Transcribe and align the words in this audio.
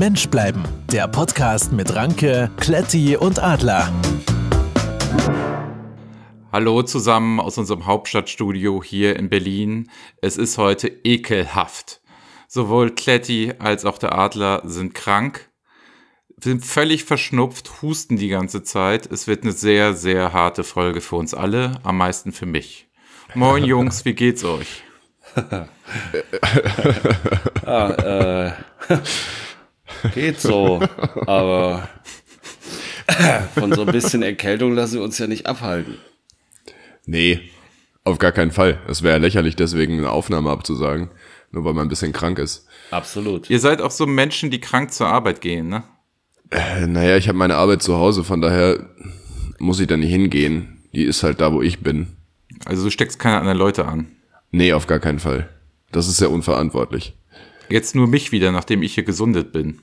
Mensch 0.00 0.28
bleiben. 0.30 0.64
Der 0.90 1.06
Podcast 1.08 1.72
mit 1.72 1.94
Ranke, 1.94 2.50
Kletti 2.56 3.18
und 3.18 3.38
Adler. 3.38 3.92
Hallo 6.50 6.82
zusammen 6.84 7.38
aus 7.38 7.58
unserem 7.58 7.84
Hauptstadtstudio 7.84 8.82
hier 8.82 9.16
in 9.16 9.28
Berlin. 9.28 9.90
Es 10.22 10.38
ist 10.38 10.56
heute 10.56 10.88
ekelhaft. 10.88 12.00
Sowohl 12.48 12.94
Kletti 12.94 13.52
als 13.58 13.84
auch 13.84 13.98
der 13.98 14.18
Adler 14.18 14.62
sind 14.64 14.94
krank, 14.94 15.50
sind 16.42 16.64
völlig 16.64 17.04
verschnupft, 17.04 17.82
husten 17.82 18.16
die 18.16 18.28
ganze 18.28 18.62
Zeit. 18.62 19.04
Es 19.04 19.26
wird 19.26 19.42
eine 19.42 19.52
sehr, 19.52 19.92
sehr 19.92 20.32
harte 20.32 20.64
Folge 20.64 21.02
für 21.02 21.16
uns 21.16 21.34
alle, 21.34 21.78
am 21.82 21.98
meisten 21.98 22.32
für 22.32 22.46
mich. 22.46 22.88
Moin 23.34 23.64
Jungs, 23.64 24.06
wie 24.06 24.14
geht's 24.14 24.44
euch? 24.44 24.82
ah, 27.66 27.90
äh, 27.90 28.52
geht 30.14 30.40
so, 30.40 30.80
aber 31.26 31.88
von 33.54 33.72
so 33.72 33.82
ein 33.82 33.92
bisschen 33.92 34.22
Erkältung 34.22 34.74
lassen 34.74 34.96
wir 34.96 35.02
uns 35.02 35.18
ja 35.18 35.26
nicht 35.26 35.46
abhalten. 35.46 35.98
Nee, 37.06 37.40
auf 38.04 38.18
gar 38.18 38.32
keinen 38.32 38.50
Fall. 38.50 38.78
Es 38.88 39.02
wäre 39.02 39.18
lächerlich, 39.18 39.56
deswegen 39.56 39.98
eine 39.98 40.10
Aufnahme 40.10 40.50
abzusagen, 40.50 41.10
nur 41.50 41.64
weil 41.64 41.74
man 41.74 41.86
ein 41.86 41.90
bisschen 41.90 42.12
krank 42.12 42.38
ist. 42.38 42.66
Absolut. 42.90 43.50
Ihr 43.50 43.60
seid 43.60 43.80
auch 43.80 43.90
so 43.90 44.06
Menschen, 44.06 44.50
die 44.50 44.60
krank 44.60 44.92
zur 44.92 45.08
Arbeit 45.08 45.40
gehen, 45.40 45.68
ne? 45.68 45.82
Äh, 46.50 46.86
naja, 46.86 47.16
ich 47.16 47.28
habe 47.28 47.38
meine 47.38 47.56
Arbeit 47.56 47.82
zu 47.82 47.96
Hause, 47.96 48.24
von 48.24 48.40
daher 48.40 48.90
muss 49.58 49.78
ich 49.80 49.86
da 49.86 49.96
nicht 49.96 50.10
hingehen. 50.10 50.82
Die 50.92 51.04
ist 51.04 51.22
halt 51.22 51.40
da, 51.40 51.52
wo 51.52 51.62
ich 51.62 51.80
bin. 51.80 52.16
Also 52.64 52.84
du 52.84 52.90
steckst 52.90 53.18
keine 53.18 53.38
anderen 53.38 53.58
Leute 53.58 53.86
an. 53.86 54.08
Nee, 54.50 54.72
auf 54.72 54.86
gar 54.86 54.98
keinen 54.98 55.20
Fall. 55.20 55.48
Das 55.92 56.08
ist 56.08 56.16
sehr 56.16 56.30
unverantwortlich. 56.30 57.14
Jetzt 57.70 57.94
nur 57.94 58.06
mich 58.08 58.32
wieder, 58.32 58.52
nachdem 58.52 58.82
ich 58.82 58.94
hier 58.94 59.04
gesundet 59.04 59.52
bin. 59.52 59.80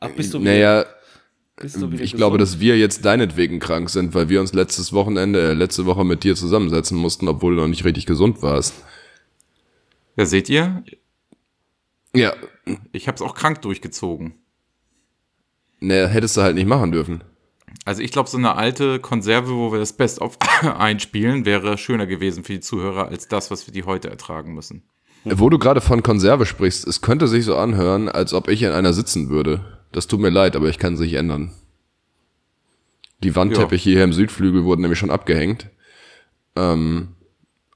Ach, 0.00 0.10
bist 0.10 0.32
du 0.34 0.40
wieder, 0.40 0.50
Naja, 0.52 0.84
bist 1.56 1.76
du 1.80 1.90
wieder 1.92 2.02
ich 2.02 2.14
glaube, 2.14 2.38
gesund? 2.38 2.54
dass 2.54 2.60
wir 2.60 2.78
jetzt 2.78 3.04
deinetwegen 3.04 3.58
krank 3.60 3.90
sind, 3.90 4.14
weil 4.14 4.28
wir 4.28 4.40
uns 4.40 4.52
letztes 4.54 4.92
Wochenende, 4.92 5.50
äh, 5.50 5.52
letzte 5.52 5.84
Woche 5.86 6.04
mit 6.04 6.24
dir 6.24 6.34
zusammensetzen 6.34 6.96
mussten, 6.96 7.28
obwohl 7.28 7.54
du 7.56 7.60
noch 7.62 7.68
nicht 7.68 7.84
richtig 7.84 8.06
gesund 8.06 8.42
warst. 8.42 8.74
Ja, 10.16 10.24
seht 10.26 10.48
ihr? 10.48 10.82
Ja, 12.14 12.32
Ich 12.92 13.06
hab's 13.08 13.22
auch 13.22 13.34
krank 13.34 13.62
durchgezogen. 13.62 14.34
ne, 15.80 16.08
hättest 16.08 16.36
du 16.36 16.42
halt 16.42 16.54
nicht 16.56 16.66
machen 16.66 16.92
dürfen. 16.92 17.22
Also 17.84 18.02
ich 18.02 18.10
glaube, 18.12 18.28
so 18.28 18.36
eine 18.36 18.56
alte 18.56 18.98
Konserve, 18.98 19.50
wo 19.54 19.72
wir 19.72 19.78
das 19.78 19.92
Best-of 19.94 20.38
einspielen, 20.62 21.44
wäre 21.44 21.78
schöner 21.78 22.06
gewesen 22.06 22.44
für 22.44 22.52
die 22.54 22.60
Zuhörer 22.60 23.08
als 23.08 23.28
das, 23.28 23.50
was 23.50 23.66
wir 23.66 23.72
die 23.72 23.84
heute 23.84 24.10
ertragen 24.10 24.54
müssen. 24.54 24.82
Wo 25.24 25.50
du 25.50 25.58
gerade 25.58 25.80
von 25.80 26.02
Konserve 26.02 26.46
sprichst, 26.46 26.86
es 26.86 27.02
könnte 27.02 27.28
sich 27.28 27.44
so 27.44 27.56
anhören, 27.56 28.08
als 28.08 28.32
ob 28.32 28.48
ich 28.48 28.62
in 28.62 28.72
einer 28.72 28.92
sitzen 28.92 29.28
würde. 29.28 29.78
Das 29.92 30.06
tut 30.06 30.20
mir 30.20 30.30
leid, 30.30 30.56
aber 30.56 30.68
ich 30.68 30.78
kann 30.78 30.94
es 30.94 31.00
nicht 31.00 31.14
ändern. 31.14 31.52
Die 33.22 33.36
Wandteppiche 33.36 33.90
hier 33.90 34.04
im 34.04 34.14
Südflügel 34.14 34.64
wurden 34.64 34.80
nämlich 34.80 34.98
schon 34.98 35.10
abgehängt. 35.10 35.68
Ähm, 36.56 37.16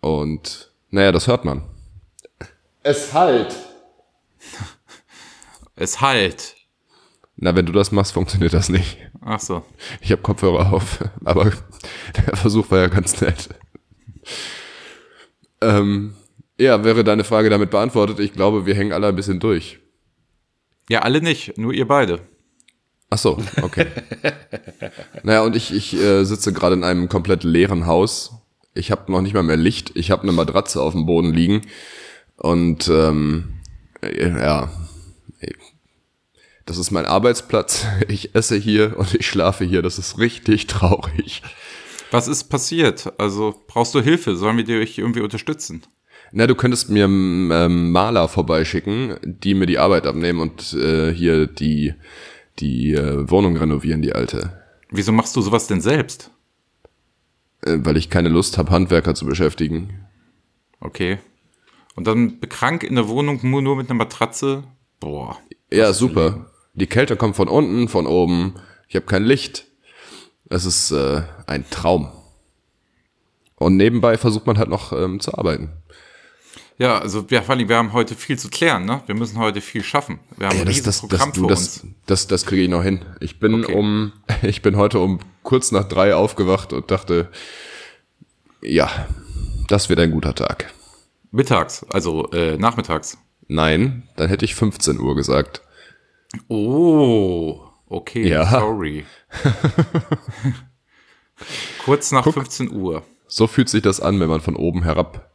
und 0.00 0.72
naja, 0.91 1.12
das 1.12 1.27
hört 1.27 1.45
man. 1.45 1.62
Es 2.83 3.12
halt. 3.12 3.55
Es 5.77 6.00
halt. 6.00 6.55
Na, 7.34 7.56
wenn 7.56 7.67
du 7.67 7.72
das 7.72 7.91
machst, 7.91 8.12
funktioniert 8.12 8.53
das 8.55 8.69
nicht. 8.69 8.97
Ach 9.20 9.41
so. 9.41 9.65
Ich 10.00 10.12
habe 10.12 10.22
Kopfhörer 10.22 10.72
auf, 10.72 11.00
aber 11.25 11.50
der 12.17 12.37
Versuch 12.37 12.70
war 12.70 12.78
ja 12.78 12.87
ganz 12.87 13.20
nett. 13.20 13.48
Ähm, 15.61 16.15
ja, 16.58 16.84
wäre 16.84 17.05
deine 17.05 17.24
Frage 17.24 17.50
damit 17.50 17.70
beantwortet. 17.70 18.20
Ich 18.20 18.33
glaube, 18.33 18.66
wir 18.66 18.74
hängen 18.74 18.92
alle 18.92 19.08
ein 19.08 19.16
bisschen 19.16 19.41
durch. 19.41 19.78
Ja, 20.88 21.00
alle 21.00 21.20
nicht, 21.20 21.56
nur 21.58 21.72
ihr 21.72 21.88
beide. 21.88 22.20
Ach 23.10 23.19
so, 23.19 23.38
okay. 23.62 23.86
naja, 25.22 25.42
und 25.42 25.56
ich, 25.56 25.72
ich 25.72 25.94
äh, 25.94 26.25
sitze 26.25 26.52
gerade 26.52 26.75
in 26.75 26.84
einem 26.84 27.08
komplett 27.08 27.44
leeren 27.44 27.86
Haus. 27.86 28.32
Ich 28.75 28.91
habe 28.91 29.10
noch 29.10 29.20
nicht 29.20 29.34
mal 29.34 29.42
mehr 29.42 29.56
Licht. 29.56 29.92
Ich 29.94 30.10
habe 30.10 30.22
eine 30.22 30.32
Matratze 30.32 30.82
auf 30.82 30.92
dem 30.92 31.06
Boden 31.06 31.32
liegen. 31.32 31.62
Und 32.37 32.88
ähm, 32.88 33.60
äh, 34.03 34.28
ja, 34.28 34.71
das 36.66 36.78
ist 36.78 36.91
mein 36.91 37.06
Arbeitsplatz. 37.06 37.86
Ich 38.09 38.34
esse 38.34 38.56
hier 38.56 38.97
und 38.98 39.15
ich 39.15 39.26
schlafe 39.26 39.65
hier. 39.65 39.82
Das 39.82 39.98
ist 39.98 40.19
richtig 40.19 40.66
traurig. 40.66 41.42
Was 42.10 42.28
ist 42.28 42.44
passiert? 42.44 43.12
Also 43.19 43.62
brauchst 43.66 43.94
du 43.94 44.00
Hilfe? 44.00 44.36
Sollen 44.36 44.56
wir 44.56 44.65
dich 44.65 44.98
irgendwie 44.98 45.21
unterstützen? 45.21 45.82
Na, 46.37 46.49
du 46.49 46.56
könntest 46.56 46.91
mir 46.91 47.05
ähm, 47.05 47.93
Maler 47.93 48.27
vorbeischicken, 48.27 49.19
die 49.22 49.55
mir 49.55 49.67
die 49.67 49.78
Arbeit 49.78 50.05
abnehmen 50.05 50.41
und 50.41 50.72
äh, 50.72 51.15
hier 51.15 51.47
die, 51.47 51.95
die 52.59 52.93
äh, 52.93 53.31
Wohnung 53.31 53.56
renovieren, 53.56 54.03
die 54.03 54.17
alte. 54.17 54.61
Wieso 54.91 55.12
machst 55.12 55.37
du 55.37 55.43
sowas 55.43 55.69
denn 55.69 55.81
selbst? 55.81 56.33
Äh, 57.65 57.78
weil 57.83 57.97
ich 57.97 58.11
keine 58.11 58.31
Lust 58.31 58.59
habe, 58.59 58.72
Handwerker 58.72 59.15
zu 59.15 59.27
beschäftigen. 59.27 60.06
Okay. 60.81 61.19
Und 61.95 62.09
dann 62.09 62.41
krank 62.41 62.83
in 62.83 62.97
der 62.97 63.06
Wohnung 63.06 63.39
nur, 63.45 63.62
nur 63.62 63.77
mit 63.77 63.89
einer 63.89 63.99
Matratze? 63.99 64.65
Boah. 64.99 65.39
Ja, 65.71 65.93
super. 65.93 66.51
Die 66.72 66.89
Kälte 66.89 67.15
kommt 67.15 67.37
von 67.37 67.47
unten, 67.47 67.87
von 67.87 68.09
oben. 68.09 68.55
Ich 68.89 68.97
habe 68.97 69.06
kein 69.06 69.22
Licht. 69.22 69.69
Es 70.51 70.65
ist 70.65 70.91
äh, 70.91 71.22
ein 71.47 71.65
Traum. 71.71 72.11
Und 73.55 73.77
nebenbei 73.77 74.19
versucht 74.19 74.49
man 74.49 74.59
halt 74.59 74.69
noch 74.69 74.93
ähm, 74.93 75.21
zu 75.21 75.39
arbeiten. 75.39 75.71
Ja, 76.76 76.98
also 76.98 77.24
ja, 77.30 77.40
vor 77.42 77.54
allem, 77.54 77.68
wir 77.68 77.76
haben 77.76 77.92
heute 77.92 78.14
viel 78.16 78.36
zu 78.38 78.48
klären, 78.50 78.84
ne? 78.84 79.00
Wir 79.06 79.14
müssen 79.14 79.38
heute 79.38 79.60
viel 79.60 79.84
schaffen. 79.84 80.18
Wir 80.36 80.48
haben 80.48 80.56
Ja, 80.56 80.62
ein 80.62 80.66
das, 80.66 80.82
das, 80.82 80.84
das, 80.84 81.00
Programm 81.08 81.32
du, 81.32 81.40
vor 81.42 81.48
das, 81.50 81.60
uns. 81.82 81.94
das, 82.06 82.26
das 82.26 82.46
kriege 82.46 82.62
ich 82.62 82.68
noch 82.68 82.82
hin. 82.82 83.04
Ich 83.20 83.38
bin 83.38 83.62
Okay. 83.64 83.74
um, 83.74 84.12
ich 84.42 84.60
bin 84.62 84.76
heute 84.76 84.98
um 84.98 85.20
kurz 85.44 85.70
nach 85.72 85.84
drei 85.88 86.14
aufgewacht 86.16 86.72
und 86.72 86.90
dachte, 86.90 87.30
ja, 88.60 88.90
das 89.68 89.88
wird 89.88 90.00
ein 90.00 90.10
guter 90.10 90.34
Tag. 90.34 90.72
Mittags, 91.30 91.84
also 91.90 92.30
äh, 92.32 92.56
nachmittags. 92.56 93.18
Nein, 93.46 94.08
dann 94.16 94.28
hätte 94.28 94.44
ich 94.44 94.54
15 94.54 94.98
Uhr 94.98 95.14
gesagt. 95.14 95.62
Oh, 96.48 97.60
okay, 97.88 98.26
Ja. 98.28 98.50
sorry. 98.50 99.04
Kurz 101.84 102.10
nach 102.12 102.24
15 102.24 102.70
Uhr. 102.72 103.02
So 103.26 103.46
fühlt 103.46 103.68
sich 103.68 103.82
das 103.82 104.00
an, 104.00 104.18
wenn 104.20 104.28
man 104.28 104.41
von 104.41 104.56
oben 104.56 104.82
herab, 104.84 105.30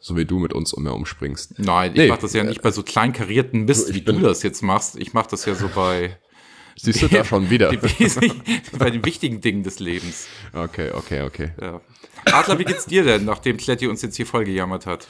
so 0.00 0.16
wie 0.16 0.24
du 0.24 0.38
mit 0.38 0.52
uns 0.52 0.72
umher 0.72 0.94
umspringst. 0.94 1.58
Nein, 1.58 1.92
ich 1.92 1.98
Nee, 1.98 2.08
mach 2.08 2.18
das 2.18 2.32
ja 2.32 2.42
nicht 2.42 2.62
bei 2.62 2.70
so 2.70 2.82
klein 2.82 3.12
karierten 3.12 3.64
Mist, 3.66 3.94
wie 3.94 4.00
du 4.00 4.18
das 4.18 4.42
jetzt 4.42 4.62
machst. 4.62 4.96
Ich 4.96 5.12
mach 5.12 5.26
das 5.26 5.44
ja 5.44 5.54
so 5.54 5.68
bei, 5.68 6.18
Siehst 6.76 7.02
du 7.02 7.08
da 7.08 7.24
schon 7.24 7.50
wieder? 7.50 7.72
bei 8.78 8.90
den 8.90 9.04
wichtigen 9.04 9.40
Dingen 9.40 9.62
des 9.62 9.80
Lebens. 9.80 10.28
Okay, 10.52 10.90
okay, 10.92 11.22
okay. 11.22 11.52
Ja. 11.60 11.80
Adler, 12.24 12.58
wie 12.58 12.64
geht's 12.64 12.86
dir 12.86 13.04
denn, 13.04 13.24
nachdem 13.24 13.58
Kletti 13.58 13.86
uns 13.86 14.02
jetzt 14.02 14.16
hier 14.16 14.26
voll 14.26 14.44
gejammert 14.44 14.86
hat? 14.86 15.06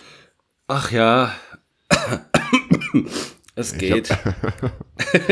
Ach 0.67 0.91
ja. 0.91 1.35
Es 3.57 3.77
geht. 3.77 4.09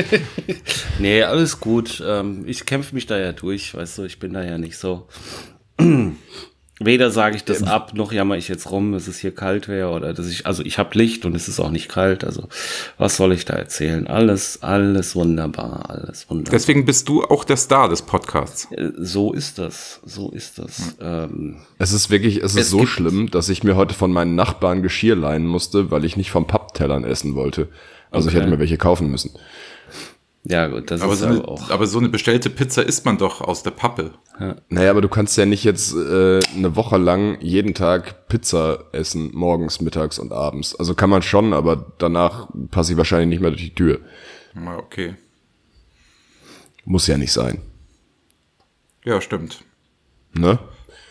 nee, 0.99 1.23
alles 1.23 1.61
gut. 1.61 2.03
Ähm, 2.05 2.45
ich 2.47 2.67
kämpfe 2.67 2.95
mich 2.95 3.07
da 3.07 3.17
ja 3.19 3.33
durch, 3.33 3.75
weißt 3.75 3.99
du, 3.99 4.03
ich 4.03 4.19
bin 4.19 4.35
da 4.35 4.45
ja 4.45 4.59
nicht 4.59 4.77
so. 4.77 5.09
Weder 6.81 7.11
sage 7.11 7.37
ich 7.37 7.45
das 7.45 7.63
ab, 7.65 7.95
noch 7.95 8.13
jammer 8.13 8.37
ich 8.37 8.47
jetzt 8.49 8.71
rum, 8.71 8.93
dass 8.93 9.09
es 9.09 9.19
hier 9.19 9.35
kalt 9.35 9.67
wäre 9.69 9.91
oder 9.91 10.15
dass 10.15 10.29
ich, 10.29 10.47
also 10.47 10.63
ich 10.63 10.79
habe 10.79 10.97
Licht 10.97 11.25
und 11.25 11.35
es 11.35 11.49
ist 11.49 11.59
auch 11.59 11.71
nicht 11.71 11.89
kalt, 11.89 12.23
also 12.25 12.49
was 12.99 13.17
soll 13.17 13.33
ich 13.33 13.45
da 13.45 13.55
erzählen? 13.55 14.07
Alles, 14.07 14.63
alles 14.63 15.17
wunderbar, 15.17 15.91
alles 15.91 16.31
wunderbar. 16.31 16.53
Deswegen 16.53 16.85
bist 16.85 17.09
du 17.09 17.25
auch 17.25 17.45
der 17.45 17.57
Star 17.57 17.89
des 17.89 18.03
Podcasts. 18.03 18.69
Äh, 18.71 18.93
so 18.97 19.33
ist 19.33 19.59
das, 19.59 20.01
so 20.05 20.31
ist 20.31 20.59
das. 20.59 20.97
Ähm, 21.01 21.57
Es 21.79 21.93
ist 21.93 22.11
wirklich, 22.11 22.37
es 22.39 22.55
ist 22.55 22.61
Es 22.63 22.71
so 22.71 22.87
schlimm, 22.87 23.31
dass 23.31 23.49
ich 23.49 23.65
mir 23.65 23.75
heute 23.77 23.95
von 23.95 24.13
meinen 24.13 24.35
Nachbarn 24.37 24.83
Geschirr 24.83 25.17
leihen 25.17 25.47
musste, 25.47 25.91
weil 25.91 26.05
ich 26.05 26.17
nicht 26.17 26.31
vom 26.31 26.47
Papptellern 26.47 27.05
essen 27.05 27.35
wollte. 27.35 27.69
Also 28.11 28.29
ich 28.29 28.35
Okay. 28.35 28.43
hätte 28.43 28.51
mir 28.55 28.59
welche 28.61 28.79
kaufen 28.79 29.11
müssen. 29.11 29.33
Ja 30.51 30.67
gut, 30.69 30.91
das 30.91 31.01
Aber 31.03 31.13
ist 31.13 31.21
so, 31.21 31.27
aber 31.27 31.35
eine, 31.35 31.49
auch. 31.49 31.71
aber 31.71 31.87
so 31.87 31.99
eine 31.99 32.09
bestellte 32.09 32.51
Pizza 32.51 32.83
isst 32.83 33.05
man 33.05 33.19
doch 33.19 33.41
aus 33.41 33.63
der 33.63 33.71
Pappe. 33.71 34.13
Naja, 34.69 34.91
aber 34.91 35.01
du 35.01 35.09
kannst 35.09 35.37
ja 35.37 35.45
nicht 35.47 35.65
jetzt 35.65 35.93
äh, 35.95 36.41
eine 36.57 36.77
Woche 36.77 36.97
lang 36.97 37.39
jeden 37.41 37.75
Tag 37.75 38.29
Pizza 38.29 38.85
essen, 38.93 39.31
morgens, 39.35 39.81
mittags 39.81 40.19
und 40.19 40.33
abends. 40.33 40.75
Also 40.77 40.95
kann 40.95 41.11
man 41.11 41.23
schon, 41.23 41.53
aber 41.53 41.93
danach 41.99 42.49
passe 42.71 42.93
ich 42.93 42.99
wahrscheinlich 42.99 43.29
nicht 43.29 43.41
mehr 43.41 43.51
durch 43.51 43.63
die 43.65 43.75
Tür. 43.75 44.01
Ja, 44.55 44.77
Okay. 44.79 45.15
Muss 46.85 47.07
ja 47.07 47.19
nicht 47.19 47.33
sein. 47.33 47.61
Ja, 49.05 49.21
stimmt. 49.21 49.61
Ne? 50.33 50.59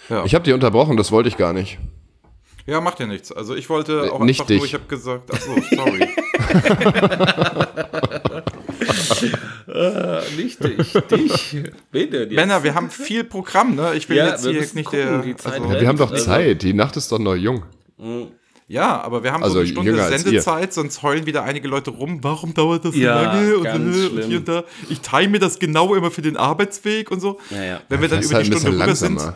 Ja. 0.10 0.24
Ich 0.25 0.34
habe 0.34 0.44
die 0.45 0.54
unterbrochen, 0.54 0.98
das 0.98 1.12
wollte 1.12 1.30
ich 1.30 1.38
gar 1.38 1.54
nicht. 1.54 1.78
Ja, 2.66 2.81
macht 2.81 3.00
ja 3.00 3.06
nichts. 3.07 3.31
Also 3.31 3.56
ich 3.56 3.69
wollte 3.69 4.01
Nee, 4.04 4.10
auch 4.10 4.19
nicht 4.22 4.39
einfach 4.42 4.50
nur, 4.50 4.60
dich. 4.60 4.68
ich 4.69 4.74
habe 4.74 4.86
gesagt, 4.88 5.30
ach 5.34 5.39
so, 5.39 5.51
sorry. 5.75 6.07
nicht 10.38 10.63
ich, 10.63 10.94
dich. 11.07 11.63
Bitte. 11.91 12.18
jetzt. 12.18 12.31
Männer, 12.33 12.63
wir 12.63 12.75
haben 12.75 12.89
viel 12.89 13.24
Programm, 13.24 13.75
ne? 13.75 13.94
Ich 13.95 14.07
will 14.09 14.18
Ja, 14.18 14.29
jetzt 14.29 14.44
wir 14.45 14.51
hier 14.51 14.62
nicht 14.62 14.75
gucken, 14.85 15.00
der. 15.00 15.21
die 15.21 15.35
Zeit 15.35 15.53
also, 15.53 15.68
rennt. 15.68 15.81
Wir 15.81 15.88
haben 15.88 15.97
doch 15.97 16.12
Also- 16.12 16.25
Zeit, 16.25 16.62
die 16.63 16.74
Nacht 16.74 16.97
ist 16.97 17.12
doch 17.12 17.19
noch 17.19 17.35
jung. 17.35 17.63
Ja, 18.69 19.01
aber 19.01 19.24
wir 19.24 19.31
haben 19.31 19.44
Also 19.44 19.56
so 19.56 19.59
eine 19.62 19.68
Stunde. 19.69 20.18
Sendezeit, 20.18 20.74
sonst 20.74 21.01
heulen 21.01 21.25
wieder 21.25 21.44
einige 21.44 21.68
Leute 21.69 21.89
rum. 21.91 22.19
Warum 22.21 22.53
dauert 22.53 22.83
das 22.85 22.94
so 22.94 23.00
Ja, 23.00 23.21
lange? 23.21 23.57
Und, 23.57 23.63
ganz 23.63 23.97
äh, 23.97 24.07
und 24.07 24.24
hier 24.25 24.38
und 24.39 24.47
da. 24.47 24.63
Ich 24.89 25.00
teile 25.01 25.29
mir 25.29 25.39
das 25.39 25.57
genau 25.59 25.95
immer 25.95 26.12
für 26.12 26.21
den 26.21 26.35
Arbeitsweg 26.35 27.09
und 27.09 27.21
so. 27.21 27.39
Ja, 27.50 27.63
ja. 27.63 27.81
Wenn 27.88 28.01
wir 28.01 28.09
dann 28.09 28.21
über 28.21 28.35
halt 28.35 28.45
die 28.47 28.51
Stunde 28.51 28.74
rüber 28.74 28.94
sind, 28.95 29.15
langsamer. 29.15 29.35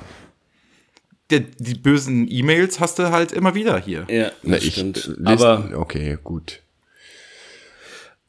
die 1.31 1.75
bösen 1.75 2.27
E-Mails 2.29 2.81
hast 2.81 2.99
du 2.99 3.09
halt 3.09 3.31
immer 3.31 3.55
wieder 3.55 3.79
hier. 3.79 4.05
Ja, 4.09 4.31
Na, 4.43 4.57
ich, 4.57 4.73
stimmt. 4.73 5.17
äh, 5.23 5.27
Aber, 5.29 5.69
okay, 5.75 6.17
gut. 6.21 6.59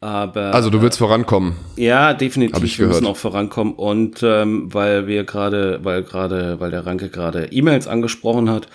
Aber 0.03 0.53
Also 0.55 0.69
du 0.71 0.83
willst 0.83 0.99
vorankommen. 0.99 1.57
Ja, 1.77 2.09
Hab 2.09 2.19
definitiv. 2.19 2.63
ich 2.65 2.79
wir 2.79 2.87
müssen 2.89 3.01
gehört. 3.01 3.17
auch 3.17 3.19
vorankommen. 3.21 3.75
Und 3.75 4.23
ähm, 4.23 4.69
weil 4.75 5.07
wir 5.07 5.25
gerade, 5.25 5.81
weil 5.83 6.03
gerade, 6.03 6.59
weil 6.61 6.71
der 6.71 6.85
Ranke 6.85 7.09
gerade 7.09 7.47
E-Mails 7.53 7.87
angesprochen 7.89 8.51
hat, 8.51 8.69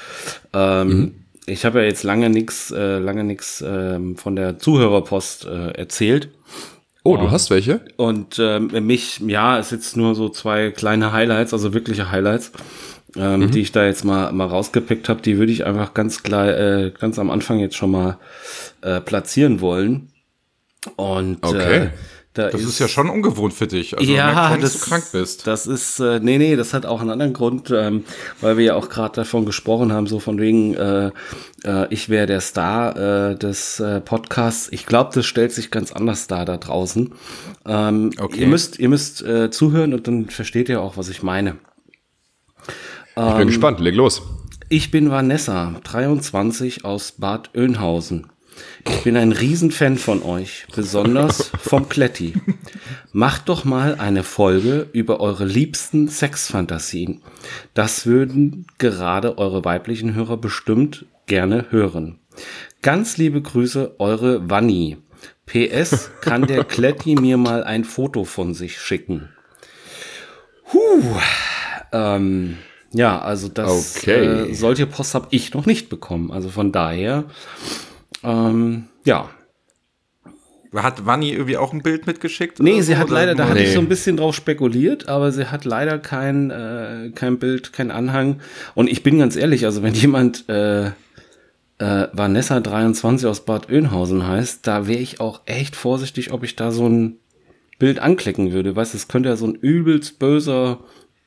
ähm, 0.54 0.88
Mhm. 0.88 1.12
ich 1.46 1.66
habe 1.66 1.80
ja 1.80 1.86
jetzt 1.86 2.04
lange 2.04 2.30
nichts, 2.30 2.72
äh, 2.72 2.98
lange 3.00 3.24
nichts 3.24 3.64
ähm, 3.66 4.16
von 4.18 4.36
der 4.36 4.58
Zuhörerpost 4.58 5.46
äh, 5.46 5.72
erzählt. 5.72 6.30
Oh, 7.04 7.16
du 7.16 7.32
hast 7.32 7.50
welche? 7.50 7.82
Und 7.96 8.38
ähm, 8.38 8.70
mich, 8.86 9.20
ja, 9.26 9.58
es 9.60 9.72
jetzt 9.72 9.96
nur 9.96 10.14
so 10.14 10.28
zwei 10.28 10.72
kleine 10.72 11.14
Highlights, 11.14 11.54
also 11.54 11.74
wirkliche 11.74 12.12
Highlights, 12.12 12.52
ähm, 13.16 13.42
Mhm. 13.42 13.52
die 13.52 13.62
ich 13.62 13.72
da 13.72 13.86
jetzt 13.86 14.04
mal 14.04 14.34
mal 14.34 14.48
rausgepickt 14.48 15.08
habe. 15.08 15.22
Die 15.22 15.38
würde 15.38 15.54
ich 15.54 15.66
einfach 15.66 15.94
ganz 15.94 16.22
klar, 16.24 16.50
äh, 16.50 16.92
ganz 17.00 17.18
am 17.18 17.30
Anfang 17.30 17.60
jetzt 17.60 17.78
schon 17.78 17.92
mal 17.92 18.18
äh, 18.82 19.00
platzieren 19.00 19.62
wollen. 19.62 20.10
Und 20.96 21.40
Okay. 21.46 21.78
äh, 21.86 21.90
da 22.34 22.50
Das 22.50 22.62
ist 22.62 22.78
ja 22.78 22.88
schon 22.88 23.10
ungewohnt 23.10 23.54
für 23.54 23.66
dich. 23.66 23.98
Also 23.98 24.12
ja, 24.14 24.28
merkt 24.28 24.52
schon, 24.52 24.62
das, 24.62 24.74
dass 24.74 24.82
du 24.82 24.90
krank 24.90 25.04
bist. 25.12 25.48
Das 25.48 25.66
ist, 25.66 26.00
äh, 26.00 26.20
nee, 26.20 26.38
nee, 26.38 26.56
das 26.56 26.74
hat 26.76 26.86
auch 26.86 27.02
einen 27.02 27.10
anderen 27.10 27.34
Grund, 27.34 27.72
ähm, 27.76 28.04
weil 28.42 28.58
wir 28.58 28.66
ja 28.66 28.76
auch 28.76 28.90
gerade 28.90 29.16
davon 29.16 29.46
gesprochen 29.46 29.92
haben, 29.92 30.06
so 30.06 30.20
von 30.20 30.40
wegen, 30.40 30.76
äh, 30.76 31.12
äh, 31.64 31.88
ich 31.90 32.10
wäre 32.10 32.28
der 32.28 32.42
Star 32.42 33.32
äh, 33.32 33.36
des 33.36 33.80
äh, 33.80 34.02
Podcasts. 34.02 34.68
Ich 34.72 34.86
glaube, 34.86 35.12
das 35.16 35.26
stellt 35.26 35.52
sich 35.52 35.72
ganz 35.72 35.92
anders 35.92 36.28
dar 36.28 36.46
da 36.46 36.58
draußen. 36.58 37.14
Ähm, 37.66 38.12
Okay. 38.20 38.42
Ihr 38.42 38.48
müsst, 38.48 38.78
ihr 38.78 38.90
müsst 38.90 39.24
äh, 39.24 39.50
zuhören 39.50 39.94
und 39.96 40.08
dann 40.08 40.30
versteht 40.30 40.70
ihr 40.70 40.82
auch, 40.82 40.96
was 40.98 41.10
ich 41.10 41.24
meine. 41.24 41.56
Ich 42.68 43.24
Ähm, 43.24 43.38
bin 43.38 43.48
gespannt, 43.48 43.80
leg 43.80 43.96
los. 43.96 44.22
Ich 44.70 44.92
bin 44.92 45.10
Vanessa, 45.10 45.74
23 45.86 46.86
aus 46.86 47.14
Bad 47.14 47.50
Oeynhausen. 47.56 48.28
Ich 48.90 49.04
bin 49.04 49.18
ein 49.18 49.32
Riesenfan 49.32 49.98
von 49.98 50.24
euch, 50.24 50.66
besonders 50.76 51.52
vom 51.62 51.90
Kletti. 51.90 52.34
Macht 53.12 53.50
doch 53.50 53.64
mal 53.66 53.96
eine 53.96 54.24
Folge 54.24 54.88
über 54.94 55.20
eure 55.20 55.46
liebsten 55.46 56.08
Sexfantasien. 56.08 57.22
Das 57.74 58.06
würden 58.06 58.68
gerade 58.78 59.38
eure 59.38 59.64
weiblichen 59.66 60.14
Hörer 60.14 60.38
bestimmt 60.38 61.06
gerne 61.26 61.66
hören. 61.70 62.20
Ganz 62.82 63.18
liebe 63.18 63.42
Grüße, 63.42 63.96
eure 64.00 64.50
Vanni. 64.50 64.98
PS, 65.46 66.12
kann 66.22 66.46
der 66.46 66.64
Kletti 66.64 67.16
mir 67.16 67.38
mal 67.38 67.64
ein 67.64 67.84
Foto 67.86 68.26
von 68.26 68.54
sich 68.54 68.80
schicken? 68.80 69.30
Huh. 70.74 71.02
Ähm, 71.94 72.58
ja, 72.92 73.20
also 73.20 73.48
das 73.48 73.98
Okay. 73.98 74.50
äh, 74.50 74.54
solche 74.54 74.86
Post 74.86 75.16
habe 75.16 75.28
ich 75.32 75.54
noch 75.54 75.66
nicht 75.66 75.88
bekommen. 75.90 76.32
Also 76.32 76.50
von 76.50 76.72
daher, 76.74 77.24
ähm, 78.24 78.86
ja. 79.06 79.30
Hat 80.76 81.06
Wanni 81.06 81.32
irgendwie 81.32 81.58
auch 81.58 81.72
ein 81.74 81.82
Bild 81.82 82.06
mitgeschickt? 82.08 82.60
Nee, 82.60 82.82
sie 82.82 82.94
so, 82.94 83.00
hat 83.00 83.10
leider, 83.10 83.34
da 83.36 83.44
nur- 83.44 83.52
hatte 83.52 83.62
ich 83.64 83.70
Nee. 83.70 83.74
so 83.76 83.80
ein 83.80 83.88
bisschen 83.88 84.18
drauf 84.18 84.36
spekuliert, 84.36 85.08
aber 85.08 85.32
sie 85.32 85.50
hat 85.50 85.66
leider 85.66 85.98
kein, 85.98 86.52
äh, 86.52 87.12
kein 87.16 87.40
Bild, 87.40 87.72
kein 87.74 87.90
Anhang. 87.90 88.42
Und 88.76 88.90
ich 88.90 89.02
bin 89.02 89.18
ganz 89.18 89.36
ehrlich, 89.38 89.66
also 89.66 89.82
wenn 89.82 89.94
jemand 89.94 90.48
äh, 90.50 90.88
äh, 90.88 92.08
Vanessa 92.12 92.60
23 92.60 93.28
aus 93.28 93.46
Bad 93.46 93.70
Oeynhausen 93.72 94.28
heißt, 94.28 94.68
da 94.68 94.88
wäre 94.88 95.00
ich 95.00 95.20
auch 95.22 95.42
echt 95.46 95.76
vorsichtig, 95.76 96.32
ob 96.34 96.44
ich 96.44 96.56
da 96.56 96.72
so 96.72 96.88
ein 96.88 97.18
Bild 97.80 98.00
anklicken 98.00 98.52
würde. 98.52 98.76
Weißt 98.76 98.94
du, 98.94 98.98
es 98.98 99.08
könnte 99.08 99.30
ja 99.30 99.36
so 99.38 99.48
ein 99.48 99.56
übelst 99.56 100.20
böser 100.20 100.80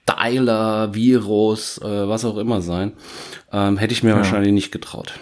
Dialer, 0.08 0.94
Virus, 0.94 1.78
äh, 1.78 2.08
was 2.08 2.24
auch 2.24 2.36
immer 2.36 2.60
sein. 2.60 2.92
Ähm, 3.52 3.78
hätte 3.78 3.92
ich 3.94 4.02
mir 4.02 4.14
wahrscheinlich 4.16 4.52
nicht 4.52 4.70
getraut. 4.72 5.14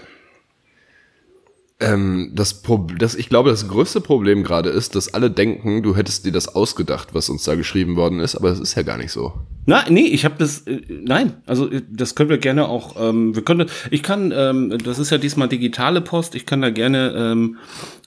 Ähm, 1.81 2.33
das, 2.35 2.63
Prob- 2.63 2.99
das, 2.99 3.15
ich 3.15 3.29
glaube, 3.29 3.51
das 3.51 3.69
größte 3.69 4.01
Problem 4.01 4.43
gerade 4.43 4.69
ist, 4.69 4.97
dass 4.97 5.15
alle 5.15 5.31
denken, 5.31 5.81
du 5.85 5.95
hättest 5.95 6.27
dir 6.27 6.33
das 6.33 6.49
ausgedacht, 6.53 7.11
was 7.15 7.29
uns 7.29 7.45
da 7.45 7.55
geschrieben 7.55 7.95
worden 7.95 8.19
ist, 8.19 8.35
aber 8.35 8.49
das 8.51 8.59
ist 8.59 8.75
ja 8.75 8.83
gar 8.83 8.99
nicht 8.99 9.13
so. 9.13 9.33
Na, 9.65 9.85
nee, 9.89 10.07
ich 10.07 10.25
habe 10.25 10.35
das, 10.39 10.67
äh, 10.67 10.81
nein, 10.89 11.35
also 11.47 11.71
äh, 11.71 11.83
das 11.89 12.17
können 12.17 12.31
wir 12.31 12.39
gerne 12.39 12.67
auch, 12.67 12.97
ähm, 12.99 13.37
wir 13.37 13.45
können, 13.45 13.69
ich 13.93 14.03
kann, 14.03 14.33
ähm, 14.35 14.77
das 14.83 14.99
ist 14.99 15.11
ja 15.11 15.19
diesmal 15.19 15.49
digitale 15.49 16.01
Post, 16.01 16.35
ich 16.35 16.47
kann 16.47 16.63
da 16.63 16.71
gerne 16.71 17.13
ähm, 17.17 17.59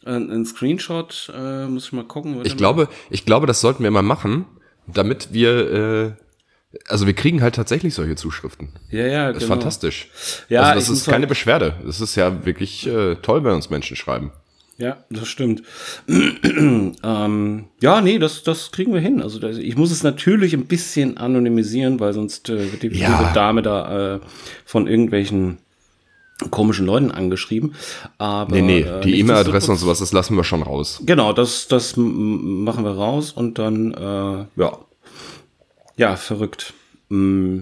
ein, 0.03 0.45
Screenshot, 0.45 1.31
äh, 1.33 1.67
muss 1.67 1.85
ich 1.85 1.93
mal 1.93 2.03
gucken. 2.03 2.41
Ich 2.43 2.51
mal. 2.53 2.57
glaube, 2.57 2.89
ich 3.09 3.25
glaube, 3.25 3.47
das 3.47 3.61
sollten 3.61 3.83
wir 3.83 3.91
mal 3.91 4.01
machen, 4.01 4.45
damit 4.85 5.29
wir, 5.31 5.71
äh, 5.71 6.11
also 6.87 7.05
wir 7.05 7.13
kriegen 7.13 7.41
halt 7.41 7.55
tatsächlich 7.55 7.93
solche 7.93 8.15
Zuschriften. 8.15 8.69
ja, 8.89 9.05
ja, 9.07 9.27
Das 9.27 9.37
ist 9.37 9.43
genau. 9.49 9.55
fantastisch. 9.55 10.09
Ja, 10.49 10.61
also 10.63 10.91
das 10.91 10.99
ist 10.99 11.05
keine 11.05 11.19
halt- 11.19 11.29
Beschwerde. 11.29 11.75
Das 11.85 11.99
ist 12.01 12.15
ja 12.15 12.45
wirklich 12.45 12.87
äh, 12.87 13.15
toll, 13.15 13.43
wenn 13.43 13.53
uns 13.53 13.69
Menschen 13.69 13.95
schreiben. 13.97 14.31
Ja, 14.77 14.97
das 15.11 15.27
stimmt. 15.27 15.61
ähm, 16.07 17.65
ja, 17.81 18.01
nee, 18.01 18.17
das, 18.19 18.43
das 18.43 18.71
kriegen 18.71 18.93
wir 18.93 18.99
hin. 19.01 19.21
Also 19.21 19.37
das, 19.39 19.57
ich 19.57 19.75
muss 19.77 19.91
es 19.91 20.01
natürlich 20.03 20.53
ein 20.53 20.65
bisschen 20.65 21.17
anonymisieren, 21.17 21.99
weil 21.99 22.13
sonst 22.13 22.49
äh, 22.49 22.71
wird 22.71 22.83
die 22.83 22.87
Ja. 22.99 23.31
Dame 23.33 23.61
da 23.61 24.15
äh, 24.15 24.19
von 24.65 24.87
irgendwelchen 24.87 25.59
komischen 26.49 26.87
Leuten 26.87 27.11
angeschrieben. 27.11 27.75
Aber, 28.17 28.55
Nee, 28.55 28.61
nee, 28.63 28.81
äh, 28.81 29.01
die 29.01 29.19
E-Mail-Adresse 29.19 29.71
und 29.71 29.77
sowas, 29.77 29.99
das 29.99 30.11
lassen 30.13 30.35
wir 30.35 30.43
schon 30.43 30.63
raus. 30.63 30.99
Genau, 31.05 31.33
das, 31.33 31.67
das 31.67 31.93
machen 31.95 32.83
wir 32.83 32.91
raus 32.95 33.31
und 33.31 33.59
dann, 33.59 33.93
äh, 33.93 34.45
ja. 34.59 34.77
Ja, 35.97 36.15
verrückt. 36.15 36.73
Mm, 37.09 37.61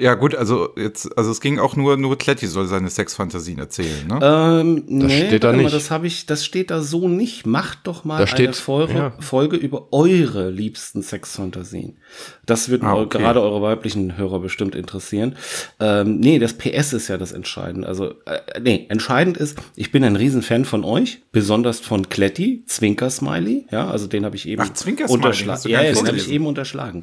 Ja, 0.00 0.14
gut, 0.14 0.34
also 0.36 0.68
jetzt, 0.76 1.16
also 1.18 1.30
es 1.32 1.40
ging 1.40 1.58
auch 1.58 1.74
nur, 1.74 1.96
nur 1.96 2.16
Kletti 2.18 2.46
soll 2.46 2.66
seine 2.68 2.88
Sexfantasien 2.88 3.58
erzählen, 3.58 4.06
ne? 4.06 4.20
Ähm, 4.22 4.84
nee, 4.86 5.26
steht 5.26 5.42
da 5.42 5.48
warte 5.48 5.56
mal, 5.56 5.62
nicht. 5.64 5.74
das 5.74 5.90
habe 5.90 6.06
ich, 6.06 6.24
das 6.26 6.44
steht 6.44 6.70
da 6.70 6.82
so 6.82 7.08
nicht. 7.08 7.46
Macht 7.46 7.80
doch 7.84 8.04
mal 8.04 8.14
Da 8.18 8.18
eine 8.24 8.26
steht- 8.28 8.54
Folge, 8.56 8.92
ja. 8.94 9.12
Folge 9.18 9.56
über 9.56 9.88
eure 9.92 10.50
liebsten 10.50 11.02
Sexfantasien. 11.02 11.98
Das 12.46 12.68
wird 12.68 12.84
Ah, 12.84 12.94
okay. 12.94 13.18
gerade 13.18 13.42
eure 13.42 13.60
weiblichen 13.60 14.16
Hörer 14.16 14.38
bestimmt 14.38 14.76
interessieren. 14.76 15.34
Ähm, 15.80 16.20
nee, 16.20 16.38
das 16.38 16.54
PS 16.54 16.92
ist 16.92 17.08
ja 17.08 17.16
das 17.18 17.32
Entscheidende. 17.32 17.88
Also, 17.88 18.10
äh, 18.26 18.60
nee, 18.60 18.86
entscheidend 18.90 19.36
ist, 19.36 19.58
ich 19.74 19.90
bin 19.90 20.04
ein 20.04 20.14
Riesenfan 20.16 20.64
von 20.64 20.84
euch, 20.84 21.22
besonders 21.32 21.80
von 21.80 22.08
Kletti, 22.08 22.62
Zwinker-Smiley. 22.66 23.66
Ja, 23.72 23.90
also 23.90 24.06
den 24.06 24.24
habe 24.24 24.36
ich 24.36 24.46
eben 24.48 24.62
Ach, 24.62 24.70
unterschlagen. 25.10 25.60
du 25.64 25.68
Ja, 25.70 25.82
nicht 25.82 26.00
den 26.00 26.06
habe 26.06 26.16
ich 26.16 26.30
eben 26.30 26.46
unterschlagen. 26.46 27.02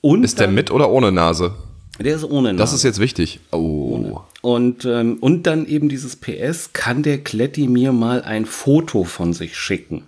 Und 0.00 0.24
Ist 0.24 0.40
der 0.40 0.48
mit 0.48 0.70
oder 0.70 0.90
ohne 0.90 1.12
Nase? 1.12 1.54
Der 1.98 2.14
ist 2.14 2.24
ohne 2.24 2.52
Nase. 2.52 2.58
Das 2.58 2.72
ist 2.72 2.84
jetzt 2.84 3.00
wichtig. 3.00 3.40
Oh. 3.50 4.20
Und, 4.40 4.84
ähm, 4.84 5.18
und 5.20 5.46
dann 5.46 5.66
eben 5.66 5.88
dieses 5.88 6.16
PS, 6.16 6.72
kann 6.72 7.02
der 7.02 7.18
Kletti 7.18 7.66
mir 7.66 7.92
mal 7.92 8.22
ein 8.22 8.46
Foto 8.46 9.04
von 9.04 9.32
sich 9.32 9.56
schicken? 9.56 10.04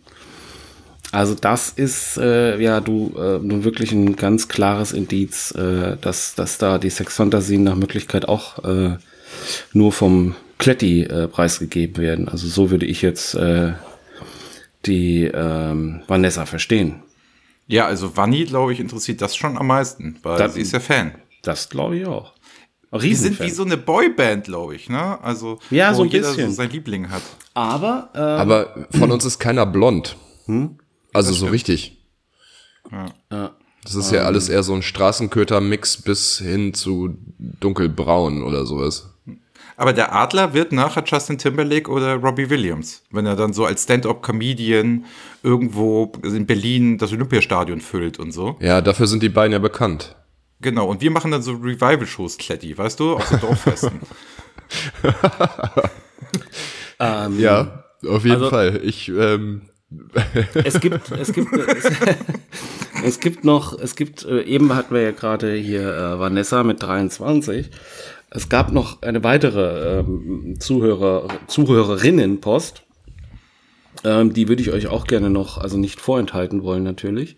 Also 1.13 1.35
das 1.35 1.71
ist 1.71 2.19
äh, 2.19 2.61
ja 2.61 2.81
du 2.81 3.13
äh, 3.19 3.39
nun 3.41 3.65
wirklich 3.65 3.91
ein 3.91 4.15
ganz 4.15 4.47
klares 4.47 4.93
Indiz, 4.93 5.51
äh, 5.53 5.97
dass, 6.01 6.37
dass 6.37 6.59
da 6.59 6.79
die 6.79 6.91
Sexfantasien 6.91 7.65
nach 7.65 7.75
Möglichkeit 7.75 8.29
auch 8.29 8.63
äh, 8.65 8.97
nur 9.73 9.93
vom 9.93 10.37
Kletti 10.59 11.03
äh, 11.03 11.27
preisgegeben 11.27 11.97
werden. 12.01 12.29
Also 12.29 12.47
so 12.47 12.71
würde 12.71 12.87
ich 12.87 13.03
jetzt 13.03 13.35
äh, 13.35 13.73
die 14.87 15.25
ähm, 15.25 16.03
Vanessa 16.07 16.47
verstehen. 16.47 17.03
Ja, 17.71 17.87
also 17.87 18.17
Wanni, 18.17 18.45
glaube 18.45 18.73
ich, 18.73 18.81
interessiert 18.81 19.23
das 19.23 19.37
schon 19.37 19.57
am 19.57 19.69
meisten, 19.69 20.19
weil 20.23 20.39
Das- 20.39 20.55
sie 20.55 20.61
ist 20.63 20.73
ja 20.73 20.81
Fan. 20.81 21.15
Das 21.43 21.69
glaube 21.69 21.99
ich 21.99 22.07
auch. 22.07 22.33
Die 23.01 23.15
sind 23.15 23.39
wie 23.41 23.51
so 23.51 23.63
eine 23.63 23.77
Boyband, 23.77 24.45
glaube 24.45 24.75
ich, 24.75 24.89
ne? 24.89 25.23
Also, 25.23 25.61
Ja, 25.71 25.93
wo 25.93 25.99
so 25.99 26.03
ein 26.03 26.09
jeder 26.09 26.29
bisschen. 26.29 26.51
so 26.51 26.57
sein 26.57 26.71
Liebling 26.71 27.09
hat. 27.11 27.23
Aber 27.55 28.11
äh, 28.15 28.19
Aber 28.19 28.87
von 28.99 29.13
uns 29.13 29.25
ist 29.25 29.39
keiner 29.39 29.65
blond. 29.67 30.17
Also 31.13 31.33
so 31.33 31.47
richtig. 31.47 31.99
Ja. 33.31 33.53
Das 33.85 33.95
ist 33.95 34.11
ja 34.11 34.23
alles 34.25 34.49
eher 34.49 34.63
so 34.65 34.75
ein 34.75 34.83
Straßenköter-Mix 34.83 36.03
bis 36.03 36.39
hin 36.39 36.75
zu 36.75 37.17
dunkelbraun 37.39 38.43
oder 38.43 38.67
sowas. 38.67 39.10
Aber 39.81 39.95
der 39.95 40.15
Adler 40.15 40.53
wird 40.53 40.73
nachher 40.73 41.03
Justin 41.07 41.39
Timberlake 41.39 41.91
oder 41.91 42.17
Robbie 42.17 42.51
Williams, 42.51 43.03
wenn 43.13 43.25
er 43.25 43.35
dann 43.35 43.55
so 43.55 43.65
als 43.65 43.85
Stand-up-Comedian 43.85 45.07
irgendwo 45.43 46.13
in 46.23 46.45
Berlin 46.45 46.99
das 46.99 47.13
Olympiastadion 47.15 47.81
füllt 47.81 48.19
und 48.19 48.33
so. 48.33 48.59
Ja, 48.61 48.83
dafür 48.83 49.07
sind 49.07 49.23
die 49.23 49.31
beiden 49.31 49.55
ja 49.55 49.59
bekannt. 49.59 50.17
Genau, 50.61 50.87
und 50.87 51.01
wir 51.01 51.11
machen 51.11 51.31
dann 51.31 51.41
so 51.41 51.53
Revival-Shows, 51.53 52.37
Kletti, 52.37 52.77
weißt 52.77 53.01
du, 53.01 53.15
auf 53.15 53.27
so 53.27 53.39
Dorffesten. 53.39 54.01
ähm, 57.01 57.41
Ja, 57.41 57.85
auf 58.07 58.25
jeden 58.25 58.37
Also- 58.37 58.51
Fall. 58.51 58.81
Ich, 58.85 59.09
ähm, 59.09 59.63
es 60.63 60.79
gibt, 60.81 61.11
es 61.11 61.33
gibt, 61.33 61.53
es, 61.57 61.91
es 63.05 63.19
gibt 63.21 63.45
noch, 63.45 63.79
es 63.79 63.97
gibt, 63.97 64.25
äh, 64.27 64.43
eben 64.43 64.75
hatten 64.75 64.95
wir 64.95 65.01
ja 65.03 65.11
gerade 65.13 65.55
hier 65.55 65.89
äh, 65.97 66.19
Vanessa 66.19 66.63
mit 66.65 66.83
23. 66.83 67.71
Es 68.31 68.49
gab 68.49 68.73
noch 68.73 69.03
eine 69.03 69.25
weitere 69.25 70.01
ähm, 70.01 70.57
Zuhörer, 70.59 71.27
Zuhörerinnenpost. 71.49 72.83
Ähm, 74.05 74.33
die 74.33 74.49
würde 74.49 74.63
ich 74.63 74.71
euch 74.71 74.87
auch 74.87 75.07
gerne 75.07 75.31
noch, 75.31 75.59
also 75.59 75.77
nicht 75.77 76.01
vorenthalten 76.01 76.63
wollen 76.63 76.85
natürlich. 76.85 77.37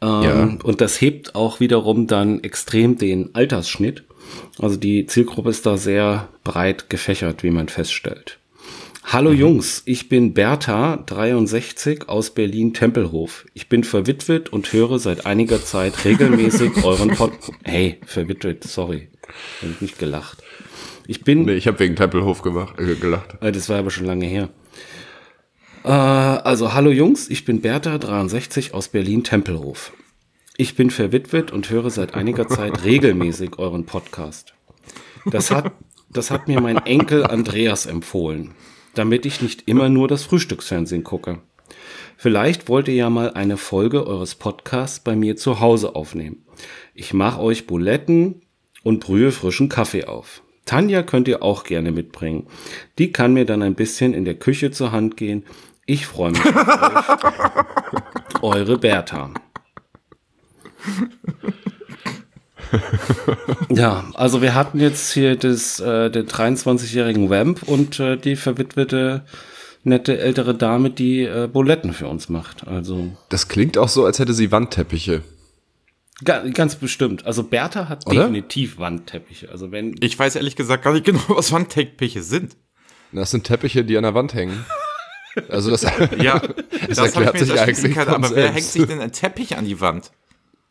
Ähm, 0.00 0.22
Ja. 0.22 0.58
Und 0.62 0.80
das 0.80 1.00
hebt 1.00 1.34
auch 1.34 1.60
wiederum 1.60 2.06
dann 2.06 2.42
extrem 2.42 2.96
den 2.98 3.34
Altersschnitt. 3.34 4.04
Also 4.58 4.76
die 4.76 5.06
Zielgruppe 5.06 5.50
ist 5.50 5.66
da 5.66 5.76
sehr 5.76 6.28
breit 6.44 6.90
gefächert, 6.90 7.42
wie 7.42 7.50
man 7.50 7.68
feststellt. 7.68 8.38
Hallo 9.08 9.30
Jungs, 9.30 9.82
ich 9.86 10.08
bin 10.08 10.34
Bertha, 10.34 10.96
63, 10.96 12.08
aus 12.08 12.30
Berlin-Tempelhof. 12.30 13.46
Ich 13.54 13.68
bin 13.68 13.84
verwitwet 13.84 14.48
und 14.52 14.72
höre 14.72 14.98
seit 14.98 15.26
einiger 15.26 15.64
Zeit 15.64 16.04
regelmäßig 16.04 16.72
euren 16.84 17.10
Pod... 17.10 17.30
Hey, 17.62 18.00
verwitwet, 18.04 18.64
sorry. 18.64 19.08
Hab 19.62 19.70
ich 19.70 19.80
nicht 19.80 19.98
gelacht. 20.00 20.42
Ich 21.06 21.22
bin... 21.22 21.44
Nee, 21.44 21.54
ich 21.54 21.68
habe 21.68 21.78
wegen 21.78 21.94
Tempelhof 21.94 22.42
gemacht, 22.42 22.80
äh, 22.80 22.96
gelacht. 22.96 23.36
Äh, 23.40 23.52
Das 23.52 23.68
war 23.68 23.78
aber 23.78 23.92
schon 23.92 24.06
lange 24.06 24.26
her. 24.26 24.48
Äh, 25.84 25.88
also, 25.90 26.74
hallo 26.74 26.90
Jungs, 26.90 27.30
ich 27.30 27.44
bin 27.44 27.60
Bertha, 27.60 27.98
63 27.98 28.74
aus 28.74 28.88
Berlin-Tempelhof. 28.88 29.92
Ich 30.56 30.74
bin 30.74 30.90
verwitwet 30.90 31.52
und 31.52 31.70
höre 31.70 31.90
seit 31.90 32.14
einiger 32.14 32.48
Zeit 32.48 32.82
regelmäßig 32.84 33.56
euren 33.60 33.86
Podcast. 33.86 34.54
Das 35.26 35.52
hat, 35.52 35.72
das 36.10 36.32
hat 36.32 36.48
mir 36.48 36.60
mein 36.60 36.78
Enkel 36.78 37.24
Andreas 37.24 37.86
empfohlen, 37.86 38.54
damit 38.98 39.26
ich 39.26 39.42
nicht 39.42 39.68
immer 39.68 39.88
nur 39.88 40.08
das 40.08 40.24
Frühstücksfernsehen 40.24 41.04
gucke. 41.04 41.40
Vielleicht 42.16 42.68
wollt 42.68 42.88
ihr 42.88 42.94
ja 42.94 43.10
mal 43.10 43.32
eine 43.34 43.56
Folge 43.56 44.06
eures 44.06 44.34
Podcasts 44.34 45.00
bei 45.00 45.14
mir 45.14 45.36
zu 45.36 45.60
Hause 45.60 45.94
aufnehmen. 45.94 46.44
Ich 46.94 47.12
mache 47.12 47.40
euch 47.40 47.66
Buletten 47.66 48.42
und 48.82 49.00
brühe 49.00 49.32
frischen 49.32 49.68
Kaffee 49.68 50.06
auf. 50.06 50.42
Tanja 50.64 51.02
könnt 51.02 51.28
ihr 51.28 51.42
auch 51.42 51.64
gerne 51.64 51.92
mitbringen. 51.92 52.46
Die 52.98 53.12
kann 53.12 53.34
mir 53.34 53.44
dann 53.44 53.62
ein 53.62 53.74
bisschen 53.74 54.14
in 54.14 54.24
der 54.24 54.34
Küche 54.34 54.70
zur 54.70 54.92
Hand 54.92 55.16
gehen. 55.16 55.44
Ich 55.84 56.06
freue 56.06 56.32
mich 56.32 56.44
auf 56.44 56.56
euch. 56.56 58.42
Eure 58.42 58.78
Bertha. 58.78 59.32
Ja, 63.70 64.04
also 64.14 64.42
wir 64.42 64.54
hatten 64.54 64.80
jetzt 64.80 65.12
hier 65.12 65.36
das, 65.36 65.80
äh, 65.80 66.10
den 66.10 66.26
23-jährigen 66.26 67.30
Vamp 67.30 67.62
und 67.64 68.00
äh, 68.00 68.16
die 68.16 68.36
verwitwete 68.36 69.24
nette 69.84 70.18
ältere 70.18 70.54
Dame, 70.54 70.90
die 70.90 71.22
äh, 71.22 71.48
Buletten 71.52 71.92
für 71.92 72.08
uns 72.08 72.28
macht. 72.28 72.66
Also 72.66 73.12
Das 73.28 73.48
klingt 73.48 73.78
auch 73.78 73.88
so, 73.88 74.04
als 74.04 74.18
hätte 74.18 74.34
sie 74.34 74.50
Wandteppiche. 74.50 75.22
ga, 76.24 76.42
ganz 76.48 76.76
bestimmt. 76.76 77.24
Also 77.26 77.44
Bertha 77.44 77.88
hat 77.88 78.06
Oder? 78.06 78.22
definitiv 78.22 78.78
Wandteppiche. 78.78 79.50
Also 79.50 79.70
wenn 79.70 79.94
Ich 80.00 80.18
weiß 80.18 80.36
ehrlich 80.36 80.56
gesagt 80.56 80.84
gar 80.84 80.92
nicht 80.92 81.04
genau, 81.04 81.20
was 81.28 81.52
Wandteppiche 81.52 82.22
sind. 82.22 82.56
Das 83.12 83.30
sind 83.30 83.44
Teppiche, 83.44 83.84
die 83.84 83.96
an 83.96 84.02
der 84.02 84.14
Wand 84.14 84.34
hängen. 84.34 84.64
Also 85.48 85.70
das, 85.70 85.82
Ja, 86.20 86.38
das, 86.88 86.96
das 86.96 86.98
erklärt 86.98 87.34
mir 87.34 87.46
sich 87.46 87.60
eigentlich 87.60 87.94
von 87.94 88.08
aber 88.08 88.22
wer 88.22 88.28
selbst. 88.28 88.54
hängt 88.54 88.66
sich 88.66 88.86
denn 88.86 89.00
ein 89.00 89.12
Teppich 89.12 89.56
an 89.56 89.64
die 89.64 89.80
Wand? 89.80 90.10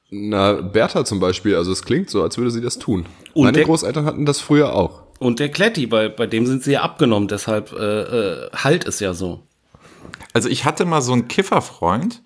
Na, 0.09 0.53
Bertha 0.53 1.03
zum 1.03 1.19
Beispiel, 1.19 1.55
also 1.55 1.71
es 1.71 1.83
klingt 1.83 2.09
so, 2.09 2.21
als 2.24 2.38
würde 2.38 2.51
sie 2.51 2.62
das 2.62 2.77
tun. 2.79 3.05
Und 3.33 3.43
Meine 3.45 3.57
der- 3.57 3.65
Großeltern 3.65 4.05
hatten 4.05 4.25
das 4.25 4.39
früher 4.39 4.74
auch. 4.74 5.03
und 5.19 5.39
der 5.39 5.50
Kletti, 5.50 5.88
bei, 5.88 6.09
bei 6.09 6.27
dem 6.27 6.45
sind 6.45 6.63
sie 6.63 6.74
ja 6.74 6.81
abgenommen, 6.81 7.27
deshalb 7.27 7.71
äh, 7.74 8.01
äh, 8.01 8.50
halt 8.53 8.85
es 8.88 9.00
ja 9.00 9.13
so. 9.13 9.43
Also 10.33 10.50
ich 10.50 10.65
hatte 10.65 10.85
mal 10.85 11.01
so 11.01 11.13
einen 11.13 11.27
Kifferfreund, 11.27 12.21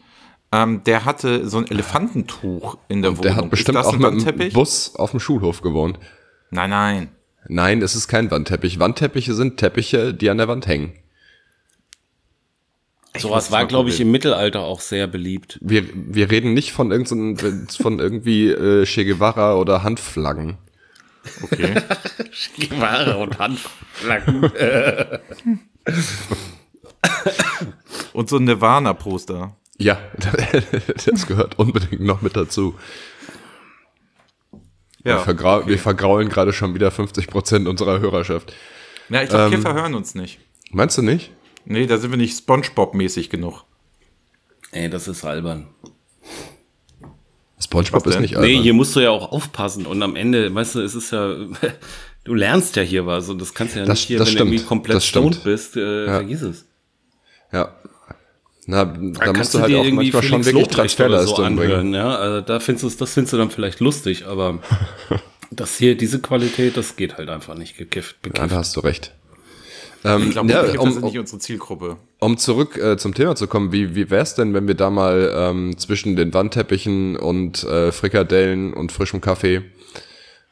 ähm, 0.52 0.84
der 0.84 1.06
hatte 1.06 1.48
so 1.48 1.60
ein 1.60 1.70
Elefantentuch 1.70 2.78
in 2.90 3.02
der 3.02 3.12
Wohnung. 3.12 3.22
Der 3.24 3.36
hat 3.36 3.50
bestimmt 3.50 3.78
auch 3.78 3.92
mit 3.94 4.02
dem 4.02 4.04
Wandteppich? 4.04 4.54
Bus 4.54 4.96
auf 4.96 5.12
dem 5.12 5.20
Schulhof 5.20 5.62
gewohnt. 5.62 6.00
Nein, 6.50 6.72
nein. 6.72 7.10
Nein, 7.48 7.82
es 7.82 7.96
ist 7.96 8.08
kein 8.08 8.30
Wandteppich. 8.32 8.80
Wandteppiche 8.80 9.34
sind 9.34 9.58
Teppiche, 9.58 10.14
die 10.14 10.30
an 10.30 10.38
der 10.38 10.48
Wand 10.48 10.68
hängen. 10.68 10.94
Sowas 13.18 13.52
war, 13.52 13.66
glaube 13.66 13.90
ich, 13.90 14.00
im 14.00 14.12
Mittelalter 14.12 14.62
auch 14.62 14.82
sehr 14.82 15.08
beliebt. 15.08 15.58
Wir, 15.62 15.84
wir 15.94 16.30
reden 16.32 16.54
nicht 16.54 16.72
von 16.72 16.92
irgendeinem, 16.92 17.68
von 17.68 18.00
irgendwie 18.00 18.50
äh, 18.50 18.86
Che 18.86 19.04
Guevara 19.06 19.56
oder 19.56 19.84
Handflaggen. 19.84 20.58
Okay. 21.44 21.76
Ware 22.80 23.18
und 23.18 23.38
Handflaggen. 23.40 24.52
Und 28.14 28.30
so 28.30 28.38
ein 28.38 28.44
Nirvana-Poster. 28.44 29.56
Ja, 29.78 29.98
das 31.06 31.26
gehört 31.28 31.58
unbedingt 31.58 32.02
noch 32.02 32.22
mit 32.22 32.36
dazu. 32.36 32.76
Wir, 35.04 35.14
Ja. 35.14 35.20
vergrau 35.20 35.66
wir 35.68 35.80
vergraulen 35.80 36.28
gerade 36.28 36.52
schon 36.52 36.74
wieder 36.74 36.92
50 36.92 37.28
Prozent 37.28 37.68
unserer 37.68 38.00
Hörerschaft. 38.00 38.54
Ja, 39.10 39.24
ich 39.24 39.30
glaube, 39.30 39.56
Kiffer 39.56 39.74
hören 39.74 39.96
uns 39.96 40.16
nicht. 40.16 40.40
Meinst 40.72 40.98
du 40.98 41.02
nicht? 41.02 41.32
Nee, 41.66 41.86
da 41.86 41.98
sind 41.98 42.12
wir 42.12 42.18
nicht 42.18 42.38
Spongebob-mäßig 42.38 43.30
genug. 43.30 43.64
Ey, 44.72 44.90
das 44.90 45.08
ist 45.08 45.24
albern. 45.26 45.68
SpongeBob 47.62 48.08
ist 48.08 48.20
nicht 48.20 48.32
Nee, 48.36 48.38
albern. 48.38 48.62
hier 48.64 48.74
musst 48.74 48.96
du 48.96 49.02
ja 49.02 49.10
auch 49.12 49.32
aufpassen 49.32 49.86
und 49.86 50.02
am 50.02 50.16
Ende, 50.16 50.54
weißt 50.54 50.76
du, 50.76 50.80
es 50.82 50.96
ist 50.96 51.12
ja, 51.12 51.36
du 52.24 52.34
lernst 52.34 52.76
ja 52.78 52.84
hier 52.84 53.06
was 53.06 53.28
und 53.30 53.40
das 53.42 53.54
kannst 53.54 53.76
du 53.76 53.80
ja 53.80 53.86
Das- 53.86 54.00
nicht 54.00 54.08
hier, 54.08 54.18
das 54.20 54.28
wenn 54.30 54.36
stimmt, 54.36 54.50
du 54.50 54.54
irgendwie 54.56 54.66
komplett 54.68 55.04
stoned 55.04 55.44
bist, 55.44 55.76
äh, 55.76 56.06
vergiss 56.06 56.42
es. 56.42 56.66
Ja. 57.52 57.76
Na, 58.66 58.86
da, 58.86 58.92
kannst 59.20 59.38
musst 59.40 59.54
du 59.56 59.60
halt 59.60 59.72
dir 59.72 59.80
auch 59.80 59.84
irgendwie 59.84 60.12
manchmal 60.12 60.24
schon 60.24 60.46
wirklich 60.46 60.66
so 60.66 60.72
Transferleistung 60.72 61.36
bringen. 61.56 61.60
anhören, 61.60 61.94
ja, 61.94 62.16
also 62.16 62.42
da 62.42 62.60
findest 62.60 62.84
du 62.84 62.90
das 63.04 63.14
findest 63.14 63.34
du 63.34 63.38
dann 63.38 63.50
vielleicht 63.50 63.80
lustig, 63.80 64.26
aber 64.28 64.60
das 65.52 65.76
hier, 65.78 65.98
diese 65.98 66.22
Qualität, 66.22 66.78
das 66.78 66.96
geht 66.96 67.18
halt 67.18 67.30
einfach 67.30 67.56
nicht 67.56 67.78
gekifft, 67.78 68.18
Ja, 68.38 68.46
da 68.48 68.58
hast 68.58 68.76
du 68.76 68.82
recht. 68.82 69.14
Ähm, 70.06 70.24
Ich 70.28 70.32
glaube, 70.32 70.50
ja, 70.52 70.80
um, 70.80 70.92
sind 70.92 71.04
nicht 71.04 71.20
unsere 71.20 71.40
Zielgruppe. 71.40 71.98
um 72.20 72.38
zurück 72.38 72.78
äh, 72.78 72.98
zum 72.98 73.14
Thema 73.14 73.36
zu 73.36 73.48
kommen, 73.48 73.72
wie, 73.72 73.96
wie 73.96 74.10
wär's 74.10 74.36
denn, 74.36 74.54
wenn 74.54 74.68
wir 74.68 74.76
da 74.76 74.90
mal 74.90 75.32
ähm, 75.36 75.78
zwischen 75.78 76.16
den 76.16 76.34
Wandteppichen 76.34 77.18
und 77.18 77.64
äh, 77.64 77.92
Frikadellen 77.92 78.74
und 78.74 78.92
frischem 78.92 79.20
Kaffee 79.22 79.64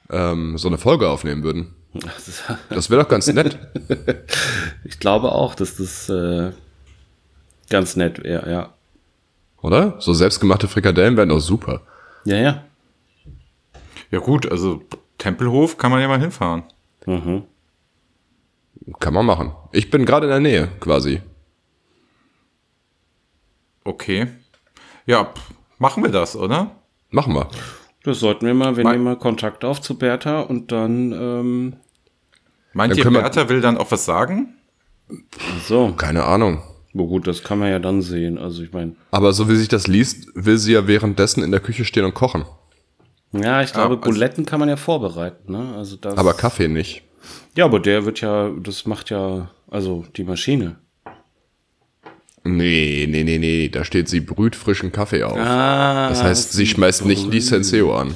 ähm, 0.10 0.58
so 0.58 0.68
eine 0.68 0.77
Folge 0.77 1.10
aufnehmen 1.10 1.44
würden? 1.44 1.74
Das 2.04 2.27
ist, 2.27 2.92
wäre 2.92 3.01
doch 3.04 3.10
ganz 3.10 3.25
nett. 3.27 3.58
ich 4.84 5.00
glaube 5.00 5.32
auch, 5.32 5.56
dass 5.56 5.77
das 5.77 6.10
äh, 6.10 6.51
ganz 7.70 7.96
nett 7.96 8.24
wäre, 8.24 8.51
ja. 8.51 8.74
Oder? 9.62 9.96
So 10.00 10.13
selbstgemachte 10.13 10.68
Frikadellen 10.68 11.18
wären 11.18 11.30
doch 11.30 11.39
super. 11.39 11.82
Ja, 12.25 12.36
ja. 12.38 12.63
Ja 14.12 14.20
gut, 14.20 14.51
also 14.51 14.84
Tempelhof 15.18 15.77
kann 15.77 15.89
man 15.92 16.01
ja 16.01 16.08
mal 16.08 16.20
hinfahren. 16.20 16.63
Kann 19.00 19.13
man 19.13 19.25
machen. 19.25 19.51
Ich 19.72 19.89
bin 19.89 20.05
gerade 20.05 20.25
in 20.27 20.31
der 20.31 20.39
Nähe, 20.39 20.67
quasi. 20.79 21.22
Okay. 23.84 24.27
Ja, 25.05 25.25
pff, 25.25 25.51
machen 25.79 26.03
wir 26.03 26.12
das, 26.12 26.36
oder? 26.36 26.72
Machen 27.10 27.34
wir. 27.34 27.48
Das 28.03 28.19
sollten 28.19 28.46
wir 28.46 28.53
mal, 28.53 28.75
wir 28.77 28.84
Mal- 28.84 28.93
nehmen 28.93 29.03
mal 29.05 29.17
Kontakt 29.17 29.63
auf 29.65 29.81
zu 29.81 29.98
Bertha 29.98 30.41
und 30.41 30.72
dann, 30.72 31.12
ähm, 31.13 31.75
Meint 32.74 32.91
Dann 32.91 33.13
ihr, 33.13 33.22
Bertha 33.22 33.50
will 33.50 33.62
dann 33.62 33.77
auch 33.77 33.89
was 33.91 34.05
sagen? 34.05 34.53
so. 35.67 35.93
Keine 35.98 36.25
Ahnung. 36.25 36.62
Na 36.93 37.03
gut, 37.03 37.25
das 37.27 37.43
kann 37.43 37.60
man 37.60 37.69
ja 37.69 37.79
dann 37.79 38.01
sehen. 38.01 38.38
Also 38.38 38.62
ich 38.62 38.72
meine, 38.74 38.96
Aber 39.12 39.34
so 39.34 39.50
wie 39.50 39.55
sich 39.55 39.67
das 39.67 39.88
liest, 39.88 40.27
will 40.36 40.57
sie 40.57 40.74
ja 40.74 40.86
währenddessen 40.86 41.43
in 41.43 41.51
der 41.51 41.60
Küche 41.60 41.86
stehen 41.86 42.05
und 42.05 42.13
kochen. 42.13 42.46
ja, 43.31 43.62
ich 43.63 43.72
glaube, 43.74 43.96
Ah, 43.96 43.98
also- 43.98 44.01
Buletten 44.12 44.46
kann 44.46 44.60
man 44.60 44.69
ja 44.69 44.75
vorbereiten, 44.75 45.51
ne? 45.51 45.74
Also 45.75 45.96
das. 45.96 46.17
Aber 46.17 46.34
Kaffee 46.34 46.67
nicht. 46.67 47.03
Ja, 47.58 47.66
aber 47.66 47.80
der 47.80 48.06
wird 48.06 48.22
ja, 48.22 48.52
das 48.62 48.86
macht 48.86 49.10
ja, 49.10 49.50
also 49.68 50.06
die 50.16 50.24
Maschine. 50.24 50.76
Nee, 52.44 53.08
nee, 53.10 53.24
nee, 53.24 53.40
nee. 53.40 53.68
Da 53.70 53.84
steht, 53.84 54.08
sie 54.10 54.20
brüht 54.20 54.56
frischen 54.56 54.92
Kaffee 54.92 55.24
auf. 55.24 55.36
Ah. 55.36 56.08
das 56.10 56.22
heißt, 56.22 56.54
sie 56.54 56.68
schmeißt 56.68 57.06
nicht 57.06 57.34
die 57.34 57.42
Senseo 57.42 57.98
an. 57.98 58.14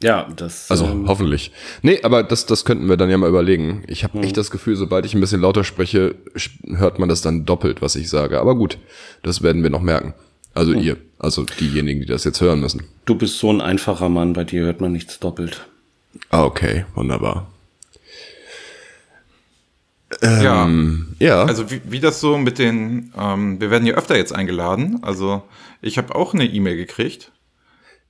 Ja, 0.00 0.28
das. 0.36 0.70
Also 0.70 0.86
ähm, 0.86 1.08
hoffentlich. 1.08 1.50
Nee, 1.82 1.98
aber 2.04 2.22
das, 2.22 2.46
das 2.46 2.64
könnten 2.64 2.88
wir 2.88 2.96
dann 2.96 3.10
ja 3.10 3.18
mal 3.18 3.28
überlegen. 3.28 3.82
Ich 3.88 4.04
habe 4.04 4.20
echt 4.20 4.36
das 4.36 4.52
Gefühl, 4.52 4.76
sobald 4.76 5.04
ich 5.06 5.14
ein 5.14 5.20
bisschen 5.20 5.40
lauter 5.40 5.64
spreche, 5.64 6.14
hört 6.64 7.00
man 7.00 7.08
das 7.08 7.22
dann 7.22 7.44
doppelt, 7.44 7.82
was 7.82 7.96
ich 7.96 8.08
sage. 8.08 8.38
Aber 8.38 8.54
gut, 8.54 8.78
das 9.24 9.42
werden 9.42 9.64
wir 9.64 9.70
noch 9.70 9.82
merken. 9.82 10.14
Also 10.54 10.74
ihr, 10.74 10.96
also 11.18 11.44
diejenigen, 11.58 11.98
die 11.98 12.06
das 12.06 12.22
jetzt 12.22 12.40
hören 12.40 12.60
müssen. 12.60 12.84
du 13.04 13.16
bist 13.16 13.38
so 13.38 13.50
ein 13.50 13.60
einfacher 13.60 14.08
Mann, 14.08 14.32
bei 14.34 14.44
dir 14.44 14.62
hört 14.62 14.80
man 14.80 14.92
nichts 14.92 15.18
doppelt. 15.18 15.66
Ah, 16.30 16.44
okay, 16.44 16.84
wunderbar. 16.94 17.50
ja. 20.22 20.68
Ja, 21.18 21.44
Also 21.44 21.70
wie, 21.70 21.80
wie 21.84 22.00
das 22.00 22.20
so 22.20 22.38
mit 22.38 22.58
den, 22.58 23.12
ähm, 23.18 23.60
wir 23.60 23.70
werden 23.70 23.86
ja 23.86 23.94
öfter 23.94 24.16
jetzt 24.16 24.34
eingeladen. 24.34 24.98
Also 25.02 25.42
ich 25.80 25.98
habe 25.98 26.14
auch 26.14 26.34
eine 26.34 26.44
E-Mail 26.44 26.76
gekriegt. 26.76 27.32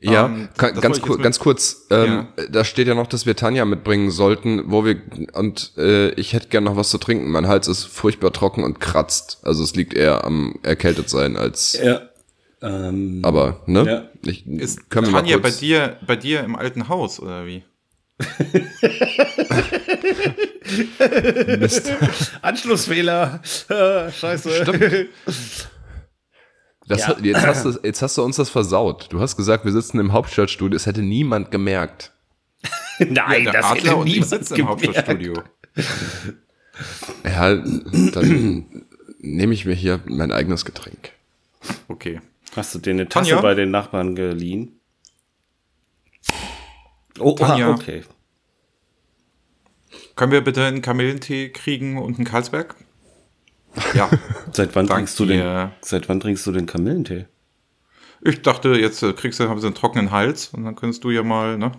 ja, 0.00 0.26
ähm, 0.26 0.49
ka- 0.56 0.73
das 0.73 0.80
ganz, 0.82 1.00
kur 1.00 1.18
ganz 1.18 1.38
kurz. 1.38 1.87
Ähm, 1.90 2.26
Da 2.50 2.64
steht 2.64 2.88
ja 2.88 2.94
noch, 2.94 3.06
dass 3.06 3.25
wir 3.26 3.37
Tanja 3.37 3.64
mitbringen 3.64 4.11
sollten, 4.11 4.70
wo 4.70 4.84
wir 4.84 5.00
und 5.32 5.73
äh, 5.78 6.11
ich 6.11 6.32
hätte 6.34 6.49
gern 6.49 6.64
noch 6.64 6.76
was 6.76 6.90
zu 6.90 6.99
trinken. 6.99 7.30
Mein 7.30 7.46
Hals 7.46 7.68
ist 7.68 7.84
furchtbar 7.84 8.32
trocken 8.32 8.64
und 8.64 8.80
kratzt. 8.80 9.38
Also 9.42 9.62
es 9.64 9.75
liegt 9.75 9.94
eher 9.94 10.25
am 10.25 10.56
erkältet 10.62 11.08
sein 11.08 11.37
als 11.37 11.78
Ja. 11.82 12.02
Ähm, 12.61 13.20
Aber, 13.23 13.62
ne? 13.66 13.87
Ja. 13.87 14.08
Ich, 14.30 14.46
Ist 14.46 14.90
können 14.90 15.06
wir 15.06 15.12
Tanja 15.12 15.38
bei 15.38 15.50
dir, 15.50 15.96
bei 16.06 16.16
dir 16.16 16.40
im 16.44 16.56
alten 16.56 16.88
Haus 16.88 17.20
oder 17.20 17.46
wie? 17.46 17.62
Anschlussfehler. 22.42 23.40
Äh, 23.68 24.11
Scheiße. 24.12 25.09
das, 26.87 27.00
Ja. 27.06 27.16
jetzt, 27.23 27.47
hast 27.47 27.64
du, 27.64 27.78
jetzt 27.83 28.02
hast 28.02 28.16
du 28.18 28.23
uns 28.23 28.37
das 28.37 28.50
versaut. 28.50 29.09
Du 29.11 29.21
hast 29.21 29.37
gesagt, 29.37 29.64
wir 29.64 29.73
sitzen 29.73 29.99
im 29.99 30.12
Hauptstadtstudio. 30.12 30.76
Es 30.76 30.87
hätte 30.87 31.02
niemand 31.02 31.50
gemerkt. 31.50 32.12
Nein, 32.99 33.44
Der 33.44 33.52
das 33.52 33.64
Adler 33.66 33.83
hätte 33.83 33.97
und 33.97 34.06
ich 34.06 34.12
niemand 34.14 34.30
sitzen 34.30 34.54
im 34.54 34.66
gemerkt. 34.66 34.87
Hauptstadtstudio. 34.87 35.42
Ja, 37.25 37.54
dann 37.56 38.85
nehme 39.18 39.54
ich 39.54 39.64
mir 39.64 39.75
hier 39.75 40.00
mein 40.06 40.33
eigenes 40.33 40.64
Getränk. 40.64 41.12
Okay. 41.88 42.21
Hast 42.56 42.75
du 42.75 42.78
dir 42.78 42.90
eine 42.90 43.09
Tasse 43.09 43.30
Tanja? 43.30 43.42
bei 43.42 43.54
den 43.54 43.71
Nachbarn 43.71 44.14
geliehen? 44.14 44.78
Oh, 47.18 47.35
Tanja. 47.35 47.68
ah, 47.68 47.75
okay. 47.75 48.02
Können 50.16 50.33
wir 50.33 50.42
bitte 50.42 50.64
einen 50.64 50.83
Kamillentee 50.83 51.49
kriegen 51.50 51.99
und 51.99 52.16
einen 52.16 52.25
Karlsberg? 52.26 52.75
Ja. 53.94 54.09
Seit 54.52 54.76
wann 54.76 54.87
trinkst 54.87 55.18
du 55.18 55.26
den? 55.26 55.71
Seit 55.80 56.09
wann 56.09 56.21
trinkst 56.21 56.47
du 56.47 56.52
den 56.52 56.66
Kamillentee? 56.66 57.26
Ich 58.23 58.40
dachte, 58.42 58.68
jetzt 58.71 59.02
äh, 59.02 59.12
kriegst 59.12 59.40
du, 59.40 59.49
haben 59.49 59.61
sie 59.61 59.66
einen 59.66 59.75
trockenen 59.75 60.12
Hals 60.12 60.49
und 60.49 60.64
dann 60.64 60.76
könntest 60.76 61.02
du 61.02 61.11
ja 61.11 61.25
mal, 61.25 61.59
ne? 61.59 61.73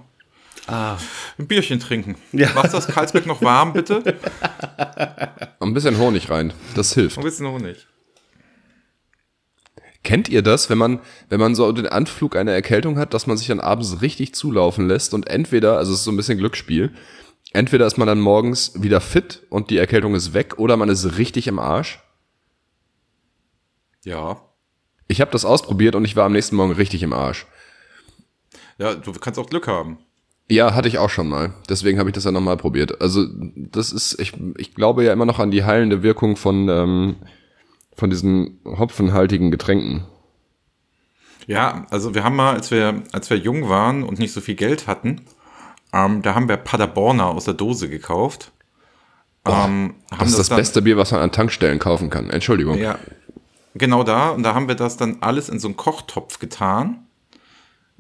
Ah, 0.68 0.98
Ein 1.40 1.48
Bierchen 1.48 1.80
trinken. 1.80 2.16
Ja. 2.34 2.52
Machst 2.54 2.74
das 2.74 2.88
Karlsberg 2.88 3.26
noch 3.28 3.42
warm, 3.42 3.72
bitte? 3.72 4.04
Ein 5.62 5.74
bisschen 5.74 5.98
Honig 5.98 6.30
rein. 6.30 6.52
Das 6.76 6.94
hilft. 6.94 7.18
Ein 7.18 7.24
bisschen 7.24 7.48
Honig. 7.48 7.88
Kennt 10.06 10.30
ihr 10.30 10.44
das, 10.44 10.70
wenn 10.70 10.78
man, 10.78 11.00
wenn 11.30 11.40
man 11.40 11.56
so 11.56 11.72
den 11.72 11.88
Anflug 11.88 12.36
einer 12.36 12.52
Erkältung 12.52 13.00
hat, 13.00 13.16
dass 13.16 13.26
man 13.26 13.38
sich 13.38 13.48
dann 13.48 13.60
abends 13.60 14.04
richtig 14.04 14.36
zulaufen 14.36 14.88
lässt 14.88 15.16
und 15.16 15.28
entweder, 15.28 15.78
also 15.78 15.92
es 15.92 16.00
ist 16.00 16.06
so 16.06 16.12
ein 16.12 16.16
bisschen 16.16 16.38
Glücksspiel, 16.38 16.94
entweder 17.54 17.88
ist 17.88 17.98
man 17.98 18.08
dann 18.08 18.20
morgens 18.20 18.84
wieder 18.84 19.02
fit 19.02 19.42
und 19.50 19.72
die 19.72 19.78
Erkältung 19.78 20.14
ist 20.14 20.36
weg 20.36 20.60
oder 20.60 20.78
man 20.78 20.90
ist 20.90 21.18
richtig 21.18 21.48
im 21.48 21.58
Arsch? 21.58 22.04
Ja. 24.04 24.44
Ich 25.08 25.22
habe 25.22 25.32
das 25.32 25.44
ausprobiert 25.44 25.96
und 25.96 26.06
ich 26.06 26.16
war 26.16 26.26
am 26.26 26.34
nächsten 26.34 26.56
Morgen 26.56 26.74
richtig 26.74 27.02
im 27.02 27.12
Arsch. 27.12 27.48
Ja, 28.78 28.94
du 28.94 29.12
kannst 29.14 29.40
auch 29.40 29.50
Glück 29.50 29.68
haben. 29.68 29.98
Ja, 30.48 30.76
hatte 30.76 30.88
ich 30.88 31.00
auch 31.00 31.10
schon 31.10 31.28
mal. 31.28 31.56
Deswegen 31.68 31.98
habe 31.98 32.10
ich 32.10 32.14
das 32.14 32.26
ja 32.26 32.32
nochmal 32.32 32.58
probiert. 32.58 33.02
Also 33.02 33.26
das 33.56 33.92
ist, 33.92 34.20
ich, 34.20 34.34
ich 34.58 34.76
glaube 34.76 35.04
ja 35.04 35.14
immer 35.14 35.26
noch 35.26 35.40
an 35.40 35.50
die 35.50 35.64
heilende 35.64 36.04
Wirkung 36.04 36.36
von, 36.36 36.70
ähm, 36.70 37.16
von 37.96 38.10
diesen 38.10 38.60
hopfenhaltigen 38.66 39.52
Getränken. 39.52 40.06
Ja, 41.48 41.86
also 41.92 42.16
wir 42.16 42.24
haben 42.24 42.36
mal, 42.36 42.54
als 42.54 42.72
wir, 42.72 43.04
als 43.12 43.30
wir 43.30 43.38
jung 43.38 43.70
waren 43.70 44.04
und 44.04 44.20
nicht 44.20 44.34
so 44.34 44.42
viel 44.42 44.56
Geld 44.56 44.88
hatten, 44.88 45.22
ähm, 45.94 46.22
da 46.22 46.34
haben 46.36 46.50
wir 46.50 46.58
Paderborner 46.58 47.28
aus 47.28 47.46
der 47.46 47.54
Dose 47.54 47.88
gekauft. 47.90 48.52
Ähm, 49.48 49.94
haben 50.12 50.20
Das 50.20 50.30
ist 50.30 50.40
das 50.40 50.50
dann- 50.50 50.58
beste 50.58 50.82
Bier, 50.82 50.98
was 50.98 51.12
man 51.12 51.22
an 51.22 51.32
Tankstellen 51.32 51.78
kaufen 51.80 52.10
kann. 52.10 52.32
Entschuldigung. 52.32 52.78
Ja, 52.80 52.98
genau 53.76 54.04
da. 54.04 54.30
Und 54.30 54.42
da 54.44 54.56
haben 54.56 54.68
wir 54.68 54.76
das 54.76 54.98
dann 54.98 55.18
alles 55.22 55.50
in 55.50 55.60
so 55.60 55.68
einen 55.68 55.78
Kochtopf 55.78 56.40
getan. 56.40 57.06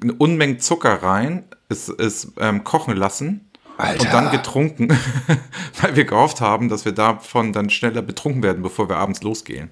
Eine 0.01 0.13
Unmenge 0.13 0.57
Zucker 0.57 1.03
rein, 1.03 1.45
es, 1.69 1.87
es 1.87 2.33
ähm, 2.39 2.63
kochen 2.63 2.97
lassen 2.97 3.49
Alter. 3.77 4.01
und 4.03 4.11
dann 4.13 4.31
getrunken, 4.31 4.89
weil 5.81 5.95
wir 5.95 6.05
gehofft 6.05 6.41
haben, 6.41 6.67
dass 6.67 6.83
wir 6.83 6.91
davon 6.93 7.53
dann 7.53 7.69
schneller 7.69 8.01
betrunken 8.01 8.41
werden, 8.43 8.63
bevor 8.63 8.89
wir 8.89 8.97
abends 8.97 9.21
losgehen. 9.21 9.71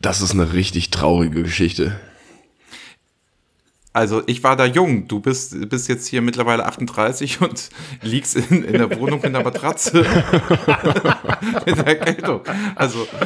Das 0.00 0.20
ist 0.22 0.32
eine 0.32 0.52
richtig 0.52 0.90
traurige 0.90 1.42
Geschichte. 1.42 1.98
Also 3.92 4.22
ich 4.26 4.42
war 4.44 4.54
da 4.56 4.66
jung, 4.66 5.08
du 5.08 5.18
bist, 5.18 5.68
bist 5.68 5.88
jetzt 5.88 6.06
hier 6.06 6.22
mittlerweile 6.22 6.64
38 6.64 7.40
und 7.40 7.70
liegst 8.02 8.36
in, 8.36 8.62
in 8.62 8.74
der 8.74 8.98
Wohnung 8.98 9.20
in 9.24 9.32
der 9.32 9.42
Matratze 9.42 10.06
in 11.66 11.74
der 11.74 11.86
Erkältung. 11.86 12.42
Also 12.76 13.06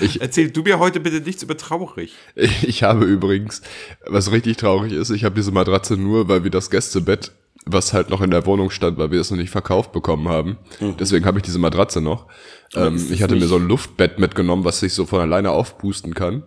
Ich- 0.00 0.20
erzähl 0.20 0.50
du 0.50 0.62
mir 0.62 0.78
heute 0.78 1.00
bitte 1.00 1.20
nichts 1.20 1.42
über 1.42 1.56
traurig. 1.56 2.14
Ich, 2.34 2.66
ich 2.68 2.82
habe 2.82 3.04
übrigens, 3.04 3.62
was 4.06 4.32
richtig 4.32 4.56
traurig 4.56 4.92
ist, 4.92 5.10
ich 5.10 5.24
habe 5.24 5.34
diese 5.34 5.52
Matratze 5.52 5.96
nur, 5.96 6.28
weil 6.28 6.42
wir 6.44 6.50
das 6.50 6.70
Gästebett, 6.70 7.32
was 7.64 7.92
halt 7.92 8.08
noch 8.10 8.20
in 8.20 8.30
der 8.30 8.46
Wohnung 8.46 8.70
stand, 8.70 8.98
weil 8.98 9.10
wir 9.10 9.20
es 9.20 9.30
noch 9.30 9.38
nicht 9.38 9.50
verkauft 9.50 9.92
bekommen 9.92 10.28
haben. 10.28 10.56
Deswegen 10.98 11.24
habe 11.26 11.38
ich 11.38 11.44
diese 11.44 11.58
Matratze 11.58 12.00
noch. 12.00 12.26
Ähm, 12.74 13.06
ich 13.10 13.22
hatte 13.22 13.36
mir 13.36 13.46
so 13.46 13.56
ein 13.56 13.68
Luftbett 13.68 14.18
mitgenommen, 14.18 14.64
was 14.64 14.80
sich 14.80 14.94
so 14.94 15.06
von 15.06 15.20
alleine 15.20 15.50
aufpusten 15.50 16.14
kann. 16.14 16.44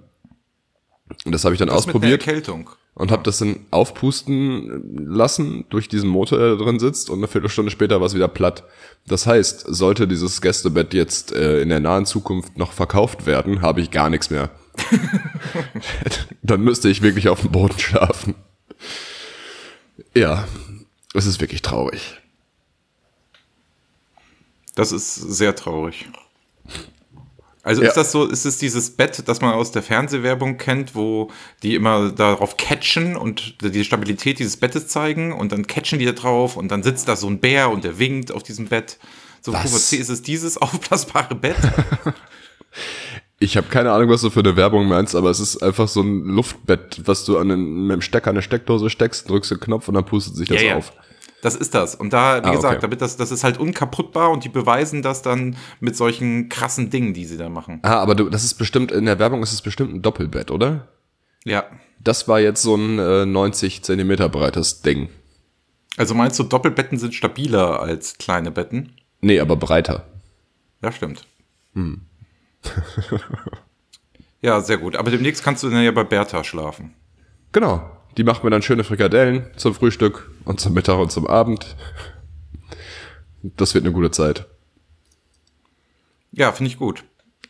Und 1.23 1.31
das 1.31 1.45
habe 1.45 1.53
ich 1.53 1.59
dann 1.59 1.67
der 1.67 1.77
ausprobiert 1.77 2.25
und 2.95 3.11
habe 3.11 3.23
das 3.23 3.38
dann 3.38 3.59
aufpusten 3.71 5.07
lassen 5.07 5.65
durch 5.69 5.89
diesen 5.89 6.09
Motor, 6.09 6.39
der 6.39 6.55
da 6.55 6.63
drin 6.63 6.79
sitzt 6.79 7.09
und 7.09 7.19
eine 7.19 7.27
Viertelstunde 7.27 7.69
später 7.69 7.99
war 7.99 8.07
es 8.07 8.15
wieder 8.15 8.29
platt. 8.29 8.63
Das 9.05 9.27
heißt, 9.27 9.65
sollte 9.67 10.07
dieses 10.07 10.41
Gästebett 10.41 10.93
jetzt 10.93 11.33
äh, 11.33 11.61
in 11.61 11.69
der 11.69 11.81
nahen 11.81 12.05
Zukunft 12.05 12.57
noch 12.57 12.71
verkauft 12.71 13.25
werden, 13.25 13.61
habe 13.61 13.81
ich 13.81 13.91
gar 13.91 14.09
nichts 14.09 14.29
mehr. 14.29 14.49
dann 16.41 16.61
müsste 16.61 16.89
ich 16.89 17.01
wirklich 17.01 17.27
auf 17.29 17.41
dem 17.41 17.51
Boden 17.51 17.77
schlafen. 17.77 18.35
Ja, 20.15 20.47
es 21.13 21.25
ist 21.25 21.41
wirklich 21.41 21.61
traurig. 21.61 22.15
Das 24.75 24.91
ist 24.91 25.15
sehr 25.15 25.55
traurig. 25.55 26.07
Also 27.63 27.81
Ja. 27.81 27.88
ist 27.88 27.95
das 27.95 28.11
so, 28.11 28.25
ist 28.25 28.45
es 28.45 28.59
dieses 28.59 28.91
Bett, 28.91 29.23
das 29.27 29.41
man 29.41 29.53
aus 29.55 29.71
der 29.71 29.81
Fernsehwerbung 29.81 30.57
kennt, 30.57 30.93
wo 30.93 31.31
die 31.63 31.73
immer 31.73 32.11
darauf 32.11 32.57
catchen 32.57 33.15
und 33.17 33.55
die 33.63 33.83
Stabilität 33.83 34.38
dieses 34.38 34.57
Bettes 34.57 34.88
zeigen 34.88 35.33
und 35.33 35.51
dann 35.51 35.65
catchen 35.65 35.97
die 35.97 36.05
da 36.05 36.11
drauf 36.11 36.57
und 36.57 36.69
dann 36.69 36.83
sitzt 36.83 37.07
da 37.07 37.15
so 37.15 37.27
ein 37.27 37.39
Bär 37.39 37.71
und 37.71 37.83
der 37.83 37.97
winkt 37.97 38.31
auf 38.31 38.43
diesem 38.43 38.67
Bett. 38.67 38.99
So 39.41 39.51
Was? 39.53 39.63
QVC, 39.71 39.99
ist 39.99 40.09
es 40.09 40.21
dieses 40.21 40.57
aufblasbare 40.61 41.33
Bett? 41.33 41.55
Ich 43.39 43.57
habe 43.57 43.67
keine 43.67 43.91
Ahnung, 43.91 44.09
was 44.09 44.21
du 44.21 44.29
für 44.29 44.39
eine 44.39 44.55
Werbung 44.55 44.88
meinst, 44.88 45.15
aber 45.15 45.29
es 45.29 45.39
ist 45.39 45.61
einfach 45.61 45.88
so 45.88 46.01
ein 46.01 46.23
Luftbett, 46.25 47.01
was 47.05 47.25
du 47.25 47.38
an 47.38 47.49
den, 47.49 47.88
mit 47.88 47.95
dem 47.95 48.01
Stecker 48.01 48.29
an 48.29 48.35
eine 48.35 48.41
Steckdose 48.41 48.89
steckst, 48.89 49.29
drückst 49.29 49.51
den 49.51 49.59
Knopf 49.59 49.88
und 49.88 49.95
dann 49.95 50.05
pustet 50.05 50.35
sich 50.35 50.47
das 50.47 50.61
Ja, 50.61 50.67
ja. 50.69 50.75
auf. 50.77 50.93
Das 51.45 51.55
ist 51.55 51.75
das. 51.75 51.93
Und 51.93 52.12
da, 52.12 52.41
wie 52.43 52.47
Ah, 52.47 52.55
gesagt, 52.55 52.77
okay. 52.77 52.81
damit 52.81 53.01
das, 53.01 53.17
das 53.17 53.29
ist 53.29 53.43
halt 53.43 53.60
unkaputtbar 53.60 54.31
und 54.31 54.43
die 54.43 54.49
beweisen 54.49 55.03
das 55.03 55.21
dann 55.21 55.55
mit 55.79 55.95
solchen 55.95 56.49
krassen 56.49 56.89
Dingen, 56.89 57.13
die 57.13 57.25
sie 57.25 57.38
da 57.38 57.49
machen. 57.49 57.81
Ah, 57.84 57.99
aber 57.99 58.15
du, 58.15 58.31
das 58.31 58.43
ist 58.43 58.55
bestimmt, 58.55 58.91
in 58.91 59.05
der 59.05 59.19
Werbung 59.19 59.43
ist 59.43 59.53
es 59.53 59.62
bestimmt 59.62 59.93
ein 59.93 60.01
Doppelbett, 60.01 60.49
oder? 60.49 60.88
Ja. 61.43 61.65
Das 61.99 62.27
war 62.27 62.39
jetzt 62.39 62.63
so 62.63 62.73
ein 62.75 62.97
äh, 62.97 63.27
90 63.27 63.84
Zentimeter 63.84 64.27
breites 64.27 64.81
Ding. 64.81 65.10
Also 65.97 66.15
meinst 66.15 66.39
du, 66.39 66.43
Doppelbetten 66.45 66.97
sind 66.97 67.13
stabiler 67.13 67.79
als 67.79 68.17
kleine 68.17 68.49
Betten? 68.49 68.93
Nee, 69.21 69.39
aber 69.39 69.55
breiter. 69.55 70.08
Ja, 70.81 70.91
stimmt. 70.91 71.27
Hm. 71.75 72.01
ja, 74.41 74.62
sehr 74.62 74.79
gut. 74.79 74.95
Aber 74.95 75.12
demnächst 75.12 75.43
kannst 75.43 75.62
du 75.62 75.69
dann 75.69 75.84
ja 75.84 75.91
bei 75.91 76.03
Bertha 76.05 76.43
schlafen. 76.43 76.95
Genau. 77.51 77.88
Die 78.17 78.23
macht 78.23 78.43
mir 78.43 78.49
dann 78.49 78.63
schöne 78.63 78.84
Frikadellen 78.84 79.45
zum 79.58 79.75
Frühstück 79.75 80.31
und 80.45 80.60
zum 80.60 80.73
Mittag 80.73 80.97
und 80.99 81.12
zum 81.12 81.27
Abend. 81.27 81.75
Das 83.43 83.73
wird 83.73 83.84
eine 83.84 83.93
gute 83.93 84.12
Zeit. 84.12 84.47
Ja, 86.31 86.51
finde 86.51 86.71
ich 86.71 86.77
gut. 86.77 87.03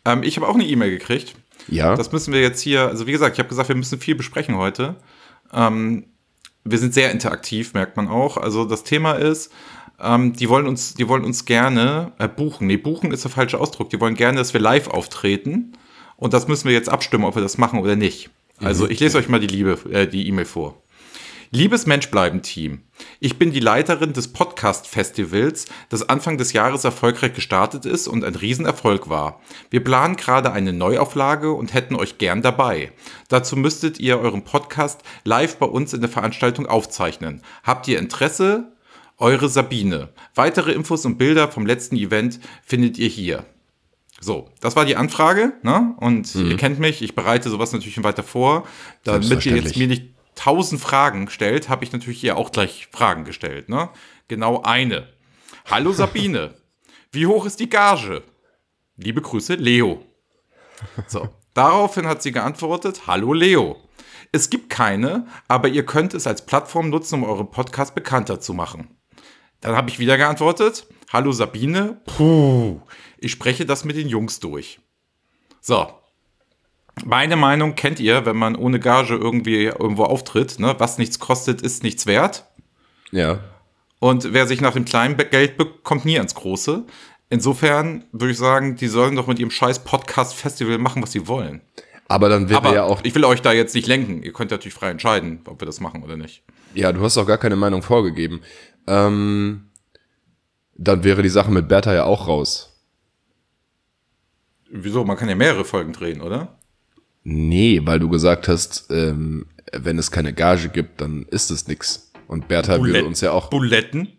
Ähm, 0.04 0.24
ich 0.24 0.38
habe 0.38 0.48
auch 0.48 0.56
eine 0.56 0.66
E-Mail 0.66 0.92
gekriegt. 0.92 1.36
Ja. 1.68 1.96
Das 1.96 2.12
müssen 2.12 2.34
wir 2.34 2.42
jetzt 2.42 2.62
hier, 2.62 2.88
also 2.88 3.08
wie 3.08 3.12
gesagt, 3.12 3.36
ich 3.36 3.40
habe 3.40 3.50
gesagt, 3.50 3.70
wir 3.70 3.76
müssen 3.76 4.00
viel 4.00 4.16
besprechen 4.16 4.58
heute. 4.58 4.96
Ähm, 5.54 6.06
wir 6.64 6.78
sind 6.78 6.94
sehr 6.94 7.12
interaktiv, 7.12 7.74
merkt 7.74 7.98
man 7.98 8.08
auch. 8.08 8.38
Also 8.38 8.66
das 8.66 8.84
Thema 8.84 9.14
ist, 9.14 9.52
ähm, 10.00 10.34
die 10.34 10.50
wollen 10.50 10.68
uns, 10.68 10.94
die 10.96 11.08
wollen 11.08 11.24
uns 11.24 11.46
gerne 11.46 12.12
äh, 12.18 12.28
buchen. 12.28 12.68
Nee, 12.68 12.78
buchen 12.78 13.12
ist 13.12 13.24
der 13.24 13.32
falsche 13.32 13.60
Ausdruck. 13.60 13.90
Die 13.90 14.00
wollen 14.02 14.16
gerne, 14.16 14.38
dass 14.38 14.54
wir 14.54 14.62
live 14.62 14.88
auftreten. 14.88 15.74
Und 16.18 16.34
das 16.34 16.48
müssen 16.48 16.68
wir 16.68 16.74
jetzt 16.74 16.90
abstimmen, 16.90 17.26
ob 17.26 17.36
wir 17.36 17.42
das 17.42 17.58
machen 17.58 17.80
oder 17.80 17.96
nicht. 17.96 18.30
Also 18.60 18.90
ich 18.90 19.00
lese 19.00 19.18
euch 19.18 19.28
mal 19.28 19.40
die 19.40 19.48
Liebe, 19.48 19.78
äh, 19.92 20.08
die 20.08 20.28
E-Mail 20.28 20.46
vor. 20.46 20.82
Liebes 21.52 21.86
Menschbleiben-Team, 21.86 22.82
ich 23.20 23.38
bin 23.38 23.52
die 23.52 23.60
Leiterin 23.60 24.14
des 24.14 24.34
Podcast-Festivals, 24.34 25.68
das 25.90 26.10
Anfang 26.10 26.38
des 26.38 26.54
Jahres 26.54 26.84
erfolgreich 26.84 27.34
gestartet 27.34 27.86
ist 27.86 28.08
und 28.08 28.24
ein 28.24 28.36
Riesenerfolg 28.36 29.10
war. 29.10 29.42
Wir 29.70 29.84
planen 29.84 30.16
gerade 30.16 30.52
eine 30.52 30.74
Neuauflage 30.74 31.52
und 31.52 31.74
hätten 31.74 31.96
euch 31.96 32.18
gern 32.18 32.42
dabei. 32.42 32.92
Dazu 33.28 33.56
müsstet 33.56 34.00
ihr 34.00 34.20
euren 34.20 34.44
Podcast 34.44 35.02
live 35.24 35.58
bei 35.58 35.68
uns 35.68 35.94
in 35.94 36.02
der 36.02 36.10
Veranstaltung 36.10 36.66
aufzeichnen. 36.66 37.42
Habt 37.64 37.88
ihr 37.88 38.00
Interesse? 38.00 38.72
Eure 39.18 39.48
Sabine. 39.48 40.10
Weitere 40.34 40.72
Infos 40.72 41.06
und 41.06 41.18
Bilder 41.18 41.50
vom 41.50 41.66
letzten 41.66 41.96
Event 41.96 42.40
findet 42.64 42.98
ihr 42.98 43.08
hier. 43.08 43.46
So, 44.20 44.50
das 44.62 44.76
war 44.76 44.86
die 44.86 44.96
Anfrage, 44.96 45.54
ne? 45.62 45.94
Und 45.98 46.34
ihr 46.36 46.58
kennt 46.58 46.80
mich, 46.80 47.02
ich 47.02 47.16
bereite 47.16 47.50
sowas 47.50 47.72
natürlich 47.72 48.02
weiter 48.04 48.24
vor. 48.24 48.66
Damit 49.04 49.46
ihr 49.46 49.58
jetzt 49.58 49.78
mir 49.78 49.88
nicht 49.88 50.15
tausend 50.36 50.82
Fragen 50.82 51.30
stellt, 51.30 51.70
habe 51.70 51.84
ich 51.84 51.92
natürlich 51.92 52.20
hier 52.20 52.38
auch 52.38 52.52
gleich 52.52 52.88
Fragen 52.92 53.26
gestellt, 53.26 53.70
ne? 53.70 53.90
Genau 54.28 54.62
eine. 54.62 55.10
Hallo 55.66 55.92
Sabine, 55.92 56.56
wie 57.12 57.28
hoch 57.28 57.46
ist 57.46 57.60
die 57.60 57.70
Gage? 57.70 58.24
Liebe 58.98 59.22
Grüße, 59.22 59.56
Leo. 59.56 60.06
So, 61.08 61.30
Daraufhin 61.56 62.06
hat 62.06 62.22
sie 62.22 62.34
geantwortet, 62.34 63.08
hallo 63.08 63.32
Leo. 63.32 63.78
Es 64.34 64.50
gibt 64.50 64.70
keine, 64.70 65.26
aber 65.48 65.70
ihr 65.70 65.86
könnt 65.86 66.14
es 66.14 66.28
als 66.28 66.46
Plattform 66.46 66.90
nutzen, 66.90 67.16
um 67.16 67.24
euren 67.24 67.50
Podcast 67.50 67.96
bekannter 67.96 68.42
zu 68.42 68.54
machen. 68.54 68.90
Dann 69.62 69.74
habe 69.74 69.90
ich 69.90 69.98
wieder 69.98 70.18
geantwortet, 70.18 70.86
hallo 71.14 71.32
Sabine, 71.32 72.02
puh, 72.06 72.82
ich 73.18 73.32
spreche 73.32 73.66
das 73.66 73.86
mit 73.86 73.96
den 73.96 74.10
Jungs 74.10 74.42
durch. 74.42 74.82
So. 75.62 75.88
Meine 77.04 77.36
Meinung 77.36 77.76
kennt 77.76 78.00
ihr, 78.00 78.26
wenn 78.26 78.38
man 78.38 78.56
ohne 78.56 78.80
Gage 78.80 79.16
irgendwie 79.16 79.66
irgendwo 79.66 80.04
auftritt, 80.04 80.60
ne? 80.60 80.76
was 80.78 80.98
nichts 80.98 81.20
kostet, 81.20 81.62
ist 81.62 81.84
nichts 81.84 82.06
wert. 82.06 82.46
Ja. 83.12 83.40
Und 84.00 84.34
wer 84.34 84.48
sich 84.48 84.62
nach 84.62 84.74
dem 84.74 84.86
kleinen 84.86 85.18
Geld 85.18 85.58
bekommt, 85.58 86.06
nie 86.06 86.18
ans 86.18 86.36
Große. 86.36 86.86
Insofern 87.30 88.06
würde 88.12 88.32
ich 88.32 88.38
sagen, 88.38 88.76
die 88.76 88.88
sollen 88.88 89.16
doch 89.16 89.28
mit 89.28 89.40
ihrem 89.40 89.52
scheiß 89.52 89.80
Podcast-Festival 89.80 90.78
machen, 90.78 91.02
was 91.02 91.12
sie 91.12 91.28
wollen. 91.28 91.62
Aber 92.08 92.30
dann 92.30 92.50
wäre 92.50 92.60
Aber 92.60 92.74
ja 92.74 92.84
auch. 92.84 93.02
ich 93.04 93.16
will 93.16 93.26
euch 93.26 93.42
da 93.42 93.52
jetzt 93.52 93.74
nicht 93.74 93.88
lenken. 93.88 94.22
Ihr 94.22 94.32
könnt 94.32 94.52
natürlich 94.52 94.76
frei 94.76 94.92
entscheiden, 94.92 95.42
ob 95.46 95.60
wir 95.60 95.66
das 95.66 95.80
machen 95.80 96.04
oder 96.04 96.18
nicht. 96.18 96.44
Ja, 96.76 96.92
du 96.92 97.02
hast 97.02 97.18
auch 97.18 97.26
gar 97.26 97.40
keine 97.40 97.56
Meinung 97.56 97.82
vorgegeben. 97.82 98.42
Ähm, 98.86 99.70
dann 100.76 101.04
wäre 101.04 101.24
die 101.24 101.30
Sache 101.30 101.52
mit 101.52 101.68
Bertha 101.68 101.94
ja 101.94 102.04
auch 102.04 102.28
raus. 102.28 102.72
Wieso? 104.70 105.04
Man 105.04 105.18
kann 105.18 105.30
ja 105.30 105.36
mehrere 105.36 105.66
Folgen 105.66 105.94
drehen, 105.94 106.22
oder? 106.22 106.58
Nee, 107.28 107.82
weil 107.84 108.00
du 108.00 108.08
gesagt 108.08 108.48
hast, 108.48 108.86
ähm, 108.92 109.48
wenn 109.74 109.98
es 109.98 110.12
keine 110.12 110.32
Gage 110.32 110.70
gibt, 110.70 111.02
dann 111.02 111.26
ist 111.32 111.50
es 111.52 111.68
nix. 111.68 112.12
Und 112.28 112.48
Bertha 112.48 112.80
würde 112.82 113.04
uns 113.04 113.20
ja 113.22 113.32
auch 113.32 113.50
Buletten? 113.50 114.10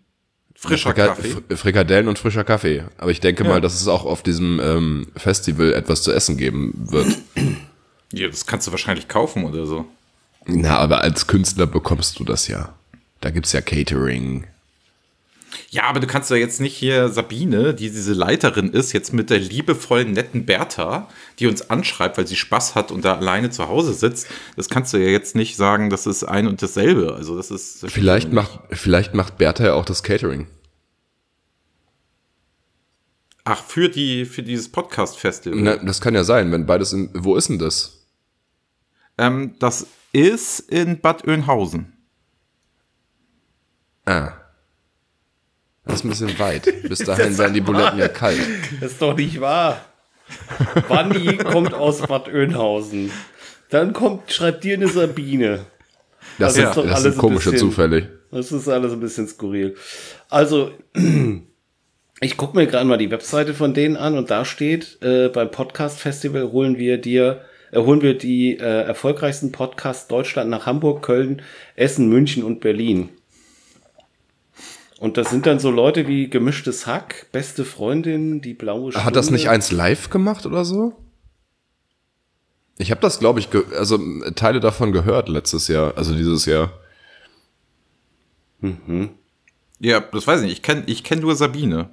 Frischer 0.55 0.91
Frika- 0.91 1.07
Kaffee? 1.09 1.29
Fr- 1.35 1.57
Frikadellen 1.57 2.09
und 2.09 2.19
frischer 2.19 2.43
Kaffee. 2.45 2.85
Aber 2.99 3.11
ich 3.11 3.21
denke 3.21 3.45
Ja. 3.45 3.51
mal, 3.51 3.61
dass 3.61 3.81
es 3.81 3.87
auch 3.89 4.05
auf 4.05 4.23
diesem 4.23 4.61
ähm, 4.61 5.07
Festival 5.17 5.73
etwas 5.73 6.03
zu 6.03 6.13
essen 6.13 6.37
geben 6.37 6.73
wird. 6.91 7.07
Ja, 8.13 8.27
das 8.29 8.45
kannst 8.47 8.67
du 8.67 8.71
wahrscheinlich 8.73 9.07
kaufen 9.09 9.45
oder 9.45 9.67
so. 9.67 9.87
Na, 10.47 10.79
aber 10.79 11.01
als 11.03 11.27
Künstler 11.27 11.67
bekommst 11.67 12.19
du 12.19 12.25
das 12.25 12.49
ja. 12.49 12.75
Da 13.21 13.31
gibt's 13.31 13.53
ja 13.53 13.61
Catering. 13.61 14.47
Ja, 15.71 15.85
aber 15.85 16.01
du 16.01 16.07
kannst 16.07 16.31
ja 16.31 16.37
jetzt 16.37 16.61
nicht 16.61 16.77
hier 16.77 17.09
Sabine, 17.09 17.75
die 17.75 17.91
diese 17.91 18.13
Leiterin 18.13 18.71
ist, 18.71 18.93
jetzt 18.93 19.13
mit 19.13 19.31
der 19.31 19.39
liebevollen, 19.39 20.13
netten 20.13 20.47
Bertha, 20.47 21.09
die 21.39 21.47
uns 21.47 21.71
anschreibt, 21.71 22.19
weil 22.19 22.27
sie 22.27 22.37
Spaß 22.37 22.75
hat 22.75 22.91
und 22.91 23.05
da 23.05 23.17
alleine 23.17 23.51
zu 23.51 23.69
Hause 23.69 23.93
sitzt. 23.93 24.29
Das 24.57 24.69
kannst 24.69 24.93
du 24.93 24.99
ja 24.99 25.09
jetzt 25.09 25.35
nicht 25.35 25.57
sagen, 25.57 25.91
das 25.91 26.07
ist 26.07 26.25
ein 26.25 26.47
und 26.47 26.63
dasselbe. 26.63 27.15
Also 27.15 27.37
das 27.37 27.51
ist. 27.51 27.83
das 27.83 27.93
Vielleicht 27.93 28.33
macht, 28.33 28.61
vielleicht 28.71 29.15
macht 29.15 29.39
Bertha 29.39 29.65
ja 29.65 29.75
auch 29.75 29.85
das 29.85 30.03
Catering. 30.03 30.47
Ach, 33.45 33.63
für 33.63 33.89
die, 33.89 34.25
für 34.25 34.43
dieses 34.43 34.69
Podcast-Festival. 34.69 35.81
Das 35.85 36.01
kann 36.01 36.17
ja 36.17 36.25
sein, 36.25 36.51
wenn 36.51 36.67
beides 36.67 36.93
in, 36.93 37.11
wo 37.15 37.37
ist 37.37 37.49
denn 37.49 37.61
das? 37.61 38.05
Ähm, 39.19 39.55
das 39.61 39.87
ist 40.13 40.59
in 40.59 41.01
Bad 41.01 41.27
Oeynhausen. 41.29 41.93
Ah. 44.05 44.33
Das 45.87 45.97
ist 45.97 46.05
ein 46.05 46.11
bisschen 46.11 46.39
weit. 46.39 46.69
Bis 46.89 46.99
dahin 47.05 47.37
werden 47.39 47.55
die 47.55 47.61
Buletten 47.61 47.99
ja 47.99 48.09
kalt. 48.09 48.39
Das 48.81 48.93
ist 48.93 49.03
doch 49.03 49.17
nicht 49.17 49.41
wahr. 49.41 49.81
Wanni 50.89 51.37
kommt 51.39 51.73
aus 51.75 52.03
Bad 52.03 52.29
Oeynhausen. 52.29 53.11
Dann 53.71 53.93
kommt, 53.93 54.33
schreibt 54.33 54.65
dir 54.65 54.75
eine 54.75 54.89
Sabine. 54.89 55.67
Das, 56.39 56.55
Das 56.55 56.55
sind, 56.55 56.65
ist 56.69 56.77
doch 56.77 56.83
das 56.85 56.93
alles 56.93 57.03
sind 57.15 57.19
komische 57.19 57.51
bisschen- 57.53 57.69
Zufälle. 57.71 58.13
Das 58.33 58.51
ist 58.53 58.69
alles 58.69 58.93
ein 58.93 59.01
bisschen 59.01 59.29
skurril. 59.29 59.77
Also, 60.29 60.73
ich 62.21 62.37
gucke 62.37 62.57
mir 62.57 62.67
gerade 62.67 62.85
mal 62.85 62.99
die 62.99 63.11
Webseite 63.11 63.55
von 63.55 63.73
denen 63.73 63.97
an 63.97 64.19
und 64.19 64.31
da 64.31 64.45
steht, 64.45 64.99
äh, 65.03 65.29
beim 65.29 65.51
Podcast 65.51 66.01
Festival 66.01 66.51
holen 66.51 66.77
wir 66.77 66.99
dir, 66.99 67.43
äh, 67.71 67.79
holen 67.79 68.03
wir 68.03 68.19
die 68.19 68.59
äh, 68.59 68.83
erfolgreichsten 68.83 69.53
Podcasts 69.53 70.09
Deutschland 70.09 70.51
nach 70.51 70.67
Hamburg, 70.67 71.03
Köln, 71.03 71.43
Essen, 71.77 72.09
München 72.09 72.43
und 72.43 72.61
Berlin. 72.61 73.11
Und 74.99 75.17
das 75.19 75.31
sind 75.31 75.45
dann 75.47 75.59
so 75.59 75.71
Leute 75.71 76.09
wie 76.09 76.31
Gemischtes 76.31 76.87
Hack, 76.87 77.27
Beste 77.33 77.65
Freundin, 77.65 78.41
die 78.41 78.55
blaue 78.55 78.93
Stunde. 78.93 79.05
Hat 79.05 79.15
das 79.17 79.31
nicht 79.31 79.49
eins 79.51 79.71
live 79.71 80.09
gemacht 80.11 80.47
oder 80.47 80.65
so? 80.65 80.97
Ich 82.79 82.91
habe 82.91 83.01
das, 83.01 83.19
glaube 83.19 83.41
ich, 83.41 83.49
also 83.77 83.99
Teile 84.35 84.61
davon 84.61 84.93
gehört 84.93 85.29
letztes 85.29 85.69
Jahr, 85.69 85.97
also 85.97 86.15
dieses 86.15 86.47
Jahr. 86.47 86.73
Ja, 89.81 90.01
das 90.01 90.27
weiß 90.27 90.41
ich 90.41 90.47
nicht. 90.47 90.57
Ich 90.59 90.63
kenne 90.63 90.83
ich 90.87 91.05
kenn 91.05 91.21
nur 91.21 91.37
Sabine. 91.37 91.91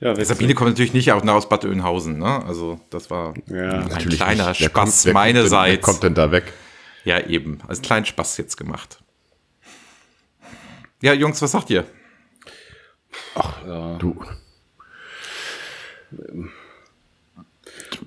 Ja. 0.00 0.14
Sabine 0.24 0.54
kommt 0.54 0.70
natürlich 0.70 0.92
nicht 0.92 1.10
auch 1.12 1.24
aus 1.26 1.48
Bad 1.48 1.64
Oeynhausen, 1.64 2.18
ne? 2.18 2.44
Also, 2.44 2.80
das 2.90 3.10
war 3.10 3.34
Ja. 3.46 3.70
ein 3.80 3.88
Natürlich 3.88 4.18
kleiner 4.20 4.50
nicht. 4.50 4.62
Spaß 4.64 5.02
kommt- 5.04 5.14
meinerseits. 5.14 5.70
Wer 5.72 5.80
kommt 5.80 6.02
denn 6.02 6.14
da 6.14 6.30
weg? 6.30 6.52
Ja, 7.04 7.20
eben. 7.26 7.58
Als 7.66 7.80
kleinen 7.82 8.04
Spaß 8.06 8.36
jetzt 8.38 8.56
gemacht. 8.56 8.98
Ja, 11.02 11.12
Jungs, 11.12 11.40
was 11.42 11.52
sagt 11.52 11.70
ihr? 11.70 11.84
Du, 13.98 14.16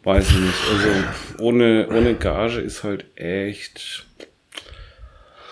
Weiß 0.03 0.29
ich 0.29 0.37
nicht. 0.37 0.53
Also 0.71 1.43
ohne, 1.43 1.87
ohne 1.89 2.15
Gage 2.15 2.59
ist 2.59 2.83
halt 2.83 3.05
echt. 3.15 4.05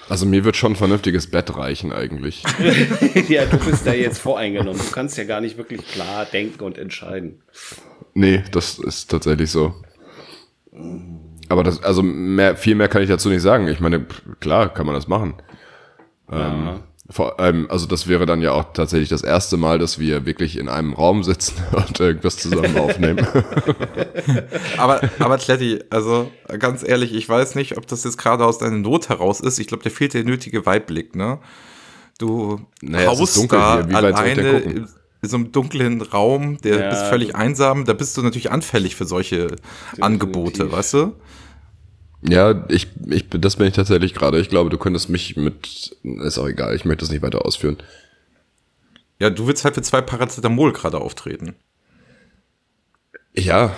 also 0.09 0.25
mir 0.25 0.45
wird 0.45 0.55
schon 0.55 0.73
ein 0.73 0.75
vernünftiges 0.77 1.29
Bett 1.29 1.55
reichen 1.55 1.91
eigentlich. 1.91 2.43
ja, 3.27 3.45
du 3.45 3.57
bist 3.57 3.85
da 3.85 3.93
jetzt 3.93 4.19
voreingenommen. 4.19 4.79
Du 4.79 4.91
kannst 4.91 5.17
ja 5.17 5.25
gar 5.25 5.41
nicht 5.41 5.57
wirklich 5.57 5.85
klar 5.87 6.25
denken 6.25 6.63
und 6.63 6.77
entscheiden. 6.77 7.41
Nee, 8.13 8.43
das 8.51 8.79
ist 8.79 9.11
tatsächlich 9.11 9.51
so. 9.51 9.75
Aber 11.49 11.63
das, 11.63 11.83
also 11.83 12.01
mehr, 12.03 12.55
viel 12.55 12.75
mehr 12.75 12.87
kann 12.87 13.01
ich 13.01 13.09
dazu 13.09 13.29
nicht 13.29 13.41
sagen. 13.41 13.67
Ich 13.67 13.79
meine, 13.79 14.05
klar 14.39 14.73
kann 14.73 14.85
man 14.85 14.95
das 14.95 15.07
machen. 15.07 15.35
Ähm, 16.31 16.79
vor 17.09 17.39
allem, 17.39 17.67
also 17.69 17.85
das 17.85 18.07
wäre 18.07 18.25
dann 18.25 18.41
ja 18.41 18.51
auch 18.51 18.73
tatsächlich 18.73 19.07
das 19.07 19.21
erste 19.21 19.55
Mal, 19.55 19.79
dass 19.79 19.97
wir 19.97 20.25
wirklich 20.25 20.57
in 20.57 20.67
einem 20.67 20.93
Raum 20.93 21.23
sitzen 21.23 21.55
und 21.71 21.99
irgendwas 21.99 22.37
zusammen 22.37 22.77
aufnehmen. 22.77 23.25
Aber, 24.77 25.01
aber 25.19 25.37
Kletti, 25.37 25.79
also 25.89 26.29
ganz 26.59 26.83
ehrlich, 26.87 27.13
ich 27.13 27.27
weiß 27.27 27.55
nicht, 27.55 27.77
ob 27.77 27.87
das 27.87 28.03
jetzt 28.03 28.17
gerade 28.17 28.45
aus 28.45 28.57
deiner 28.57 28.77
Not 28.77 29.09
heraus 29.09 29.39
ist. 29.39 29.59
Ich 29.59 29.67
glaube, 29.67 29.83
dir 29.83 29.89
fehlt 29.89 30.13
der 30.13 30.23
nötige 30.23 30.65
Weitblick, 30.65 31.15
ne? 31.15 31.39
Du 32.19 32.59
Naja, 32.81 33.11
es 33.11 33.13
ist 33.13 33.19
haust 33.19 33.37
dunkel 33.37 33.59
da 33.59 33.75
hier. 33.75 33.89
Wie 33.89 33.93
weit 33.93 34.17
soll 34.17 34.27
ich 34.27 34.35
denn 34.35 34.45
alleine 34.45 34.59
in, 34.59 34.87
so 35.21 35.37
einem 35.37 35.51
dunklen 35.51 36.01
Raum, 36.01 36.57
der 36.61 36.79
Ja, 36.79 36.89
bist 36.89 37.03
völlig 37.03 37.35
einsam, 37.35 37.85
da 37.85 37.93
bist 37.93 38.17
du 38.17 38.21
natürlich 38.21 38.51
anfällig 38.51 38.95
für 38.95 39.05
solche 39.05 39.55
Angebote, 39.99 40.71
weißt 40.71 40.93
du? 40.93 41.13
Ja, 42.21 42.65
ich, 42.69 42.87
ich, 43.07 43.29
bin- 43.29 43.41
das 43.41 43.55
bin 43.57 43.67
ich 43.67 43.73
tatsächlich 43.73 44.13
gerade. 44.13 44.39
Ich 44.39 44.49
glaube, 44.49 44.69
du 44.69 44.77
könntest 44.77 45.09
mich 45.09 45.35
mit, 45.35 45.95
ist 46.03 46.37
auch 46.37 46.47
egal, 46.47 46.75
ich 46.75 46.85
möchte 46.85 47.05
es 47.05 47.11
nicht 47.11 47.21
weiter 47.21 47.45
ausführen. 47.45 47.77
Ja, 49.19 49.29
du 49.29 49.47
willst 49.47 49.65
halt 49.65 49.75
für 49.75 49.81
zwei 49.81 50.01
Paracetamol 50.01 50.73
gerade 50.73 50.99
auftreten. 50.99 51.55
Ja, 53.35 53.75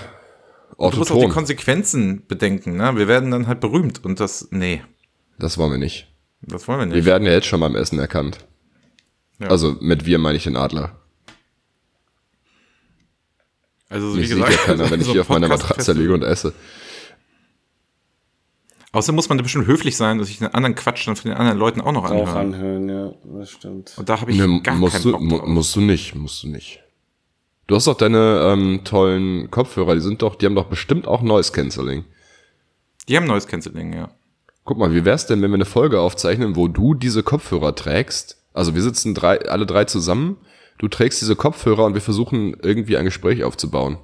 Du 0.77 0.85
musst 0.85 0.97
auch 0.97 1.05
die 1.05 1.11
Orthoton, 1.11 1.31
Konsequenzen 1.31 2.25
bedenken, 2.27 2.77
ne? 2.77 2.95
Wir 2.95 3.09
werden 3.09 3.31
dann 3.31 3.47
halt 3.47 3.59
berühmt 3.59 4.05
und 4.05 4.21
das, 4.21 4.47
nee, 4.51 4.81
das 5.37 5.57
wollen 5.57 5.71
wir 5.71 5.77
nicht. 5.77 6.07
das 6.41 6.67
wollen 6.69 6.79
wir 6.79 6.85
nicht. 6.85 6.95
Wir 6.95 7.03
werden 7.05 7.25
ja 7.25 7.33
jetzt 7.33 7.47
schon 7.47 7.59
beim 7.59 7.75
Essen 7.75 7.99
erkannt. 7.99 8.45
Ja. 9.39 9.47
Also 9.47 9.75
mit 9.81 10.05
wir 10.05 10.19
meine 10.19 10.37
ich 10.37 10.43
den 10.45 10.55
Adler. 10.55 10.97
also, 13.89 14.07
Mich 14.15 14.29
sieht 14.29 14.37
ja 14.37 14.45
keiner, 14.45 14.89
wenn 14.91 15.01
ich 15.01 15.07
so 15.07 15.11
hier 15.13 15.21
auf 15.21 15.29
meiner 15.29 15.47
Matratze 15.49 15.93
liege 15.93 16.13
und 16.13 16.23
esse. 16.23 16.53
Außerdem 18.91 19.15
muss 19.15 19.29
man 19.29 19.37
da 19.37 19.43
bestimmt 19.43 19.67
höflich 19.67 19.95
sein 19.97 20.17
und 20.19 20.25
sich 20.25 20.39
den 20.39 20.47
anderen 20.47 20.73
Quatsch 20.75 21.07
dann 21.07 21.15
von 21.15 21.29
den 21.29 21.37
anderen 21.37 21.59
Leuten 21.59 21.79
auch 21.81 21.91
noch 21.91 22.05
Auch 22.05 22.11
anhören. 22.11 22.53
anhören, 22.53 22.89
ja, 22.89 23.11
das 23.39 23.51
stimmt. 23.51 23.93
Und 23.97 24.09
da 24.09 24.19
habe 24.19 24.31
ich 24.31 24.37
Ne, 24.37 24.61
gar 24.63 24.75
musst, 24.75 24.93
keinen 25.03 25.03
du, 25.03 25.27
Bock 25.29 25.39
drauf. 25.41 25.47
musst 25.49 25.75
du 25.75 25.81
nicht, 25.81 26.15
musst 26.15 26.43
du 26.43 26.47
nicht. 26.49 26.81
Du 27.67 27.75
hast 27.75 27.85
doch 27.85 27.95
deine 27.97 28.41
ähm, 28.51 28.81
tollen 28.83 29.51
Kopfhörer, 29.51 29.93
die 29.93 30.01
sind 30.01 30.23
doch, 30.23 30.33
die 30.35 30.47
haben 30.47 30.55
doch 30.55 30.65
bestimmt 30.65 31.07
auch 31.07 31.21
Noise 31.21 31.51
Cancelling. 31.51 32.03
Die 33.07 33.15
haben 33.15 33.25
neues 33.27 33.45
Canceling, 33.47 33.93
ja. 33.93 34.09
Guck 34.65 34.77
mal, 34.79 34.93
wie 34.93 35.05
wär's 35.05 35.27
denn, 35.27 35.41
wenn 35.41 35.51
wir 35.51 35.55
eine 35.55 35.65
Folge 35.65 35.99
aufzeichnen, 35.99 36.55
wo 36.55 36.67
du 36.67 36.93
diese 36.95 37.21
Kopfhörer 37.23 37.75
trägst? 37.75 38.37
Also 38.53 38.73
wir 38.73 38.81
sitzen 38.81 39.13
drei, 39.13 39.39
alle 39.47 39.65
drei 39.67 39.85
zusammen, 39.85 40.37
du 40.79 40.87
trägst 40.87 41.21
diese 41.21 41.35
Kopfhörer 41.35 41.85
und 41.85 41.93
wir 41.93 42.01
versuchen 42.01 42.55
irgendwie 42.61 42.97
ein 42.97 43.05
Gespräch 43.05 43.43
aufzubauen. 43.43 43.97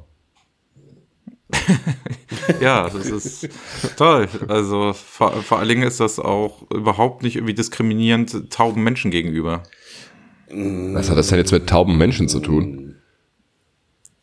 Ja, 2.62 2.90
das 2.90 3.08
ist 3.08 3.50
toll. 3.98 4.28
Also 4.48 4.94
vor, 4.94 5.32
vor 5.42 5.60
allen 5.60 5.70
Dingen 5.70 5.84
ist 5.84 6.00
das 6.00 6.20
auch 6.20 6.70
überhaupt 6.72 7.24
nicht 7.24 7.36
irgendwie 7.36 7.54
diskriminierend 7.54 8.52
tauben 8.52 8.84
Menschen 8.84 9.12
gegenüber. 9.12 9.64
Was 10.50 11.10
hat 11.10 11.18
das 11.18 11.28
denn 11.28 11.40
jetzt 11.40 11.52
mit 11.52 11.68
tauben 11.68 11.98
Menschen 11.98 12.30
zu 12.30 12.40
tun? 12.40 12.96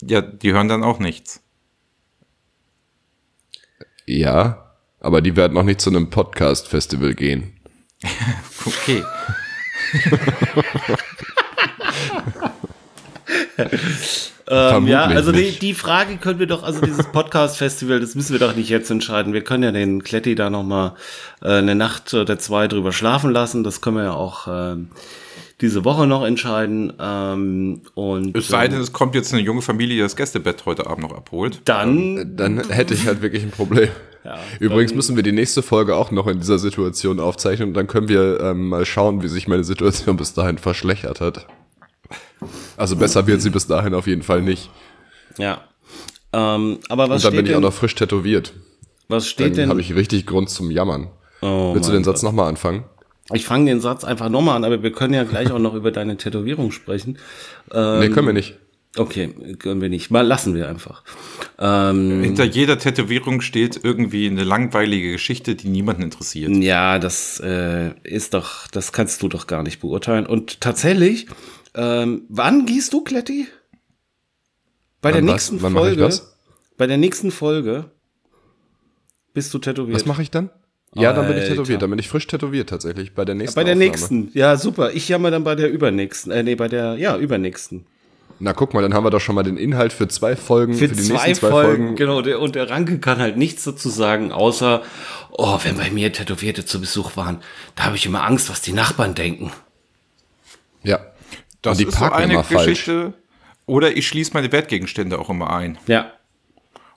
Ja, 0.02 0.20
die 0.20 0.52
hören 0.52 0.68
dann 0.68 0.82
auch 0.82 0.98
nichts. 0.98 1.42
Ja, 4.06 4.74
aber 5.00 5.20
die 5.20 5.36
werden 5.36 5.54
noch 5.54 5.62
nicht 5.62 5.80
zu 5.80 5.90
einem 5.90 6.10
Podcast-Festival 6.10 7.14
gehen. 7.14 7.52
Okay. 8.64 9.02
ähm, 14.48 14.86
ja, 14.86 15.04
also 15.04 15.32
die, 15.32 15.52
die 15.58 15.74
Frage 15.74 16.16
können 16.16 16.38
wir 16.38 16.46
doch, 16.46 16.62
also 16.62 16.80
dieses 16.80 17.06
Podcast-Festival, 17.06 18.00
das 18.00 18.14
müssen 18.14 18.32
wir 18.32 18.40
doch 18.40 18.56
nicht 18.56 18.68
jetzt 18.68 18.90
entscheiden. 18.90 19.32
Wir 19.32 19.42
können 19.42 19.62
ja 19.62 19.72
den 19.72 20.02
Kletti 20.02 20.34
da 20.34 20.50
nochmal 20.50 20.92
äh, 21.42 21.48
eine 21.58 21.74
Nacht 21.74 22.12
oder 22.14 22.38
zwei 22.38 22.68
drüber 22.68 22.92
schlafen 22.92 23.30
lassen. 23.30 23.64
Das 23.64 23.80
können 23.80 23.96
wir 23.96 24.04
ja 24.04 24.12
auch 24.14 24.48
ähm, 24.50 24.88
diese 25.60 25.84
Woche 25.84 26.06
noch 26.06 26.24
entscheiden. 26.24 26.92
Ähm, 27.00 27.82
und 27.94 28.36
Es 28.36 28.48
sei 28.48 28.64
ähm, 28.66 28.72
denn, 28.72 28.80
es 28.80 28.92
kommt 28.92 29.14
jetzt 29.14 29.32
eine 29.32 29.42
junge 29.42 29.62
Familie, 29.62 29.96
die 29.96 30.02
das 30.02 30.16
Gästebett 30.16 30.66
heute 30.66 30.86
Abend 30.86 31.04
noch 31.08 31.16
abholt. 31.16 31.60
dann, 31.64 32.36
Dann 32.36 32.68
hätte 32.68 32.94
ich 32.94 33.06
halt 33.06 33.22
wirklich 33.22 33.42
ein 33.42 33.50
Problem. 33.50 33.88
Ja, 34.24 34.38
Übrigens 34.60 34.92
dann- 34.92 34.96
müssen 34.98 35.16
wir 35.16 35.24
die 35.24 35.32
nächste 35.32 35.62
Folge 35.64 35.96
auch 35.96 36.12
noch 36.12 36.28
in 36.28 36.38
dieser 36.38 36.56
Situation 36.60 37.18
aufzeichnen 37.18 37.70
und 37.70 37.74
dann 37.74 37.88
können 37.88 38.08
wir 38.08 38.38
ähm, 38.40 38.68
mal 38.68 38.86
schauen, 38.86 39.20
wie 39.24 39.26
sich 39.26 39.48
meine 39.48 39.64
Situation 39.64 40.16
bis 40.16 40.32
dahin 40.32 40.58
verschlechtert 40.58 41.20
hat. 41.20 41.48
Also 42.76 42.96
besser 42.96 43.26
wird 43.26 43.40
sie 43.42 43.50
bis 43.50 43.66
dahin 43.66 43.94
auf 43.94 44.06
jeden 44.06 44.22
Fall 44.22 44.42
nicht. 44.42 44.70
ja. 45.38 45.62
Ähm, 46.34 46.78
aber 46.88 47.10
was 47.10 47.16
Und 47.16 47.24
dann 47.24 47.32
steht 47.32 47.32
bin 47.32 47.44
ich 47.44 47.50
denn, 47.50 47.58
auch 47.58 47.68
noch 47.68 47.74
frisch 47.74 47.94
tätowiert. 47.94 48.54
was 49.08 49.28
steht 49.28 49.48
Dann 49.48 49.54
denn? 49.54 49.68
habe 49.68 49.82
ich 49.82 49.94
richtig 49.94 50.24
Grund 50.24 50.48
zum 50.48 50.70
Jammern. 50.70 51.08
oh, 51.42 51.74
Willst 51.74 51.90
du 51.90 51.92
den 51.92 52.04
Satz 52.04 52.22
nochmal 52.22 52.48
anfangen? 52.48 52.84
Ich 53.34 53.44
fange 53.44 53.66
den 53.66 53.82
Satz 53.82 54.02
einfach 54.02 54.30
nochmal 54.30 54.56
an, 54.56 54.64
aber 54.64 54.82
wir 54.82 54.92
können 54.92 55.12
ja 55.12 55.24
gleich 55.24 55.50
auch 55.52 55.58
noch 55.58 55.74
über 55.80 55.90
deine 55.92 56.16
Tätowierung 56.16 56.70
sprechen. 56.72 57.18
Ähm, 57.70 58.00
nee, 58.00 58.08
können 58.08 58.26
wir 58.28 58.32
nicht. 58.32 58.56
Okay, 58.96 59.28
können 59.58 59.80
wir 59.82 59.88
nicht. 59.90 60.10
Mal 60.10 60.22
lassen 60.26 60.54
wir 60.54 60.68
einfach. 60.70 61.02
Ähm, 61.58 62.22
Hinter 62.22 62.44
jeder 62.44 62.78
Tätowierung 62.78 63.40
steht 63.42 63.80
irgendwie 63.82 64.26
eine 64.26 64.44
langweilige 64.44 65.12
Geschichte, 65.12 65.54
die 65.54 65.68
niemanden 65.68 66.02
interessiert. 66.02 66.50
ja, 66.50 66.98
das 66.98 67.40
äh, 67.40 67.90
ist 68.04 68.32
doch, 68.34 68.68
das 68.68 68.92
kannst 68.92 69.22
du 69.22 69.28
doch 69.28 69.46
gar 69.46 69.62
nicht 69.62 69.80
beurteilen. 69.80 70.24
Und 70.26 70.60
tatsächlich, 70.62 71.26
ähm, 71.74 72.24
wann 72.28 72.66
gehst 72.66 72.92
du, 72.92 73.02
Kletti? 73.02 73.46
Bei 75.00 75.10
der 75.12 75.20
Wann 75.22 75.28
was? 75.28 75.32
nächsten 75.50 75.56
ich 75.56 75.72
Folge. 75.72 76.02
was? 76.04 76.36
Bei 76.76 76.86
der 76.86 76.96
nächsten 76.96 77.30
Folge 77.30 77.90
bist 79.34 79.52
du 79.54 79.58
tätowiert. 79.58 79.96
Was 79.96 80.06
mache 80.06 80.22
ich 80.22 80.30
dann? 80.30 80.50
Ja, 80.94 81.12
dann 81.12 81.26
bin 81.26 81.36
ich 81.36 81.42
Alter. 81.44 81.54
tätowiert. 81.54 81.82
Dann 81.82 81.90
bin 81.90 81.98
ich 81.98 82.08
frisch 82.08 82.26
tätowiert 82.26 82.68
tatsächlich. 82.68 83.14
Bei 83.14 83.24
der 83.24 83.34
nächsten 83.34 83.54
Bei 83.56 83.64
der 83.64 83.72
Aufnahme. 83.72 83.90
nächsten. 83.90 84.30
Ja, 84.34 84.56
super. 84.56 84.92
Ich 84.92 85.08
jammer 85.08 85.30
dann 85.30 85.42
bei 85.42 85.54
der 85.54 85.70
übernächsten. 85.70 86.30
Äh, 86.30 86.42
nee, 86.42 86.54
bei 86.54 86.68
der, 86.68 86.96
ja, 86.96 87.16
übernächsten. 87.16 87.86
Na 88.38 88.52
guck 88.52 88.74
mal, 88.74 88.82
dann 88.82 88.92
haben 88.92 89.04
wir 89.04 89.10
doch 89.10 89.20
schon 89.20 89.34
mal 89.34 89.42
den 89.44 89.56
Inhalt 89.56 89.92
für 89.92 90.08
zwei 90.08 90.36
Folgen, 90.36 90.74
Für, 90.74 90.88
für, 90.88 90.94
die 90.94 91.02
zwei, 91.02 91.26
nächsten 91.28 91.46
zwei 91.46 91.50
Folgen, 91.50 91.82
Folgen. 91.84 91.96
genau. 91.96 92.20
Der, 92.22 92.40
und 92.40 92.54
der 92.56 92.68
Ranke 92.70 92.98
kann 92.98 93.18
halt 93.18 93.36
nichts 93.36 93.64
dazu 93.64 93.88
sagen, 93.88 94.32
außer, 94.32 94.82
oh, 95.30 95.58
wenn 95.62 95.76
bei 95.76 95.90
mir 95.90 96.12
Tätowierte 96.12 96.64
zu 96.66 96.80
Besuch 96.80 97.16
waren, 97.16 97.38
da 97.76 97.84
habe 97.84 97.96
ich 97.96 98.04
immer 98.04 98.24
Angst, 98.24 98.50
was 98.50 98.60
die 98.60 98.72
Nachbarn 98.72 99.14
denken. 99.14 99.50
Ja. 100.82 101.00
Das 101.62 101.80
ist 101.80 101.92
so 101.98 102.04
eine 102.04 102.32
immer 102.34 102.44
falsch. 102.44 102.66
Geschichte. 102.66 103.14
Oder 103.66 103.96
ich 103.96 104.06
schließe 104.08 104.32
meine 104.34 104.50
Wertgegenstände 104.52 105.18
auch 105.18 105.30
immer 105.30 105.50
ein. 105.54 105.78
Ja. 105.86 106.12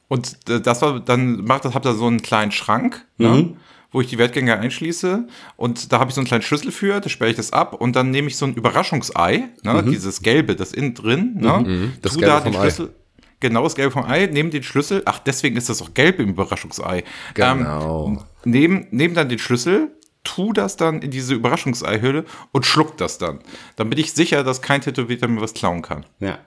Und 0.07 0.37
das 0.49 0.81
war 0.81 0.99
dann 0.99 1.43
macht 1.45 1.65
das 1.65 1.73
habt 1.73 1.85
ihr 1.85 1.93
so 1.93 2.07
einen 2.07 2.21
kleinen 2.21 2.51
Schrank, 2.51 3.05
Mhm. 3.17 3.25
ne, 3.27 3.57
wo 3.91 4.01
ich 4.01 4.07
die 4.07 4.17
Wertgänge 4.17 4.57
einschließe 4.59 5.25
und 5.55 5.91
da 5.93 5.99
habe 5.99 6.09
ich 6.09 6.15
so 6.15 6.21
einen 6.21 6.27
kleinen 6.27 6.41
Schlüssel 6.43 6.71
für, 6.71 6.99
da 6.99 7.09
sperre 7.09 7.29
ich 7.31 7.37
das 7.37 7.53
ab 7.53 7.73
und 7.73 7.95
dann 7.95 8.11
nehme 8.11 8.27
ich 8.27 8.35
so 8.37 8.45
ein 8.45 8.53
Überraschungsei, 8.53 9.45
ne, 9.63 9.83
dieses 9.83 10.21
gelbe, 10.21 10.55
das 10.55 10.73
innen 10.73 10.93
drin, 10.93 11.35
ne, 11.39 11.63
Mhm. 11.65 11.93
Das 12.01 12.13
tu 12.13 12.19
Gelbe 12.19 12.33
da 12.33 12.39
den 12.41 12.53
vom 12.53 12.61
Ei. 12.61 12.65
Schlüssel 12.65 12.93
Genau, 13.41 13.63
das 13.63 13.75
Gelbe 13.75 13.91
vom 13.91 14.05
Ei, 14.05 14.25
nehme 14.27 14.49
den 14.49 14.63
Schlüssel, 14.63 15.01
ach, 15.05 15.19
deswegen 15.19 15.55
ist 15.57 15.69
das 15.69 15.81
auch 15.81 15.93
gelb 15.93 16.19
im 16.19 16.29
Überraschungsei. 16.29 17.03
Genau. 17.33 18.07
Ähm, 18.07 18.19
nehm, 18.45 18.87
nehm 18.91 19.13
dann 19.13 19.27
den 19.29 19.39
Schlüssel, 19.39 19.91
tu 20.25 20.51
das 20.51 20.75
dann 20.75 21.01
in 21.01 21.11
diese 21.11 21.33
Überraschungseihülle 21.33 22.25
und 22.51 22.65
schluck 22.65 22.97
das 22.97 23.17
dann. 23.17 23.39
Dann 23.77 23.89
bin 23.89 23.97
ich 23.99 24.11
sicher, 24.11 24.43
dass 24.43 24.61
kein 24.61 24.81
Tätowierter 24.81 25.29
mir 25.29 25.39
was 25.39 25.53
klauen 25.53 25.81
kann. 25.81 26.05
Ja. 26.19 26.39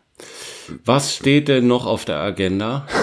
Was 0.85 1.15
steht 1.15 1.49
denn 1.49 1.67
noch 1.67 1.87
auf 1.87 2.05
der 2.05 2.19
Agenda? 2.19 2.87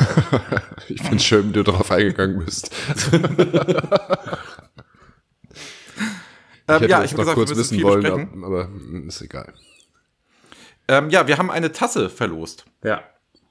Ich 0.88 1.02
finde 1.02 1.24
schön, 1.24 1.50
wie 1.50 1.54
du 1.54 1.64
darauf 1.64 1.90
eingegangen 1.90 2.46
bist. 2.46 2.70
Ähm, 6.68 6.80
hätte 6.80 6.92
ja, 6.92 7.04
ich 7.04 7.12
habe 7.12 7.24
noch 7.24 7.36
gesagt, 7.36 7.36
kurz 7.36 7.56
wissen 7.56 7.76
viel 7.76 7.84
wollen, 7.84 8.02
besprechen. 8.02 8.44
aber 8.44 8.70
ist 9.08 9.22
egal. 9.22 9.54
Ähm, 10.88 11.10
ja, 11.10 11.28
wir 11.28 11.38
haben 11.38 11.52
eine 11.52 11.72
Tasse 11.72 12.10
verlost. 12.10 12.66
Ja. 12.84 13.04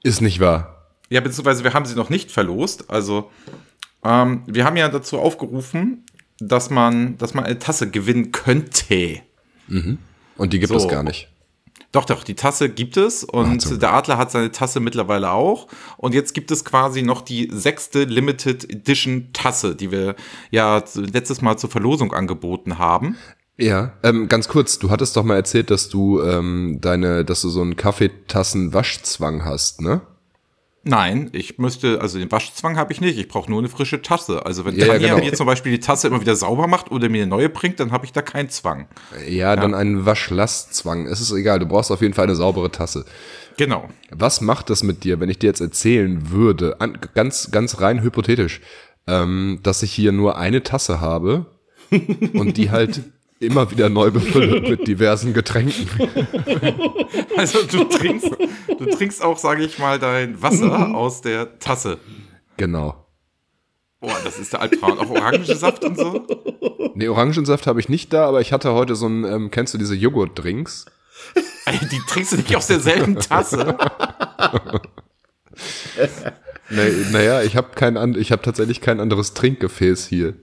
Ist 0.03 0.21
nicht 0.21 0.39
wahr. 0.39 0.91
Ja, 1.09 1.21
beziehungsweise 1.21 1.63
wir 1.63 1.73
haben 1.73 1.85
sie 1.85 1.95
noch 1.95 2.09
nicht 2.09 2.31
verlost. 2.31 2.89
Also, 2.89 3.31
ähm, 4.03 4.43
wir 4.47 4.65
haben 4.65 4.77
ja 4.77 4.89
dazu 4.89 5.19
aufgerufen, 5.19 6.04
dass 6.39 6.69
man, 6.69 7.17
dass 7.17 7.33
man 7.33 7.45
eine 7.45 7.59
Tasse 7.59 7.89
gewinnen 7.89 8.31
könnte. 8.31 9.21
Und 10.37 10.53
die 10.53 10.59
gibt 10.59 10.69
So. 10.69 10.77
es 10.77 10.87
gar 10.87 11.03
nicht. 11.03 11.29
Doch, 11.91 12.03
doch, 12.03 12.25
die 12.25 12.35
Tasse 12.35 12.67
gibt 12.67 12.97
es 12.97 13.23
und 13.23 13.61
zum 13.61 13.79
der 13.79 13.93
Adler 13.93 14.17
hat 14.17 14.29
seine 14.29 14.51
Tasse 14.51 14.81
mittlerweile 14.81 15.31
auch. 15.31 15.67
Und 15.95 16.13
jetzt 16.13 16.33
gibt 16.33 16.51
es 16.51 16.65
quasi 16.65 17.03
noch 17.03 17.21
die 17.21 17.49
sechste 17.53 18.03
Limited 18.03 18.69
Edition 18.69 19.29
Tasse, 19.31 19.75
die 19.77 19.91
wir 19.91 20.15
ja 20.51 20.83
letztes 20.95 21.41
Mal 21.41 21.57
zur 21.57 21.69
Verlosung 21.69 22.11
angeboten 22.11 22.79
haben. 22.79 23.15
Ja, 23.57 23.93
ähm, 24.03 24.27
ganz 24.27 24.49
kurz, 24.49 24.77
du 24.77 24.89
hattest 24.89 25.15
doch 25.15 25.23
mal 25.23 25.35
erzählt, 25.35 25.71
dass 25.71 25.87
du 25.87 26.21
ähm, 26.21 26.79
deine, 26.81 27.23
dass 27.23 27.41
du 27.41 27.47
so 27.49 27.61
einen 27.61 27.77
Kaffeetassen-Waschzwang 27.77 29.45
hast, 29.45 29.79
ne? 29.79 30.01
Nein, 30.87 31.31
ich 31.33 31.57
müsste, 31.57 31.99
also 31.99 32.19
den 32.19 32.31
Waschzwang 32.31 32.77
habe 32.77 32.93
ich 32.93 33.01
nicht. 33.01 33.17
Ich 33.17 33.27
brauche 33.27 33.49
nur 33.49 33.57
eine 33.57 33.69
frische 33.69 34.03
Tasse. 34.03 34.45
Also 34.45 34.65
wenn 34.65 34.75
Ja, 34.75 34.85
ja, 34.85 34.93
Tanja 34.93 35.15
genau. 35.15 35.25
mir 35.25 35.33
zum 35.33 35.47
Beispiel 35.47 35.71
die 35.71 35.79
Tasse 35.79 36.07
immer 36.07 36.21
wieder 36.21 36.35
sauber 36.35 36.67
macht 36.67 36.91
oder 36.91 37.09
mir 37.09 37.23
eine 37.23 37.29
neue 37.29 37.49
bringt, 37.49 37.79
dann 37.79 37.91
habe 37.91 38.05
ich 38.05 38.13
da 38.13 38.21
keinen 38.21 38.49
Zwang. 38.49 38.87
Ja, 39.27 39.55
dann 39.55 39.73
einen 39.73 40.05
Waschlastzwang. 40.05 41.07
Es 41.07 41.21
ist 41.21 41.31
egal, 41.31 41.57
du 41.57 41.65
brauchst 41.65 41.91
auf 41.91 42.01
jeden 42.01 42.13
Fall 42.13 42.25
eine 42.25 42.35
saubere 42.35 42.69
Tasse. 42.71 43.05
Genau. 43.57 43.89
Was 44.11 44.41
macht 44.41 44.69
das 44.69 44.83
mit 44.83 45.03
dir, 45.03 45.19
wenn 45.19 45.29
ich 45.29 45.39
dir 45.39 45.47
jetzt 45.47 45.61
erzählen 45.61 46.29
würde, 46.29 46.79
an, 46.79 46.99
ganz, 47.15 47.49
ganz 47.49 47.81
rein 47.81 48.03
hypothetisch, 48.03 48.61
ähm, 49.07 49.61
dass 49.63 49.81
ich 49.81 49.91
hier 49.91 50.11
nur 50.11 50.37
eine 50.37 50.61
Tasse 50.61 51.01
habe 51.01 51.47
und 52.33 52.57
die 52.57 52.69
halt 52.69 53.01
immer 53.45 53.71
wieder 53.71 53.89
neu 53.89 54.11
befülle 54.11 54.61
mit 54.61 54.87
diversen 54.87 55.33
Getränken? 55.33 55.87
Also 57.37 57.63
du 57.63 57.83
trinkst, 57.83 58.31
du 58.77 58.85
trinkst 58.85 59.21
auch, 59.21 59.37
sage 59.37 59.63
ich 59.63 59.77
mal, 59.77 59.99
dein 59.99 60.41
Wasser 60.41 60.95
aus 60.95 61.21
der 61.21 61.59
Tasse. 61.59 61.97
Genau. 62.55 63.05
Boah, 63.99 64.15
das 64.23 64.39
ist 64.39 64.53
der 64.53 64.61
Albtraum. 64.61 64.99
Auch 64.99 65.09
Orangensaft 65.09 65.83
und 65.83 65.97
so. 65.97 66.25
Nee, 66.95 67.09
Orangensaft 67.09 67.67
habe 67.67 67.79
ich 67.79 67.89
nicht 67.89 68.13
da, 68.13 68.25
aber 68.25 68.39
ich 68.39 68.53
hatte 68.53 68.73
heute 68.73 68.95
so 68.95 69.07
ein, 69.07 69.25
ähm, 69.25 69.51
kennst 69.51 69.73
du 69.73 69.77
diese 69.77 69.95
Joghurtdrinks? 69.95 70.85
Die 71.91 71.99
trinkst 72.07 72.33
du 72.33 72.37
nicht 72.37 72.55
aus 72.55 72.67
derselben 72.67 73.15
Tasse. 73.17 73.77
Nee, 76.69 76.91
naja, 77.11 77.43
ich 77.43 77.55
habe 77.55 77.69
kein 77.75 78.15
ich 78.15 78.31
habe 78.31 78.41
tatsächlich 78.41 78.81
kein 78.81 78.99
anderes 78.99 79.33
Trinkgefäß 79.33 80.07
hier. 80.07 80.33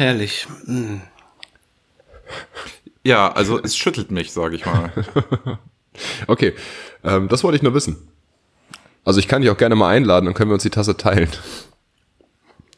Herrlich. 0.00 0.46
Hm. 0.64 1.02
Ja, 3.04 3.30
also 3.32 3.62
es 3.62 3.76
schüttelt 3.76 4.10
mich, 4.10 4.32
sage 4.32 4.56
ich 4.56 4.64
mal. 4.64 4.90
Okay, 6.28 6.54
ähm, 7.04 7.28
das 7.28 7.44
wollte 7.44 7.56
ich 7.56 7.62
nur 7.62 7.74
wissen. 7.74 8.08
Also 9.04 9.18
ich 9.18 9.28
kann 9.28 9.42
dich 9.42 9.50
auch 9.50 9.56
gerne 9.58 9.74
mal 9.74 9.90
einladen, 9.90 10.24
dann 10.24 10.34
können 10.34 10.48
wir 10.50 10.54
uns 10.54 10.62
die 10.62 10.70
Tasse 10.70 10.96
teilen. 10.96 11.28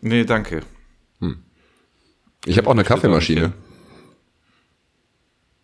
Nee, 0.00 0.24
danke. 0.24 0.62
Ich 2.46 2.58
habe 2.58 2.66
auch 2.66 2.72
eine 2.72 2.82
Kaffeemaschine. 2.82 3.40
hin. 3.42 3.52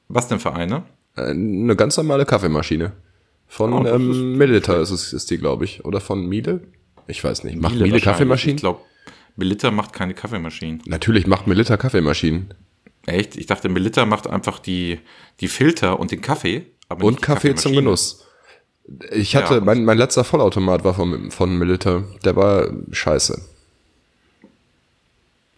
Was 0.09 0.29
denn 0.29 0.39
für 0.39 0.53
eine? 0.53 0.85
Äh, 1.17 1.31
Eine 1.31 1.75
ganz 1.75 1.97
normale 1.97 2.27
Kaffeemaschine. 2.27 2.93
Von 3.49 3.73
Oh, 3.73 3.85
ähm, 3.87 4.37
Milita 4.37 4.81
ist 4.81 4.91
ist 4.93 5.31
die, 5.31 5.39
glaube 5.39 5.65
ich. 5.65 5.85
Oder 5.85 6.01
von 6.01 6.25
Miele? 6.27 6.61
Ich 7.09 7.25
weiß 7.25 7.43
nicht. 7.43 7.57
Macht 7.57 7.73
Miele, 7.73 7.85
wahrscheinlich. 7.87 8.05
Kaffeemaschinen? 8.05 8.57
Ich 8.57 8.63
glaube, 8.63 8.81
Melitta 9.39 9.71
macht 9.71 9.93
keine 9.93 10.15
Kaffeemaschinen. 10.15 10.83
Natürlich 10.87 11.27
macht 11.29 11.47
Milita 11.47 11.77
Kaffeemaschinen. 11.77 12.53
Echt? 13.07 13.37
Ich 13.37 13.47
dachte, 13.47 13.69
Melitta 13.69 14.05
macht 14.05 14.27
einfach 14.27 14.59
die, 14.59 14.99
die 15.41 15.47
Filter 15.49 16.01
und 16.01 16.11
den 16.11 16.21
Kaffee. 16.21 16.67
Aber 16.89 17.07
Und 17.07 17.23
Kaffee 17.23 17.55
zum. 17.55 17.73
Genuss. 17.73 18.27
Ich 19.13 19.37
hatte, 19.37 19.55
Ja. 19.55 19.61
mein, 19.61 19.85
mein 19.85 19.97
letzter 19.97 20.25
Vollautomat 20.25 20.83
war 20.83 20.95
von, 20.95 21.31
von 21.31 21.57
Milita. 21.57 22.03
Der 22.25 22.35
war 22.35 22.69
scheiße. 22.91 23.41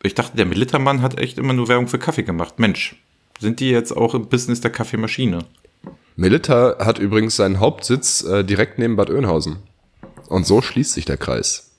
Ich 0.02 0.14
dachte, 0.14 0.36
der 0.36 0.46
Melitta-Mann 0.46 1.00
hat 1.02 1.18
echt 1.18 1.38
immer 1.38 1.52
nur 1.54 1.68
Werbung 1.68 1.88
für 1.88 1.98
Kaffee 1.98 2.22
gemacht. 2.22 2.58
Mensch, 2.58 2.96
sind 3.38 3.60
die 3.60 3.70
jetzt 3.70 3.92
auch 3.96 4.14
im 4.14 4.28
Business 4.28 4.60
der 4.60 4.70
Kaffeemaschine? 4.70 5.44
Milita 6.16 6.76
hat 6.84 6.98
übrigens 6.98 7.36
seinen 7.36 7.60
Hauptsitz 7.60 8.22
äh, 8.24 8.44
direkt 8.44 8.78
neben 8.78 8.96
Bad 8.96 9.08
Oeynhausen. 9.10 9.56
Und 10.28 10.46
so 10.46 10.60
schließt 10.60 10.92
sich 10.92 11.06
der 11.06 11.16
Kreis. 11.16 11.69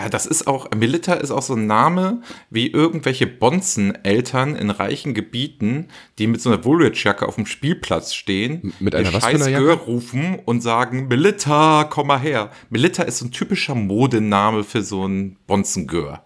Ja, 0.00 0.08
das 0.08 0.26
ist 0.26 0.46
auch, 0.46 0.70
Melitta 0.70 1.14
ist 1.14 1.32
auch 1.32 1.42
so 1.42 1.54
ein 1.54 1.66
Name 1.66 2.22
wie 2.50 2.70
irgendwelche 2.70 3.26
Bonzen-Eltern 3.26 4.54
in 4.54 4.70
reichen 4.70 5.12
Gebieten, 5.12 5.88
die 6.18 6.28
mit 6.28 6.40
so 6.40 6.50
einer 6.50 6.64
Woolrich-Jacke 6.64 7.26
auf 7.26 7.34
dem 7.34 7.46
Spielplatz 7.46 8.14
stehen, 8.14 8.72
Mit 8.78 8.94
einer 8.94 9.12
was 9.12 9.24
für 9.24 9.30
einer 9.30 9.38
scheiß 9.40 9.48
Jacke? 9.48 9.64
Gör 9.64 9.74
rufen 9.74 10.38
und 10.44 10.60
sagen, 10.60 11.08
Melitta, 11.08 11.84
komm 11.90 12.06
mal 12.06 12.20
her. 12.20 12.52
Melitta 12.70 13.02
ist 13.02 13.18
so 13.18 13.24
ein 13.26 13.32
typischer 13.32 13.74
Modename 13.74 14.62
für 14.62 14.82
so 14.82 15.04
ein 15.04 15.36
Bonzengör. 15.48 16.24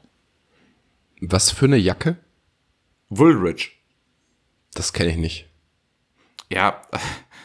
Was 1.22 1.50
für 1.50 1.64
eine 1.64 1.78
Jacke? 1.78 2.18
Woolrich. 3.08 3.72
Das 4.74 4.92
kenne 4.92 5.12
ich 5.12 5.16
nicht. 5.16 5.48
Ja, 6.50 6.82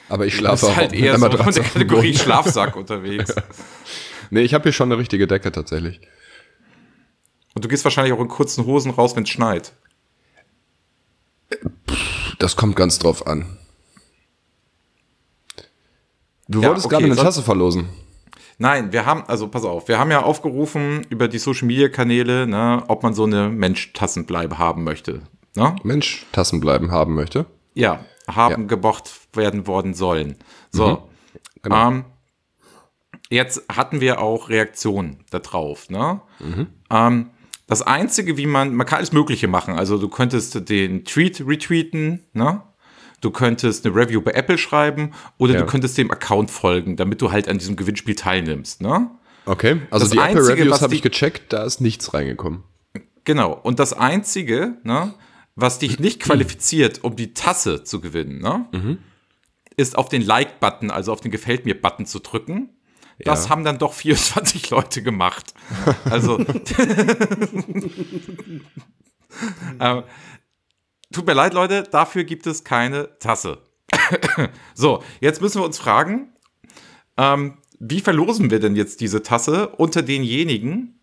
Aber 0.09 0.25
ich 0.25 0.33
das 0.33 0.39
schlafe 0.39 0.65
ist 0.65 0.71
auch 0.71 0.75
halt 0.75 0.93
eher 0.93 1.17
so 1.17 1.25
in 1.27 1.31
der 1.31 1.63
Kategorie. 1.63 2.13
Schlafsack 2.17 2.75
unterwegs. 2.75 3.33
Nee, 4.29 4.41
ich 4.41 4.53
habe 4.53 4.63
hier 4.63 4.73
schon 4.73 4.91
eine 4.91 4.99
richtige 4.99 5.25
Decke 5.25 5.53
tatsächlich. 5.53 6.01
Und 7.53 7.63
du 7.65 7.67
gehst 7.69 7.83
wahrscheinlich 7.83 8.13
auch 8.13 8.19
in 8.19 8.27
kurzen 8.27 8.65
Hosen 8.65 8.91
raus, 8.91 9.15
wenn 9.15 9.23
es 9.23 9.29
schneit. 9.29 9.73
Das 12.39 12.55
kommt 12.55 12.75
ganz 12.75 12.99
drauf 12.99 13.25
an. 13.25 13.57
Du 16.47 16.61
Ja, 16.61 16.67
wolltest 16.69 16.85
okay, 16.85 16.95
gerade 16.95 17.05
eine 17.05 17.15
Tasse 17.15 17.41
verlosen. 17.43 17.89
Nein, 18.59 18.91
wir 18.91 19.05
haben, 19.05 19.23
also 19.27 19.47
pass 19.47 19.63
auf, 19.65 19.87
wir 19.87 19.99
haben 19.99 20.09
ja 20.11 20.23
aufgerufen 20.23 21.05
über 21.09 21.27
die 21.27 21.37
Social 21.37 21.67
Media 21.67 21.89
Kanäle, 21.89 22.47
ne, 22.47 22.83
ob 22.87 23.03
man 23.03 23.13
so 23.13 23.23
eine 23.25 23.49
Mensch-Tassenbleibe 23.49 24.57
haben 24.57 24.83
möchte. 24.83 25.21
Ne? 25.55 25.75
Mensch, 25.83 26.25
Tassen 26.31 26.59
bleiben 26.59 26.91
haben 26.91 27.13
möchte. 27.13 27.45
Ja, 27.75 28.03
haben 28.27 28.61
Ja. 28.63 28.67
gemocht 28.67 29.11
werden 29.33 29.67
worden 29.67 29.93
sollen. 29.93 30.37
So. 30.71 31.07
Genau. 31.61 31.87
Ähm, 31.89 32.05
jetzt 33.29 33.63
hatten 33.69 34.01
wir 34.01 34.21
auch 34.21 34.49
Reaktionen 34.49 35.23
darauf. 35.29 35.89
Ne? 35.89 36.21
Ähm, 36.89 37.29
das 37.67 37.81
Einzige, 37.81 38.37
wie 38.37 38.45
man, 38.47 38.73
man 38.73 38.87
kann 38.87 38.97
alles 38.97 39.11
Mögliche 39.11 39.47
machen. 39.47 39.75
Also 39.75 39.97
du 39.97 40.07
könntest 40.07 40.69
den 40.69 41.05
Tweet 41.05 41.45
retweeten, 41.45 42.23
ne? 42.33 42.63
Du 43.19 43.31
könntest 43.31 43.85
eine 43.85 43.95
Review 43.95 44.21
bei 44.21 44.31
Apple 44.31 44.57
schreiben 44.57 45.11
oder 45.37 45.53
Ja. 45.55 45.61
du 45.61 45.65
könntest 45.65 45.97
dem 45.97 46.11
Account 46.11 46.51
folgen, 46.51 46.95
damit 46.97 47.21
du 47.21 47.31
halt 47.31 47.49
an 47.49 47.57
diesem 47.57 47.75
Gewinnspiel 47.75 48.15
teilnimmst, 48.15 48.81
ne? 48.81 49.09
Okay, 49.45 49.81
also 49.89 50.05
Das 50.05 50.11
die 50.11 50.19
Einzige, 50.19 50.41
Apple-Reviews 50.43 50.71
was 50.73 50.81
habe 50.81 50.95
ich 50.95 51.01
gecheckt, 51.01 51.51
da 51.53 51.63
ist 51.63 51.81
nichts 51.81 52.13
reingekommen. 52.13 52.63
Genau. 53.23 53.53
Und 53.53 53.79
das 53.79 53.93
Einzige, 53.93 54.77
ne, 54.83 55.13
was 55.55 55.79
dich 55.79 55.99
nicht 55.99 56.19
qualifiziert, 56.21 57.03
um 57.03 57.15
die 57.15 57.33
Tasse 57.33 57.83
zu 57.83 57.99
gewinnen, 58.01 58.39
ne, 58.39 58.97
ist 59.77 59.97
auf 59.97 60.09
den 60.09 60.21
Like-Button, 60.21 60.91
also 60.91 61.11
auf 61.11 61.21
den 61.21 61.31
Gefällt 61.31 61.65
mir-Button 61.65 62.05
zu 62.05 62.19
drücken. 62.19 62.69
Das 63.19 63.45
Ja. 63.45 63.49
haben 63.49 63.63
dann 63.63 63.77
doch 63.77 63.93
24 63.95 64.69
Leute 64.69 65.01
gemacht. 65.03 65.53
Also. 66.09 66.39
ähm, 69.79 70.03
tut 71.11 71.25
mir 71.25 71.33
leid, 71.33 71.53
Leute, 71.53 71.83
dafür 71.83 72.23
gibt 72.23 72.47
es 72.47 72.63
keine 72.63 73.17
Tasse. 73.19 73.59
so, 74.73 75.03
jetzt 75.19 75.41
müssen 75.41 75.61
wir 75.61 75.65
uns 75.65 75.77
fragen, 75.79 76.33
ähm, 77.17 77.57
wie 77.79 77.99
verlosen 78.01 78.49
wir 78.51 78.59
denn 78.59 78.75
jetzt 78.75 79.01
diese 79.01 79.21
Tasse 79.23 79.69
unter 79.69 80.01
denjenigen, 80.01 80.99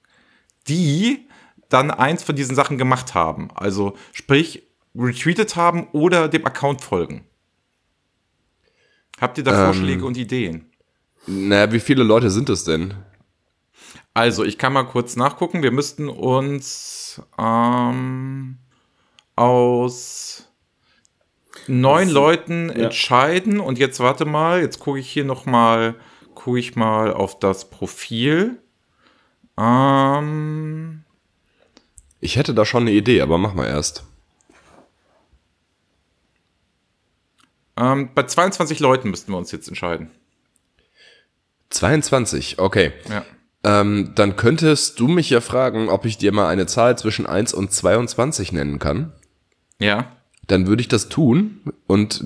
die 0.68 1.27
dann 1.68 1.90
eins 1.90 2.22
von 2.22 2.37
diesen 2.37 2.55
Sachen 2.57 2.79
gemacht 2.79 3.14
haben. 3.14 3.50
Also 3.55 3.96
sprich, 4.12 4.62
retweetet 4.94 5.57
haben 5.57 5.88
oder 5.92 6.29
dem 6.29 6.46
Account 6.46 6.81
folgen. 6.81 7.24
Habt 9.20 9.38
ihr 9.38 9.44
da 9.44 9.64
Vorschläge 9.66 10.05
und 10.05 10.16
Ideen? 10.16 10.70
Naja, 11.26 11.72
wie 11.72 11.80
viele 11.80 12.02
Leute 12.02 12.30
sind 12.30 12.48
es 12.50 12.64
denn? 12.64 12.94
Also, 14.12 14.44
ich 14.44 14.58
kann 14.58 14.72
mal 14.72 14.84
kurz 14.84 15.16
nachgucken. 15.16 15.62
Wir 15.62 15.72
müssten 15.72 16.08
uns 16.08 17.20
ähm, 17.38 18.58
aus 19.37 20.48
neun 21.66 22.08
Leuten 22.08 22.70
entscheiden. 22.70 23.58
Und 23.60 23.78
jetzt 23.78 24.00
warte 24.00 24.24
mal, 24.24 24.60
jetzt 24.60 24.78
gucke 24.80 24.98
ich 24.98 25.10
hier 25.10 25.24
noch 25.24 25.46
mal, 25.46 25.96
gucke 26.34 26.58
ich 26.58 26.76
mal 26.76 27.12
auf 27.12 27.38
das 27.38 27.70
Profil. 27.70 28.58
Ähm, 29.58 31.04
Ich 32.20 32.37
hätte 32.37 32.54
da 32.54 32.64
schon 32.64 32.82
eine 32.82 32.92
Idee, 32.92 33.20
aber 33.20 33.38
mach 33.38 33.54
mal 33.54 33.66
erst. 33.66 34.04
ähm, 37.76 38.10
bei 38.14 38.24
22 38.24 38.78
Leuten 38.80 39.10
müssten 39.10 39.32
wir 39.32 39.38
uns 39.38 39.50
jetzt 39.52 39.68
entscheiden. 39.68 40.10
22, 41.74 42.58
okay. 42.58 42.92
Ja. 43.10 43.24
Ähm, 43.64 44.12
dann 44.14 44.37
könntest 44.37 45.00
du 45.00 45.08
mich 45.08 45.30
ja 45.30 45.40
fragen, 45.40 45.88
ob 45.88 46.04
ich 46.04 46.18
dir 46.18 46.32
mal 46.32 46.48
eine 46.48 46.66
Zahl 46.66 46.98
zwischen 46.98 47.26
1 47.26 47.54
und 47.54 47.72
22 47.72 48.52
nennen 48.52 48.78
kann. 48.78 49.12
Ja. 49.80 50.12
Dann 50.46 50.66
würde 50.66 50.82
ich 50.82 50.88
das 50.88 51.08
tun 51.08 51.60
und 51.87 52.22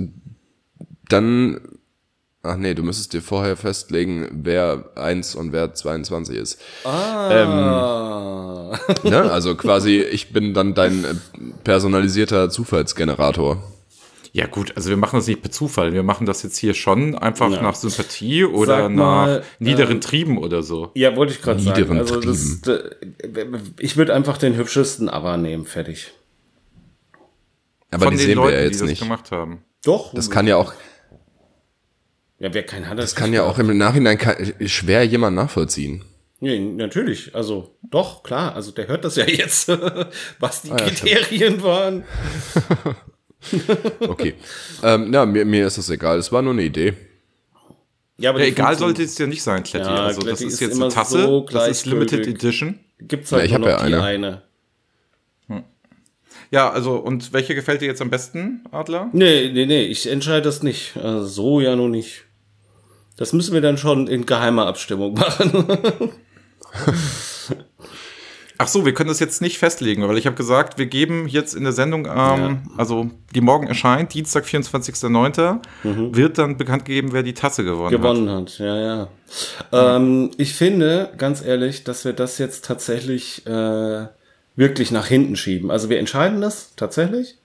dann. 1.09 1.61
Ach 2.43 2.57
nee, 2.57 2.75
du 2.75 2.83
müsstest 2.83 3.13
dir 3.13 3.21
vorher 3.21 3.57
festlegen, 3.57 4.29
wer 4.33 4.91
1 4.95 5.35
und 5.35 5.53
wer 5.53 5.75
22 5.75 6.37
ist. 6.37 6.61
Ah. 6.85 7.29
Ne? 9.03 9.31
Also 9.31 9.55
quasi, 9.57 9.99
ich 9.99 10.33
bin 10.33 10.55
dann 10.55 10.75
dein 10.75 11.05
äh, 11.05 11.15
personalisierter 11.65 12.49
Zufallsgenerator. 12.49 13.63
Ja, 14.33 14.47
gut, 14.47 14.73
also 14.77 14.91
wir 14.91 14.97
machen 14.97 15.17
das 15.17 15.27
nicht 15.27 15.41
per 15.43 15.51
Zufall. 15.51 15.93
Wir 15.93 16.03
machen 16.03 16.27
das 16.27 16.43
jetzt 16.43 16.57
hier 16.59 16.75
schon 16.75 17.17
einfach 17.17 17.51
Ja. 17.51 17.63
nach 17.63 17.75
Sympathie 17.75 18.45
oder 18.45 18.83
Sag 18.83 18.91
nach 18.93 18.97
mal, 19.27 19.45
niederen 19.59 19.97
ähm, 19.97 20.01
Trieben 20.01 20.39
oder 20.39 20.63
so. 20.63 20.91
Ja, 20.95 21.17
wollte 21.17 21.33
ich 21.33 21.41
gerade 21.43 21.61
sagen. 21.61 21.77
Niederen 21.77 21.99
Also 21.99 22.21
das, 22.21 22.61
d- 22.61 22.79
ich 23.81 23.97
würde 23.97 24.15
einfach 24.15 24.37
den 24.39 24.57
hübschesten 24.57 25.09
Aber 25.09 25.37
nehmen, 25.37 25.65
fertig. 25.65 26.13
Aber 27.91 28.05
Von 28.05 28.13
die 28.13 28.19
den 28.19 28.27
sehen 28.27 28.37
Leuten, 28.37 28.49
wir 28.51 28.57
ja 28.57 28.61
die 28.65 28.67
jetzt 28.71 28.81
das 28.83 28.89
nicht. 28.91 29.01
gemacht 29.03 29.31
haben. 29.31 29.65
Doch. 29.85 30.13
Das 30.13 30.29
kann 30.31 30.47
ja 30.47 30.57
auch, 30.57 30.75
ja, 32.39 32.53
wer 32.53 32.63
keinen 32.65 32.89
hat, 32.89 32.99
das 32.99 33.15
kann 33.17 33.33
ja 33.33 33.45
auch 33.45 33.59
im 33.59 33.77
Nachhinein 33.79 34.19
schwer 34.67 35.05
jemand 35.05 35.37
nachvollziehen. 35.37 36.05
Nee, 36.41 36.59
natürlich. 36.61 37.35
Also, 37.35 37.77
doch, 37.83 38.23
klar. 38.23 38.55
Also, 38.55 38.71
der 38.71 38.87
hört 38.87 39.05
das 39.05 39.17
ja 39.17 39.25
jetzt, 39.27 39.69
was 40.39 40.63
die 40.63 40.71
Ah, 40.71 40.77
ja, 40.79 40.85
Kriterien 40.87 41.63
waren. 41.63 42.05
Okay. 44.01 44.35
ähm, 44.83 45.13
ja, 45.13 45.25
mir, 45.27 45.45
mir 45.45 45.67
ist 45.67 45.79
das 45.79 45.91
egal. 45.91 46.19
Es 46.19 46.31
war 46.33 46.43
nur 46.43 46.53
eine 46.53 46.63
Idee. 46.63 46.95
Ja, 48.19 48.31
aber 48.31 48.41
Ja, 48.41 48.47
egal 48.47 48.77
sollte 48.77 49.03
es 49.03 49.17
ja 49.17 49.27
nicht 49.27 49.43
sein, 49.43 49.63
Kletti. 49.63 49.87
Ja, 49.89 50.05
also 50.07 50.21
das 50.21 50.39
Kletti 50.39 50.47
ist 50.47 50.55
ist 50.55 50.61
jetzt 50.61 50.81
eine 50.81 50.89
Tasse, 50.89 51.23
so 51.23 51.47
das 51.51 51.69
ist 51.69 51.87
Limited. 51.87 52.27
Edition. 52.27 52.81
Gibt's 53.01 53.31
halt 53.31 53.43
Ja, 53.43 53.47
ich 53.47 53.53
nur 53.53 53.61
noch 53.61 53.69
ja 53.69 53.87
die 53.87 53.95
eine. 53.95 54.03
eine. 54.03 54.43
Ja, 56.51 56.71
also 56.71 56.97
und 56.97 57.33
welche 57.35 57.55
gefällt 57.55 57.83
dir 57.83 57.87
jetzt 57.87 58.01
am 58.01 58.09
besten, 58.11 58.65
Adler? 58.71 59.11
Nee, 59.13 59.51
nee, 59.53 59.67
nee, 59.67 59.83
ich 59.85 60.09
entscheide 60.09 60.43
das 60.43 60.63
nicht. 60.63 60.97
Also, 60.97 61.27
so 61.27 61.61
ja 61.61 61.77
nur 61.77 61.91
nicht. 61.91 62.25
Das 63.19 63.33
müssen 63.35 63.53
wir 63.53 63.61
dann 63.61 63.77
schon 63.77 64.07
in 64.07 64.25
geheimer 64.25 64.67
Abstimmung 64.67 65.13
machen. 65.15 65.53
Ach 68.61 68.67
so, 68.67 68.85
wir 68.85 68.93
können 68.93 69.09
das 69.09 69.21
jetzt 69.21 69.41
nicht 69.41 69.57
festlegen, 69.59 70.07
weil 70.09 70.19
ich 70.19 70.27
habe 70.27 70.35
gesagt, 70.35 70.79
wir 70.79 70.87
geben 70.87 71.29
jetzt 71.29 71.55
in 71.55 71.63
der 71.63 71.73
Sendung, 71.73 72.07
ähm, 72.13 72.63
also 72.77 73.09
die 73.33 73.41
morgen 73.41 73.69
erscheint, 73.69 74.13
Dienstag, 74.15 74.47
24.09., 74.47 75.61
wird 75.85 76.39
dann 76.39 76.57
bekannt 76.57 76.85
gegeben, 76.85 77.11
wer 77.13 77.23
die 77.23 77.35
Tasse 77.35 77.63
gewonnen, 77.63 77.95
hat. 77.95 78.03
gewonnen 78.03 78.29
hat. 78.31 78.59
Ja, 78.59 78.77
ja. 78.77 79.09
Ähm, 79.97 80.33
ich 80.39 80.55
finde, 80.55 81.11
ganz 81.17 81.41
ehrlich, 81.45 81.85
dass 81.85 82.05
wir 82.05 82.13
das 82.15 82.39
jetzt 82.39 82.65
tatsächlich 82.65 83.47
äh, 83.47 84.07
wirklich 84.57 84.91
nach 84.91 85.07
hinten 85.07 85.37
schieben. 85.37 85.71
Also 85.71 85.89
wir 85.89 86.01
entscheiden 86.01 86.41
das 86.41 86.75
tatsächlich, 86.75 87.37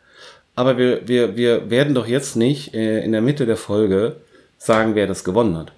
aber 0.55 0.79
wir, 0.79 1.07
wir, 1.07 1.35
wir 1.35 1.69
werden 1.69 1.93
doch 1.93 2.07
jetzt 2.07 2.35
nicht 2.35 2.73
äh, 2.73 3.03
in 3.03 3.11
der 3.11 3.21
Mitte 3.21 3.45
der 3.45 3.57
Folge 3.57 4.15
sagen, 4.57 4.95
wer 4.95 5.05
das 5.05 5.23
gewonnen 5.23 5.57
hat. 5.57 5.73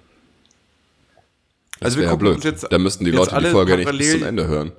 Das 1.78 1.88
Also 1.88 1.98
wir 1.98 2.04
gucken 2.06 2.20
blöd. 2.20 2.34
uns 2.36 2.44
jetzt- 2.44 2.66
da 2.70 2.78
müssten 2.78 3.04
die 3.04 3.10
jetzt 3.10 3.30
Leute 3.32 3.44
die 3.44 3.50
Folge 3.50 3.72
ja 3.72 3.76
nicht 3.76 3.98
bis 3.98 4.12
zum 4.12 4.22
Ende 4.22 4.46
hören. 4.46 4.72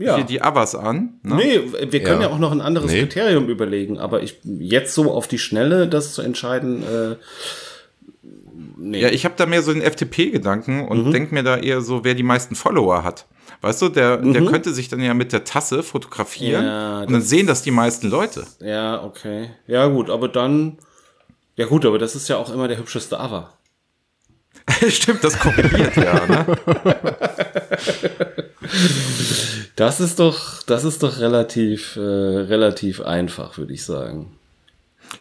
Ja. 0.00 0.16
hier 0.16 0.24
die 0.24 0.42
Avas 0.42 0.74
an. 0.74 1.20
Ne? 1.22 1.36
Nee, 1.36 1.60
wir 1.90 2.02
können 2.02 2.20
ja. 2.22 2.28
Ja. 2.28 2.34
auch 2.34 2.38
noch 2.38 2.52
ein 2.52 2.60
anderes 2.60 2.90
Nee. 2.90 3.00
Kriterium 3.00 3.48
überlegen, 3.48 3.98
aber 3.98 4.22
ich 4.22 4.38
jetzt 4.44 4.94
so 4.94 5.10
auf 5.12 5.28
die 5.28 5.38
Schnelle 5.38 5.86
das 5.88 6.14
zu 6.14 6.22
entscheiden, 6.22 6.82
äh, 6.82 7.16
nee. 8.76 9.00
Ja, 9.00 9.08
ich 9.10 9.24
habe 9.24 9.34
da 9.36 9.46
mehr 9.46 9.62
so 9.62 9.72
den 9.72 9.82
FTP-Gedanken 9.82 10.88
und 10.88 11.06
Mhm. 11.08 11.12
denk 11.12 11.32
mir 11.32 11.42
da 11.42 11.56
eher 11.58 11.80
so, 11.82 12.04
wer 12.04 12.14
die 12.14 12.22
meisten 12.22 12.54
Follower 12.54 13.04
hat. 13.04 13.26
Weißt 13.62 13.82
du, 13.82 13.90
der, 13.90 14.16
der 14.16 14.42
könnte 14.46 14.72
sich 14.72 14.88
dann 14.88 15.02
ja 15.02 15.12
mit 15.12 15.34
der 15.34 15.44
Tasse 15.44 15.82
fotografieren 15.82 16.62
Mhm. 16.62 16.68
Ja, 16.70 17.00
und 17.02 17.12
dann 17.12 17.20
sehen 17.22 17.46
das 17.46 17.60
die 17.62 17.70
meisten 17.70 18.08
Leute. 18.08 18.44
Ja, 18.60 19.04
okay. 19.04 19.50
Ja, 19.66 19.86
gut, 19.88 20.08
aber 20.08 20.28
dann. 20.28 20.78
Ja, 21.56 21.66
gut, 21.66 21.84
aber 21.84 21.98
das 21.98 22.16
ist 22.16 22.26
ja 22.28 22.36
auch 22.38 22.50
immer 22.54 22.68
der 22.68 22.78
hübscheste 22.78 23.18
Aber. 23.20 23.52
Stimmt, 24.88 25.22
das 25.24 25.38
korreliert 25.38 25.94
ja. 25.96 26.26
Ne? 26.26 26.46
Das 29.80 29.98
ist 29.98 30.18
doch, 30.18 30.62
das 30.64 30.84
ist 30.84 31.02
doch 31.02 31.20
relativ, 31.20 31.96
äh, 31.96 32.00
relativ 32.00 33.00
einfach, 33.00 33.56
würde 33.56 33.72
ich 33.72 33.82
sagen. 33.82 34.36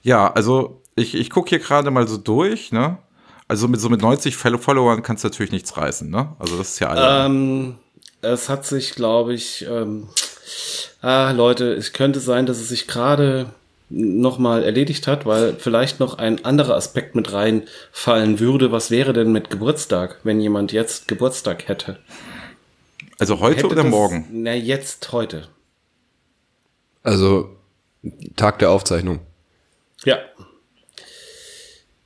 Ja, 0.03 0.33
also 0.33 0.81
ich, 0.97 1.15
ich 1.15 1.29
gucke 1.29 1.47
hier 1.47 1.59
gerade 1.59 1.91
mal 1.91 2.09
so 2.09 2.17
durch. 2.17 2.73
Ne? 2.73 2.97
Also 3.47 3.69
mit 3.69 3.79
so 3.79 3.87
mit 3.87 4.01
90 4.01 4.35
Follow- 4.35 4.57
Followern 4.57 5.01
kannst 5.01 5.23
du 5.23 5.29
natürlich 5.29 5.53
nichts 5.53 5.77
reißen. 5.77 6.09
Ne? 6.09 6.35
Also 6.39 6.57
das 6.57 6.71
ist 6.71 6.79
ja 6.79 6.89
alle. 6.89 7.25
Ähm, 7.25 7.75
es 8.21 8.49
hat 8.49 8.65
sich, 8.65 8.95
glaube 8.95 9.33
ich, 9.33 9.65
ähm, 9.65 10.09
ah, 11.01 11.31
Leute, 11.31 11.71
es 11.71 11.93
könnte 11.93 12.19
sein, 12.19 12.45
dass 12.45 12.57
es 12.59 12.67
sich 12.67 12.85
gerade 12.85 13.45
nochmal 13.89 14.65
erledigt 14.65 15.07
hat, 15.07 15.25
weil 15.25 15.55
vielleicht 15.57 16.01
noch 16.01 16.17
ein 16.17 16.43
anderer 16.43 16.75
Aspekt 16.75 17.15
mit 17.15 17.31
reinfallen 17.31 18.41
würde. 18.41 18.73
Was 18.73 18.91
wäre 18.91 19.13
denn 19.13 19.31
mit 19.31 19.49
Geburtstag, 19.49 20.19
wenn 20.25 20.41
jemand 20.41 20.73
jetzt 20.73 21.07
Geburtstag 21.07 21.69
hätte? 21.69 21.97
Also 23.19 23.39
heute 23.39 23.65
oder 23.67 23.83
das- 23.83 23.85
morgen? 23.85 24.25
Na, 24.31 24.53
jetzt, 24.53 25.11
heute. 25.11 25.47
Also, 27.03 27.55
Tag 28.35 28.59
der 28.59 28.71
Aufzeichnung. 28.71 29.19
Ja. 30.05 30.17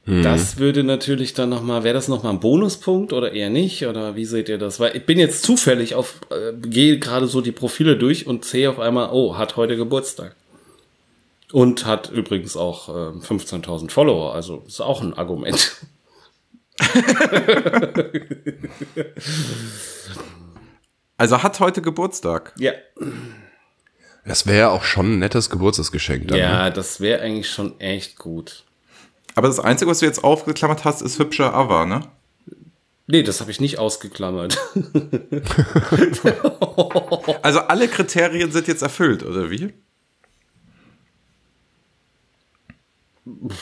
Das 0.06 0.58
würde 0.58 0.84
natürlich 0.84 1.34
dann 1.34 1.48
nochmal, 1.48 1.86
wäre 1.86 1.94
das 1.94 2.10
nochmal 2.10 2.34
ein 2.34 2.42
Bonuspunkt 2.42 3.14
oder 3.14 3.32
eher 3.32 3.50
nicht? 3.50 3.86
Oder 3.86 4.18
wie 4.18 4.26
seht 4.26 4.50
ihr 4.50 4.58
das? 4.58 4.82
Weil 4.82 4.98
ich 4.98 5.06
bin 5.06 5.18
jetzt 5.18 5.44
zufällig 5.44 5.96
auf, 5.96 6.20
äh, 6.30 6.52
gehe 6.68 7.00
gerade 7.00 7.28
so 7.28 7.40
die 7.40 7.54
Profile 7.54 7.98
durch 7.98 8.28
und 8.28 8.44
sehe 8.44 8.70
auf 8.70 8.80
einmal, 8.80 9.12
oh, 9.14 9.38
hat 9.38 9.56
heute 9.56 9.78
Geburtstag. 9.78 10.36
Und 11.54 11.86
hat 11.86 12.10
übrigens 12.10 12.58
auch 12.58 12.90
äh, 12.90 13.26
15.000 13.26 13.92
Follower, 13.92 14.36
also 14.36 14.64
ist 14.68 14.82
auch 14.82 15.02
ein 15.02 15.14
Argument. 15.14 15.72
Also 21.24 21.42
hat 21.42 21.62
heute 21.62 21.82
Geburtstag. 21.82 22.52
Ja. 22.58 22.74
Das 24.26 24.46
wäre 24.46 24.58
ja 24.60 24.70
auch 24.72 24.84
schon 24.84 25.14
ein 25.14 25.20
nettes 25.20 25.50
Geburtstagsgeschenk 25.50 26.28
dann. 26.28 26.38
Ja, 26.38 26.66
Ne? 26.66 26.72
das 26.74 27.00
wäre 27.00 27.22
eigentlich 27.22 27.50
schon 27.50 27.80
echt 27.80 28.18
gut. 28.20 28.66
Aber 29.34 29.48
das 29.48 29.58
Einzige, 29.62 29.90
was 29.90 30.00
du 30.00 30.06
jetzt 30.06 30.22
aufgeklammert 30.26 30.84
hast, 30.84 31.02
ist 31.02 31.20
hübscher 31.20 31.54
Ava, 31.54 31.86
ne? 31.86 32.02
Nee, 33.08 33.24
das 33.24 33.40
habe 33.40 33.52
ich 33.52 33.62
nicht 33.62 33.80
ausgeklammert. 33.80 34.58
Also 37.42 37.60
alle 37.60 37.88
Kriterien 37.88 38.52
sind 38.52 38.68
jetzt 38.68 38.82
erfüllt, 38.82 39.24
oder 39.24 39.50
wie? 39.50 39.74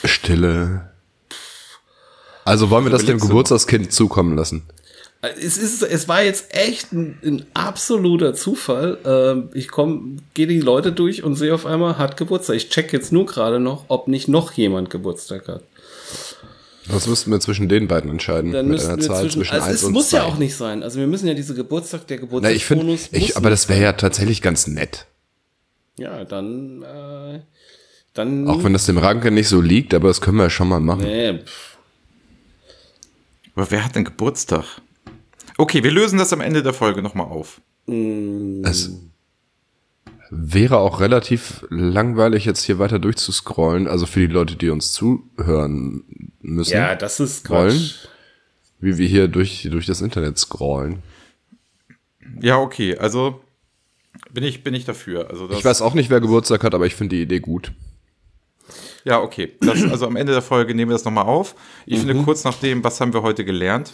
Stille. 0.04 0.90
Also 2.44 2.72
wollen 2.72 2.86
wir 2.86 2.92
das 2.92 3.06
dem? 3.06 3.20
Geburtstagskind 3.20 3.94
zukommen 3.94 4.36
lassen? 4.36 4.64
Es, 5.22 5.58
ist, 5.58 5.84
es 5.84 6.08
war 6.08 6.24
jetzt 6.24 6.56
echt 6.56 6.94
ein, 6.94 7.18
ein 7.24 7.46
absoluter 7.54 8.34
Zufall. 8.34 8.98
Ähm, 9.06 9.50
ich 9.54 9.68
komme, 9.68 10.18
gehe 10.34 10.48
die 10.48 10.60
Leute 10.60 10.92
durch 10.92 11.24
und 11.24 11.36
sehe 11.36 11.54
auf 11.54 11.68
einmal, 11.68 12.00
hat 12.00 12.18
Geburtstag. 12.18 12.56
Ich 12.56 12.70
check 12.70 12.92
jetzt 12.92 13.12
nur 13.12 13.28
gerade 13.28 13.60
noch, 13.60 13.86
ob 13.88 14.08
nicht 14.08 14.28
noch 14.28 14.52
jemand 14.54 14.90
Geburtstag 14.90 15.48
hat. 15.48 15.64
Das 16.88 17.06
müssten 17.06 17.30
wir 17.30 17.40
zwischen 17.40 17.70
den 17.70 17.88
beiden 17.88 18.10
entscheiden. 18.10 18.52
Dann 18.52 18.68
mit 18.68 18.82
einer 18.82 18.98
wir 18.98 19.06
Zahl 19.06 19.22
zwischen, 19.22 19.42
zwischen 19.42 19.54
also 19.54 19.68
1 19.68 19.76
es 19.76 19.84
und 19.84 19.94
muss 19.94 20.10
2. 20.10 20.18
ja 20.18 20.24
auch 20.24 20.38
nicht 20.38 20.56
sein. 20.56 20.82
Also 20.82 21.00
wir 21.00 21.06
müssen 21.06 21.28
ja 21.28 21.36
diese 21.36 21.54
Geburtstag, 21.54 22.08
der 22.08 22.20
Na, 22.42 22.50
ich 22.50 22.66
finde, 22.66 22.98
aber 23.36 23.52
das 23.52 23.70
wäre 23.70 23.82
ja 23.82 23.94
tatsächlich 23.94 24.42
ganz 24.42 24.66
nett. 24.66 25.06
Ja, 25.98 26.26
dann, 26.26 26.82
äh, 26.82 27.40
dann. 28.16 28.48
Auch 28.48 28.64
wenn 28.64 28.74
das 28.74 28.88
dem 28.88 28.98
Ranke 28.98 29.30
nicht 29.30 29.50
so 29.50 29.62
liegt, 29.62 29.94
aber 29.94 30.08
das 30.08 30.20
können 30.20 30.38
wir 30.38 30.44
ja 30.44 30.50
schon 30.50 30.68
mal 30.68 30.80
machen. 30.80 31.04
Nee, 31.04 31.38
pff. 31.38 31.78
Aber 33.54 33.70
wer 33.70 33.86
hat 33.86 33.96
denn 33.96 34.06
Geburtstag? 34.06 34.66
Okay, 35.62 35.84
wir 35.84 35.92
lösen 35.92 36.18
das 36.18 36.34
am 36.34 36.42
Ende 36.42 36.64
der 36.64 36.74
Folge 36.74 37.04
nochmal 37.04 37.28
auf. 37.28 37.62
Es 37.86 38.90
wäre 40.32 40.78
auch 40.80 41.00
relativ 41.02 41.64
langweilig, 41.70 42.46
jetzt 42.46 42.64
hier 42.64 42.80
weiter 42.80 42.98
durchzuscrollen. 42.98 43.88
Also 43.88 44.08
für 44.08 44.22
die 44.22 44.34
Leute, 44.34 44.56
die 44.56 44.70
uns 44.72 44.92
zuhören 44.92 46.04
müssen, 46.42 46.74
ja, 46.74 46.96
das 46.96 47.20
ist 47.20 47.46
Quatsch. 47.46 47.72
Wollen? 47.74 47.92
wie 48.80 48.98
wir 48.98 49.08
hier 49.08 49.28
durch, 49.28 49.68
durch 49.70 49.86
das 49.86 50.02
Internet 50.02 50.40
scrollen. 50.40 51.04
Ja, 52.42 52.58
okay, 52.58 52.98
also 52.98 53.42
bin 54.32 54.44
ich, 54.44 54.64
bin 54.64 54.74
ich 54.74 54.86
dafür. 54.86 55.30
Also 55.30 55.48
das, 55.48 55.60
Ich 55.60 55.66
weiß 55.66 55.84
auch 55.84 55.94
nicht, 55.94 56.10
wer 56.10 56.22
Geburtstag 56.22 56.64
hat, 56.64 56.74
aber 56.74 56.88
ich 56.88 56.96
finde 56.96 57.16
die 57.18 57.22
Idee 57.22 57.40
gut. 57.40 57.72
Ja, 59.04 59.20
okay. 59.22 59.54
Das, 59.62 59.84
also 59.84 60.08
am 60.08 60.16
Ende 60.16 60.34
der 60.34 60.42
Folge 60.42 60.74
nehmen 60.74 60.90
wir 60.90 60.96
das 60.96 61.06
nochmal 61.06 61.26
auf. 61.26 61.56
Ich 61.86 62.02
Mhm. 62.04 62.08
finde 62.08 62.24
kurz 62.24 62.44
nach 62.44 62.56
dem, 62.56 62.84
was 62.84 63.00
haben 63.00 63.14
wir 63.14 63.22
heute 63.22 63.46
gelernt? 63.46 63.94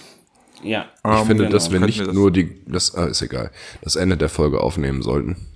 Ja. 0.64 0.88
Ich 1.04 1.20
finde, 1.28 1.44
genau. 1.46 1.50
dass 1.52 1.72
wir 1.72 1.80
nicht 1.80 2.00
wir 2.00 2.08
das- 2.08 2.16
nur 2.16 2.32
die, 2.32 2.62
das 2.66 2.96
ah, 2.96 3.06
ist 3.06 3.22
egal, 3.22 3.52
das 3.82 3.96
Ende 3.96 4.18
der 4.18 4.30
Folge 4.30 4.62
aufnehmen 4.62 5.02
sollten. 5.02 5.48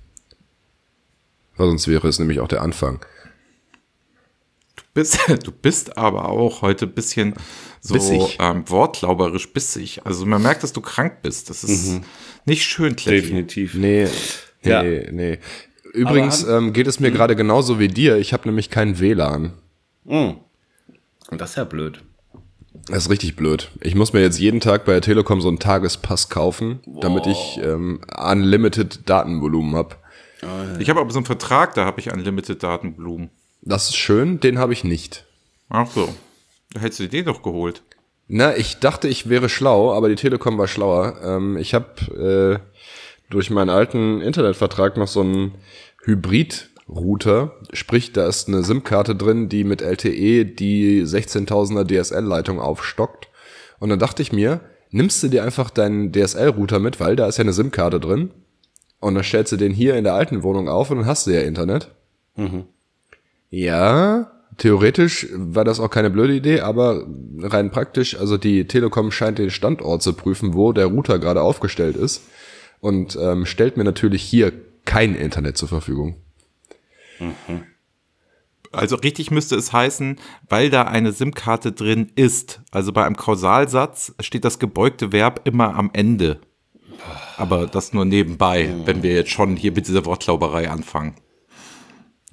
Weil 1.56 1.68
sonst 1.68 1.88
wäre 1.88 2.08
es 2.08 2.18
nämlich 2.18 2.40
auch 2.40 2.48
der 2.48 2.62
Anfang. 2.62 3.04
Bist, 4.94 5.18
du 5.44 5.50
bist 5.52 5.96
aber 5.96 6.28
auch 6.28 6.62
heute 6.62 6.86
ein 6.86 6.92
bisschen 6.92 7.34
so 7.80 7.94
Bissig. 7.94 8.36
ähm, 8.40 8.68
wortlauberisch 8.68 9.52
bissig. 9.52 10.02
Also 10.04 10.24
man 10.26 10.42
merkt, 10.42 10.62
dass 10.62 10.72
du 10.72 10.80
krank 10.80 11.22
bist. 11.22 11.50
Das 11.50 11.64
ist 11.64 12.00
nicht 12.44 12.62
schön, 12.64 12.94
Kletti. 12.96 13.22
Definitiv. 13.22 13.74
Nee, 13.74 14.06
nee, 14.62 14.70
Ja. 14.70 14.82
nee. 14.82 15.38
Übrigens 15.92 16.44
Aber 16.44 16.58
ähm, 16.58 16.72
geht 16.72 16.86
es 16.86 17.00
mir 17.00 17.10
gerade 17.10 17.36
genauso 17.36 17.78
wie 17.78 17.88
dir. 17.88 18.16
Ich 18.16 18.32
habe 18.32 18.48
nämlich 18.48 18.70
kein 18.70 18.98
WLAN. 19.00 19.52
Und 20.04 20.40
das 21.30 21.50
ist 21.50 21.56
ja 21.56 21.64
blöd. 21.64 22.02
Das 22.88 23.04
ist 23.04 23.10
richtig 23.10 23.36
blöd. 23.36 23.70
Ich 23.80 23.94
muss 23.94 24.12
mir 24.12 24.20
jetzt 24.20 24.38
jeden 24.38 24.60
Tag 24.60 24.84
bei 24.84 24.92
der 24.92 25.02
Telekom 25.02 25.40
so 25.40 25.48
einen 25.48 25.58
Tagespass 25.58 26.28
kaufen, 26.28 26.80
damit 27.00 27.26
ich 27.26 27.60
ähm, 27.62 28.00
unlimited 28.16 29.08
Datenvolumen 29.08 29.76
habe. 29.76 29.96
Ich 30.80 30.90
habe 30.90 31.00
aber 31.00 31.10
so 31.12 31.18
einen 31.18 31.26
Vertrag, 31.26 31.74
da 31.74 31.84
habe 31.84 32.00
ich 32.00 32.12
Unlimited 32.12 32.62
Datenblumen. 32.62 33.30
Das 33.60 33.90
ist 33.90 33.96
schön, 33.96 34.40
den 34.40 34.58
habe 34.58 34.72
ich 34.72 34.82
nicht. 34.82 35.24
Ach 35.68 35.88
so. 35.88 36.12
Da 36.72 36.80
hättest 36.80 37.00
du 37.00 37.08
den 37.08 37.26
doch 37.26 37.42
geholt. 37.42 37.82
Na, 38.26 38.56
ich 38.56 38.78
dachte, 38.78 39.08
ich 39.08 39.28
wäre 39.28 39.48
schlau, 39.48 39.92
aber 39.92 40.08
die 40.08 40.16
Telekom 40.16 40.58
war 40.58 40.66
schlauer. 40.66 41.20
Ähm, 41.22 41.56
ich 41.56 41.74
habe 41.74 42.60
äh, 42.60 43.30
durch 43.30 43.50
meinen 43.50 43.70
alten 43.70 44.20
Internetvertrag 44.20 44.96
noch 44.96 45.06
so 45.06 45.20
einen 45.20 45.54
Hybrid-Router. 46.88 47.52
Sprich, 47.72 48.12
da 48.12 48.26
ist 48.26 48.48
eine 48.48 48.62
SIM-Karte 48.62 49.14
drin, 49.14 49.48
die 49.48 49.64
mit 49.64 49.82
LTE 49.82 50.44
die 50.44 51.02
16.000er 51.02 51.86
DSL-Leitung 51.86 52.60
aufstockt. 52.60 53.28
Und 53.78 53.88
dann 53.88 53.98
dachte 53.98 54.22
ich 54.22 54.32
mir, 54.32 54.60
nimmst 54.90 55.22
du 55.22 55.28
dir 55.28 55.44
einfach 55.44 55.70
deinen 55.70 56.12
DSL-Router 56.12 56.78
mit, 56.78 57.00
weil 57.00 57.16
da 57.16 57.26
ist 57.26 57.38
ja 57.38 57.42
eine 57.42 57.52
SIM-Karte 57.52 58.00
drin. 58.00 58.30
Und 59.00 59.14
dann 59.14 59.24
stellst 59.24 59.52
du 59.52 59.56
den 59.56 59.72
hier 59.72 59.96
in 59.96 60.04
der 60.04 60.14
alten 60.14 60.42
Wohnung 60.42 60.68
auf 60.68 60.90
und 60.90 60.98
dann 60.98 61.06
hast 61.06 61.26
du 61.26 61.32
ja 61.32 61.40
Internet. 61.40 61.90
Ja, 63.50 64.30
theoretisch 64.58 65.26
war 65.34 65.64
das 65.64 65.80
auch 65.80 65.90
keine 65.90 66.10
blöde 66.10 66.34
Idee, 66.34 66.60
aber 66.60 67.04
rein 67.40 67.70
praktisch, 67.70 68.18
also 68.18 68.38
die 68.38 68.66
Telekom 68.66 69.10
scheint 69.10 69.38
den 69.38 69.50
Standort 69.50 70.02
zu 70.02 70.12
prüfen, 70.12 70.54
wo 70.54 70.72
der 70.72 70.86
Router 70.86 71.18
gerade 71.18 71.42
aufgestellt 71.42 71.96
ist 71.96 72.22
und 72.80 73.18
ähm, 73.20 73.44
stellt 73.44 73.76
mir 73.76 73.84
natürlich 73.84 74.22
hier 74.22 74.52
kein 74.84 75.14
Internet 75.14 75.56
zur 75.56 75.68
Verfügung. 75.68 76.21
Also 78.72 78.96
richtig 78.96 79.30
müsste 79.30 79.56
es 79.56 79.72
heißen, 79.72 80.18
weil 80.48 80.70
da 80.70 80.84
eine 80.84 81.12
SIM-Karte 81.12 81.72
drin 81.72 82.10
ist. 82.14 82.62
Also 82.70 82.92
bei 82.92 83.04
einem 83.04 83.16
Kausalsatz 83.16 84.14
steht 84.20 84.44
das 84.44 84.58
gebeugte 84.58 85.12
Verb 85.12 85.42
immer 85.44 85.74
am 85.74 85.90
Ende. 85.92 86.40
Aber 87.36 87.66
das 87.66 87.92
nur 87.92 88.04
nebenbei, 88.04 88.72
wenn 88.84 89.02
wir 89.02 89.14
jetzt 89.14 89.30
schon 89.30 89.56
hier 89.56 89.72
mit 89.72 89.88
dieser 89.88 90.04
Wortklauberei 90.04 90.70
anfangen. 90.70 91.14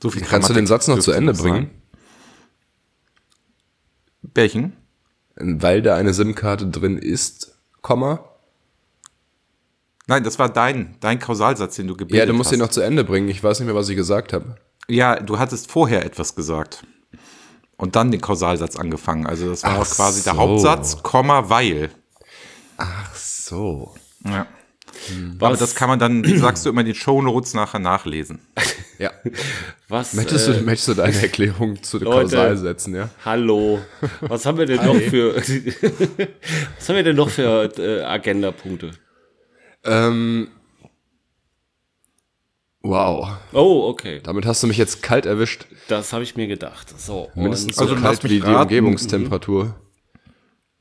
So 0.01 0.09
viel 0.09 0.21
Kannst 0.21 0.49
du 0.49 0.53
den 0.53 0.65
Grammatik 0.65 0.85
Satz 0.85 0.87
noch 0.87 0.99
zu 1.03 1.11
Ende 1.11 1.33
bringen? 1.33 1.71
Welchen? 4.21 4.77
Weil 5.35 5.81
da 5.81 5.95
eine 5.95 6.13
SIM-Karte 6.13 6.67
drin 6.67 6.97
ist, 6.97 7.57
Komma. 7.81 8.25
Nein, 10.07 10.23
das 10.23 10.39
war 10.39 10.49
dein, 10.49 10.95
dein 10.99 11.19
Kausalsatz, 11.19 11.75
den 11.75 11.87
du 11.87 11.95
gebildet 11.95 12.19
Ja, 12.19 12.25
du 12.25 12.33
musst 12.33 12.49
hast. 12.49 12.57
ihn 12.57 12.59
noch 12.59 12.69
zu 12.69 12.81
Ende 12.81 13.03
bringen. 13.03 13.29
Ich 13.29 13.43
weiß 13.43 13.59
nicht 13.59 13.67
mehr, 13.67 13.75
was 13.75 13.89
ich 13.89 13.95
gesagt 13.95 14.33
habe. 14.33 14.55
Ja, 14.87 15.19
du 15.19 15.37
hattest 15.39 15.69
vorher 15.71 16.05
etwas 16.05 16.35
gesagt. 16.35 16.83
Und 17.77 17.95
dann 17.95 18.11
den 18.11 18.21
Kausalsatz 18.21 18.75
angefangen. 18.75 19.25
Also 19.25 19.49
das 19.49 19.63
war 19.63 19.79
Ach 19.79 19.89
quasi 19.89 20.23
der 20.23 20.33
so. 20.33 20.39
Hauptsatz, 20.39 21.01
Komma, 21.01 21.49
weil. 21.49 21.91
Ach 22.77 23.15
so. 23.15 23.95
Ja. 24.25 24.47
Aber 25.39 25.55
das 25.55 25.75
kann 25.75 25.89
man 25.89 25.99
dann, 25.99 26.23
sagst 26.39 26.65
du 26.65 26.69
immer, 26.69 26.81
in 26.81 26.87
den 26.87 26.95
Shownotes 26.95 27.53
nachher 27.53 27.79
nachlesen. 27.79 28.39
Ja. 28.99 29.11
Was? 29.87 30.13
Möchtest, 30.13 30.49
äh, 30.49 30.55
du, 30.55 30.63
möchtest 30.65 30.89
du 30.89 30.93
deine 30.95 31.15
Erklärung 31.21 31.81
zu 31.81 31.99
Leute. 31.99 32.35
Kausalsätzen, 32.35 32.93
ja? 32.93 33.09
Hallo. 33.23 33.79
Was 34.19 34.45
haben 34.45 34.57
wir 34.57 34.65
denn 34.65 34.85
noch 34.85 34.97
für 34.97 35.37
Was 36.77 36.89
haben 36.89 36.95
wir 36.97 37.03
denn 37.03 37.15
noch 37.15 37.29
für 37.29 37.71
äh, 37.77 38.03
Agendapunkte? 38.03 38.91
Ähm, 39.85 40.49
wow. 42.81 43.29
Oh, 43.53 43.87
okay. 43.89 44.19
Damit 44.23 44.45
hast 44.45 44.63
du 44.63 44.67
mich 44.67 44.77
jetzt 44.77 45.03
kalt 45.03 45.25
erwischt. 45.25 45.65
Das 45.87 46.13
habe 46.13 46.23
ich 46.23 46.35
mir 46.35 46.47
gedacht. 46.47 46.99
So. 46.99 47.29
Mindestens 47.35 47.75
so 47.75 47.83
Also, 47.83 47.95
kalt 47.95 48.23
wie 48.23 48.39
die. 48.39 48.41
Umgebungstemperatur. 48.41 49.75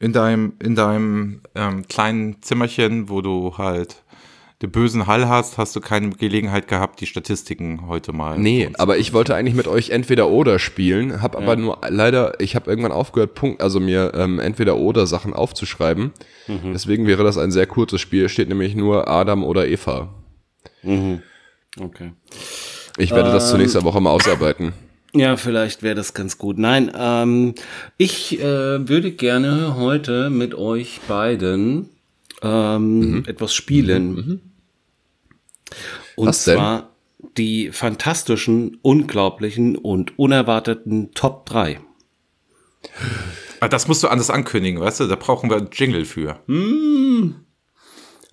In 0.01 0.13
deinem, 0.13 0.53
in 0.63 0.77
deinem 0.77 1.43
ähm, 1.55 1.87
kleinen 1.89 2.41
Zimmerchen, 2.41 3.09
wo 3.09 3.21
du 3.21 3.59
halt 3.59 4.05
den 4.63 4.71
bösen 4.73 5.07
Hall 5.07 5.29
hast, 5.29 5.57
hast 5.57 5.77
du 5.77 5.81
keine 5.81 6.11
Gelegenheit 6.11 6.67
gehabt, 6.67 7.01
die 7.01 7.07
Statistiken 7.07 7.87
heute 7.87 8.13
mal. 8.13 8.39
Nee, 8.39 8.71
aber 8.77 8.99
ich 8.99 9.13
wollte 9.13 9.35
eigentlich 9.37 9.55
mit 9.55 9.69
euch 9.69 9.91
entweder 9.91 10.29
oder 10.31 10.59
spielen, 10.59 11.23
habe 11.23 11.39
aber 11.39 11.55
nur 11.55 11.79
leider, 11.89 12.41
ich 12.41 12.57
habe 12.57 12.69
irgendwann 12.69 12.91
aufgehört, 12.91 13.35
Punkt, 13.35 13.63
also 13.63 13.79
mir 13.79 14.13
ähm, 14.15 14.41
entweder 14.41 14.77
oder 14.77 15.07
Sachen 15.07 15.33
aufzuschreiben. 15.33 16.13
Mhm. 16.49 16.73
Deswegen 16.73 17.07
wäre 17.07 17.23
das 17.23 17.39
ein 17.39 17.53
sehr 17.53 17.67
kurzes 17.67 18.01
Spiel, 18.01 18.29
steht 18.29 18.49
nämlich 18.49 18.75
nur 18.75 19.07
Adam 19.09 19.45
oder 19.45 19.69
Eva. 19.69 20.13
Okay. 21.81 22.13
Ich 22.97 23.11
werde 23.11 23.29
Ähm. 23.29 23.35
das 23.35 23.49
zur 23.51 23.59
nächsten 23.59 23.83
Woche 23.85 24.01
mal 24.01 24.11
ausarbeiten. 24.11 24.73
Ja, 25.15 25.37
vielleicht 25.37 25.83
wäre 25.83 25.95
das 25.95 26.13
ganz 26.15 26.37
gut. 26.37 26.59
Nein, 26.59 26.93
ähm, 26.95 27.55
ich 27.97 28.39
äh, 28.41 28.89
würde 28.89 29.13
gerne 29.13 29.77
heute 29.77 30.29
mit 30.31 30.55
euch 30.55 31.01
beiden 31.09 31.89
ähm, 32.43 33.25
etwas 33.27 33.55
spielen. 33.55 34.41
Und 36.17 36.27
Was 36.29 36.45
denn? 36.45 36.57
zwar 36.57 36.91
die 37.37 37.71
fantastischen, 37.73 38.79
unglaublichen 38.83 39.77
und 39.77 40.19
unerwarteten 40.19 41.13
Top 41.15 41.47
3. 41.47 41.81
Ah, 43.61 43.69
das 43.69 43.89
musst 43.89 44.03
du 44.03 44.09
anders 44.09 44.31
ankündigen, 44.31 44.81
weißt 44.81 45.01
du? 45.01 45.07
Da 45.07 45.17
brauchen 45.17 45.51
wir 45.51 45.57
einen 45.57 45.71
Jingle 45.73 46.05
für. 46.05 46.39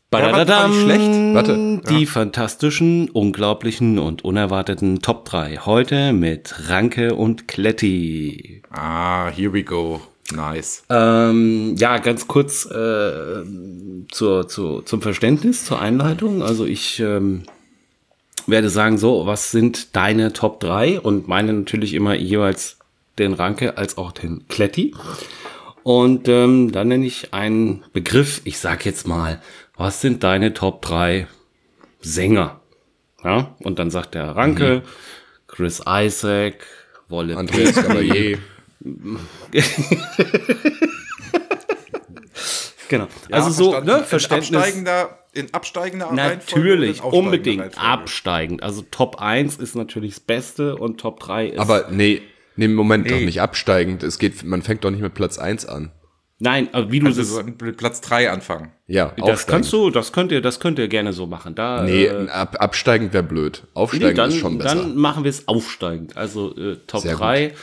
Badadadam, 0.09 0.47
war 0.47 0.67
nicht 0.69 0.81
schlecht. 0.81 1.35
Warte. 1.35 1.81
Die 1.89 2.05
fantastischen, 2.05 3.09
unglaublichen 3.09 3.99
und 3.99 4.23
unerwarteten 4.23 5.01
Top 5.01 5.25
3. 5.25 5.57
Heute 5.65 6.13
mit 6.13 6.69
Ranke 6.69 7.15
und 7.15 7.47
Kletti. 7.47 8.61
Ah, 8.71 9.29
here 9.29 9.51
we 9.51 9.63
go. 9.63 10.01
Nice. 10.33 10.83
Ähm, 10.89 11.75
ja, 11.77 11.97
ganz 11.99 12.27
kurz 12.27 12.65
äh, 12.65 13.43
zur, 14.11 14.47
zur, 14.47 14.85
zum 14.85 15.01
Verständnis, 15.01 15.65
zur 15.65 15.81
Einleitung. 15.81 16.41
Also 16.41 16.65
ich 16.65 16.99
ähm, 16.99 17.43
werde 18.47 18.69
sagen, 18.69 18.97
so, 18.97 19.25
was 19.25 19.51
sind 19.51 19.95
deine 19.95 20.33
Top 20.33 20.59
3? 20.59 20.99
Und 20.99 21.27
meine 21.27 21.53
natürlich 21.53 21.93
immer 21.93 22.15
jeweils 22.15 22.77
den 23.19 23.33
Ranke 23.33 23.77
als 23.77 23.97
auch 23.97 24.11
den 24.11 24.47
Kletti. 24.47 24.93
Und 25.83 26.27
ähm, 26.27 26.71
dann 26.71 26.87
nenne 26.87 27.05
ich 27.05 27.33
einen 27.33 27.83
Begriff, 27.93 28.41
ich 28.43 28.57
sag 28.57 28.85
jetzt 28.85 29.07
mal, 29.07 29.39
was 29.77 30.01
sind 30.01 30.23
deine 30.23 30.53
Top 30.53 30.81
3 30.81 31.27
Sänger? 32.01 32.59
Ja, 33.23 33.55
und 33.59 33.79
dann 33.79 33.89
sagt 33.89 34.13
der 34.15 34.35
Ranke, 34.35 34.83
Chris 35.47 35.81
Isaac, 35.87 36.65
Wolle 37.09 37.37
Andreas 37.37 37.75
Gabalier. 37.75 38.37
Genau. 42.87 43.07
also 43.31 43.49
so, 43.49 43.79
ne, 43.79 43.97
In 43.99 44.03
Verständnis. 44.03 44.53
absteigender, 44.61 45.19
in 45.33 45.51
absteigender 45.53 46.05
Reihenfolge 46.05 46.35
Natürlich, 46.45 46.97
in 46.99 47.03
unbedingt 47.05 47.61
Reihenfolge? 47.63 47.87
absteigend. 47.87 48.63
Also 48.63 48.83
Top 48.91 49.19
1 49.19 49.55
ist 49.57 49.75
natürlich 49.75 50.11
das 50.13 50.19
Beste 50.19 50.75
und 50.75 50.99
Top 50.99 51.19
3 51.19 51.47
ist. 51.47 51.59
Aber 51.59 51.87
nee, 51.89 52.21
nee, 52.55 52.67
Moment 52.67 53.09
doch 53.09 53.17
nicht 53.19 53.41
absteigend. 53.41 54.03
Es 54.03 54.19
geht, 54.19 54.43
man 54.43 54.61
fängt 54.61 54.83
doch 54.83 54.91
nicht 54.91 55.01
mit 55.01 55.15
Platz 55.15 55.39
1 55.39 55.65
an. 55.65 55.91
Nein, 56.39 56.69
wie 56.89 56.99
du 56.99 57.07
Also 57.07 57.21
das. 57.21 57.29
so 57.29 57.43
Platz 57.73 58.01
3 58.01 58.29
anfangen. 58.31 58.71
Ja, 58.87 59.05
das 59.05 59.23
aufsteigend. 59.23 59.47
kannst 59.47 59.73
du, 59.73 59.89
das 59.89 60.11
könnt 60.11 60.31
ihr, 60.31 60.41
das 60.41 60.59
könnt 60.59 60.79
ihr 60.79 60.87
gerne 60.87 61.13
so 61.13 61.25
machen. 61.27 61.55
Da, 61.55 61.83
Nee, 61.83 62.05
äh, 62.05 62.29
ab, 62.29 62.57
absteigend 62.59 63.13
wäre 63.13 63.23
blöd. 63.23 63.63
Aufsteigend 63.73 64.09
nee, 64.09 64.13
dann, 64.15 64.29
ist 64.29 64.37
schon 64.37 64.57
besser. 64.57 64.75
dann 64.75 64.95
machen 64.95 65.23
wir 65.23 65.29
es 65.29 65.47
aufsteigend. 65.47 66.15
Also 66.17 66.55
äh, 66.55 66.77
Top 66.87 67.01
Sehr 67.01 67.13
gut. 67.13 67.21
3, 67.21 67.53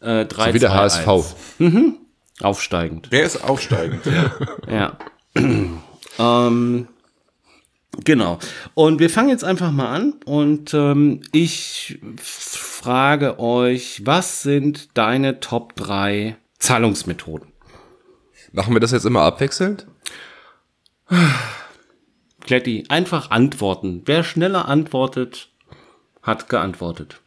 äh, 0.00 0.24
3, 0.26 0.48
so 0.48 0.54
wie 0.54 0.58
der 0.58 0.70
2, 0.70 0.76
HSV. 0.76 1.08
1. 1.60 1.74
Aufsteigend. 2.42 3.08
Wer 3.10 3.24
ist 3.24 3.44
aufsteigend? 3.44 4.00
Ja. 4.70 4.96
ähm, 6.18 6.88
genau. 8.04 8.38
Und 8.74 8.98
wir 9.00 9.10
fangen 9.10 9.28
jetzt 9.28 9.44
einfach 9.44 9.70
mal 9.72 9.94
an 9.94 10.14
und 10.24 10.72
ähm, 10.72 11.20
ich 11.32 11.98
frage 12.16 13.38
euch, 13.38 14.02
was 14.06 14.42
sind 14.42 14.96
deine 14.96 15.40
Top 15.40 15.76
3 15.76 16.36
Zahlungsmethoden? 16.58 17.49
Machen 18.52 18.74
wir 18.74 18.80
das 18.80 18.92
jetzt 18.92 19.06
immer 19.06 19.22
abwechselnd? 19.22 19.86
Kletti, 22.40 22.84
einfach 22.88 23.30
antworten. 23.30 24.02
Wer 24.06 24.24
schneller 24.24 24.66
antwortet, 24.66 25.50
hat 26.22 26.48
geantwortet. 26.48 27.20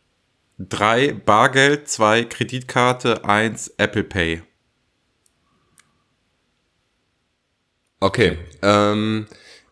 3 0.59 1.13
Bargeld, 1.13 1.88
2 1.88 2.26
Kreditkarte, 2.26 3.26
1 3.26 3.76
Apple 3.78 4.03
Pay. 4.03 4.43
Okay. 8.03 8.38
Ähm, 8.61 9.28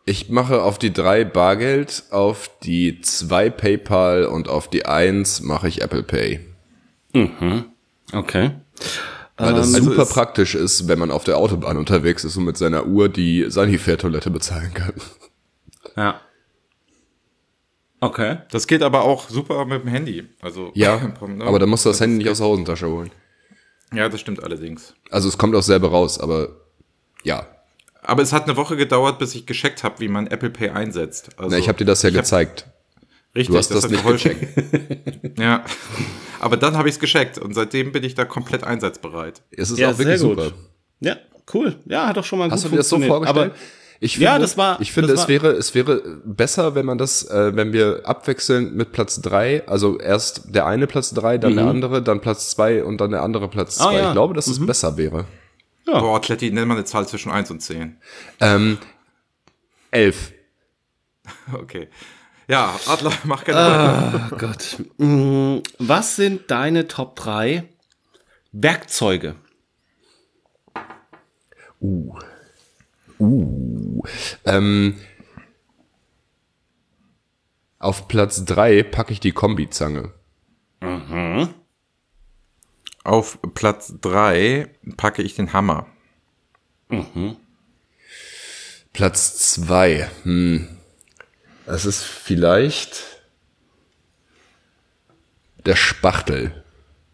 ich 0.06 0.30
mache 0.30 0.64
auf 0.64 0.80
die 0.80 0.94
drei 0.94 1.26
Bargeld, 1.26 2.04
auf 2.12 2.50
die 2.64 3.02
zwei 3.02 3.50
PayPal 3.50 4.24
und 4.26 4.48
auf 4.48 4.70
die 4.70 4.86
eins 4.86 5.42
mache 5.42 5.68
ich 5.68 5.82
Apple 5.82 6.04
Pay. 6.04 6.40
Okay. 8.14 8.52
Weil 9.38 9.54
das 9.54 9.74
also 9.74 9.90
super 9.92 10.06
praktisch 10.06 10.54
ist, 10.56 10.88
wenn 10.88 11.00
man 11.00 11.10
auf 11.12 11.24
der 11.24 11.38
Autobahn 11.38 11.78
unterwegs 11.78 12.24
ist 12.24 12.38
und 12.38 12.44
mit 12.46 12.58
seiner 12.58 12.86
Uhr 12.86 13.10
die 13.10 13.46
Sanifair-Toilette 13.50 14.30
bezahlen 14.30 14.74
kann. 14.74 14.94
Ja. 15.96 16.22
Okay. 18.00 18.40
Das 18.52 18.68
geht 18.68 18.82
aber 18.84 19.04
auch 19.04 19.30
super 19.30 19.66
mit 19.66 19.84
dem 19.84 19.88
Handy. 19.90 20.28
Also, 20.42 20.72
Ja, 20.74 20.98
ne? 21.28 21.44
aber 21.46 21.60
da 21.60 21.66
musst 21.66 21.86
du 21.86 21.90
das 21.90 22.00
Handy 22.02 22.18
nicht 22.18 22.30
aus 22.30 22.40
der 22.40 22.48
Hosentasche 22.48 22.88
holen. 22.88 23.12
Ja, 23.94 24.10
das 24.10 24.22
stimmt 24.22 24.44
allerdings. 24.44 24.94
Also 25.10 25.28
es 25.28 25.38
kommt 25.38 25.56
auch 25.56 25.64
selber 25.64 25.90
raus, 25.90 26.20
aber 26.20 26.50
ja. 27.24 27.46
Aber 28.04 28.24
es 28.24 28.34
hat 28.34 28.46
eine 28.46 28.58
Woche 28.58 28.76
gedauert, 28.78 29.20
bis 29.20 29.36
ich 29.36 29.46
gescheckt 29.46 29.84
habe, 29.84 30.00
wie 30.00 30.08
man 30.08 30.28
Apple 30.28 30.50
Pay 30.50 30.70
einsetzt. 30.70 31.30
Also, 31.38 31.52
Na, 31.52 31.58
ich 31.58 31.68
habe 31.68 31.78
dir 31.78 31.86
das 31.86 32.02
ja 32.02 32.10
hab- 32.10 32.16
gezeigt. 32.16 32.66
Richtig, 33.36 33.48
Du 33.54 33.58
hast 33.58 33.70
das, 33.72 33.84
hat 33.84 33.92
nicht 33.92 34.04
geholfen. 34.04 34.38
gecheckt. 34.40 35.40
Ja, 35.40 35.64
aber 36.40 36.58
dann 36.58 36.76
habe 36.78 36.90
ich 36.90 36.96
es 36.96 37.00
gescheckt 37.00 37.38
und 37.38 37.54
seitdem 37.54 37.92
bin 37.92 38.04
ich 38.04 38.14
da 38.16 38.26
komplett 38.26 38.64
einsatzbereit. 38.64 39.42
Es 39.52 39.72
ist 39.72 39.80
Ja, 39.80 39.92
auch 39.92 39.98
wirklich 39.98 40.20
gut. 40.22 40.38
super. 40.40 40.52
Ja, 41.00 41.16
cool. 41.54 41.76
Ja, 41.86 42.08
hat 42.08 42.18
doch 42.18 42.26
schon 42.26 42.40
mal 42.40 42.52
Hast 42.52 42.64
du 42.66 42.68
gut 42.70 42.74
dir 42.74 42.78
das 42.80 42.90
so 42.90 43.00
vorgestellt? 43.00 43.52
Aber 43.52 43.56
ich 44.02 44.18
Ja, 44.18 44.32
finde, 44.32 44.42
das 44.42 44.58
war- 44.58 44.82
Ich 44.82 44.92
finde, 44.92 45.08
das 45.10 45.22
es 45.22 45.24
war- 45.24 45.30
wäre, 45.30 45.52
es 45.54 45.74
wäre 45.76 46.02
besser, 46.26 46.76
wenn 46.76 46.86
man 46.86 46.98
das, 46.98 47.24
äh, 47.24 47.56
wenn 47.56 47.72
wir 47.72 48.02
abwechseln 48.04 48.76
mit 48.76 48.92
Platz 48.92 49.22
drei, 49.22 49.66
also 49.68 49.98
erst 50.00 50.54
der 50.54 50.66
eine 50.66 50.88
Platz 50.88 51.12
drei, 51.12 51.38
dann 51.38 51.56
der 51.56 51.66
andere, 51.68 52.02
dann 52.02 52.20
Platz 52.20 52.50
zwei 52.50 52.84
und 52.84 53.00
dann 53.00 53.12
der 53.12 53.22
andere 53.22 53.48
Platz 53.48 53.80
Mhm. 53.80 53.86
Ah, 53.86 53.90
zwei. 53.92 53.98
ja. 54.00 54.08
Ich 54.08 54.12
glaube, 54.14 54.34
dass 54.34 54.48
es 54.48 54.64
besser 54.66 54.98
wäre. 54.98 55.26
Boah, 55.86 56.20
Kletti, 56.22 56.52
nenn 56.52 56.68
mal 56.68 56.76
eine 56.76 56.86
Zahl 56.86 57.08
zwischen 57.08 57.32
1 57.32 57.50
und 57.52 57.62
10. 57.62 57.98
Ähm, 58.42 58.78
elf. 59.92 60.34
Okay. 61.54 61.88
Ja, 62.52 62.78
Adler, 62.86 63.14
mach 63.24 63.46
keine 63.46 63.58
weiter. 63.58 64.30
Oh 64.30 64.36
Gott. 64.36 64.78
Mm, 64.98 65.60
Was 65.80 66.18
sind 66.18 66.52
deine 66.52 66.90
Top 66.90 67.16
3 67.16 67.64
Werkzeuge? 68.52 69.36
Ähm, 74.46 75.00
auf 77.80 78.08
Platz 78.10 78.44
drei 78.44 78.84
packe 78.84 79.14
ich 79.14 79.22
die 79.22 79.32
Kombizange. 79.32 80.14
Auf 83.06 83.40
Platz 83.54 83.94
3 84.02 84.68
packe 84.98 85.22
ich 85.22 85.36
den 85.36 85.54
Hammer. 85.54 85.88
Platz 88.92 89.38
zwei. 89.54 90.10
Hm. 90.24 90.81
Das 91.72 91.86
ist 91.86 92.04
vielleicht 92.04 93.02
der 95.66 95.78
Spachtel. 95.78 96.66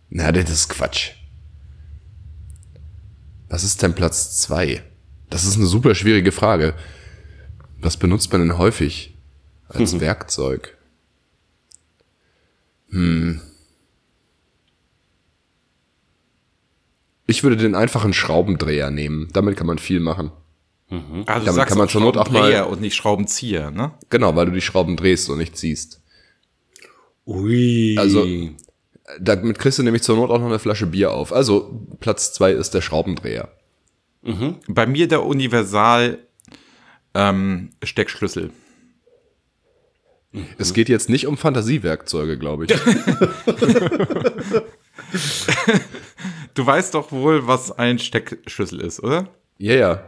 Na, 0.10 0.32
das 0.32 0.50
ist 0.50 0.70
Quatsch. 0.70 1.12
Was 3.50 3.64
ist 3.64 3.84
denn 3.84 3.94
Platz 3.94 4.40
zwei? 4.42 4.82
Das 5.30 5.44
ist 5.44 5.58
eine 5.58 5.68
super 5.68 5.94
schwierige 5.94 6.32
Frage. 6.32 6.74
Was 7.78 7.98
benutzt 7.98 8.32
man 8.32 8.42
denn 8.42 8.58
häufig 8.58 9.16
als 9.68 10.00
Werkzeug? 10.00 10.76
Hm. 12.90 13.40
Ich 17.28 17.44
würde 17.44 17.58
den 17.58 17.76
einfachen 17.76 18.12
Schraubendreher 18.14 18.90
nehmen. 18.90 19.30
Damit 19.34 19.56
kann 19.56 19.68
man 19.68 19.78
viel 19.78 20.00
machen. 20.00 20.32
Also 20.90 21.46
Damit 21.48 21.68
kann 21.68 21.78
man 21.78 21.90
zur 21.90 22.02
Not 22.02 22.16
auch 22.18 22.30
mal- 22.30 22.40
Schraubendreher 22.40 22.70
und 22.70 22.82
nicht 22.82 22.96
Schraubenzieher, 22.96 23.72
ne? 23.72 23.92
Genau, 24.10 24.36
weil 24.36 24.46
du 24.46 24.52
die 24.54 24.62
Schrauben 24.62 24.96
drehst 24.96 25.30
und 25.30 25.38
nicht 25.38 25.58
ziehst. 25.58 26.02
Ui. 27.26 27.96
Also, 27.98 28.26
Damit 29.20 29.60
kriegst 29.60 29.80
du 29.80 29.84
nämlich 29.84 30.04
zur 30.04 30.16
Not 30.16 30.30
auch 30.30 30.40
noch 30.40 30.46
eine 30.48 30.60
Flasche 30.60 30.86
Bier 30.86 31.12
auf. 31.12 31.34
Also, 31.34 31.86
Platz 32.00 32.34
zwei 32.34 32.52
ist 32.52 32.74
der 32.74 32.82
Schraubendreher. 32.82 33.52
Bei 34.68 34.86
mir 34.86 35.08
der 35.08 35.26
Universal 35.26 36.20
ähm, 37.14 37.70
Steckschlüssel. 37.84 38.52
Es 40.58 40.74
geht 40.74 40.90
jetzt 40.90 41.10
nicht 41.10 41.28
um 41.28 41.38
Fantasiewerkzeuge, 41.38 42.38
glaube 42.38 42.66
ich. 42.66 42.74
Du 46.54 46.66
weißt 46.66 46.96
doch 46.96 47.12
wohl, 47.12 47.46
was 47.48 47.72
ein 47.78 48.00
Steckschlüssel 48.00 48.82
ist, 48.82 49.02
oder? 49.04 49.28
Ja, 49.60 49.76
ja. 49.76 50.04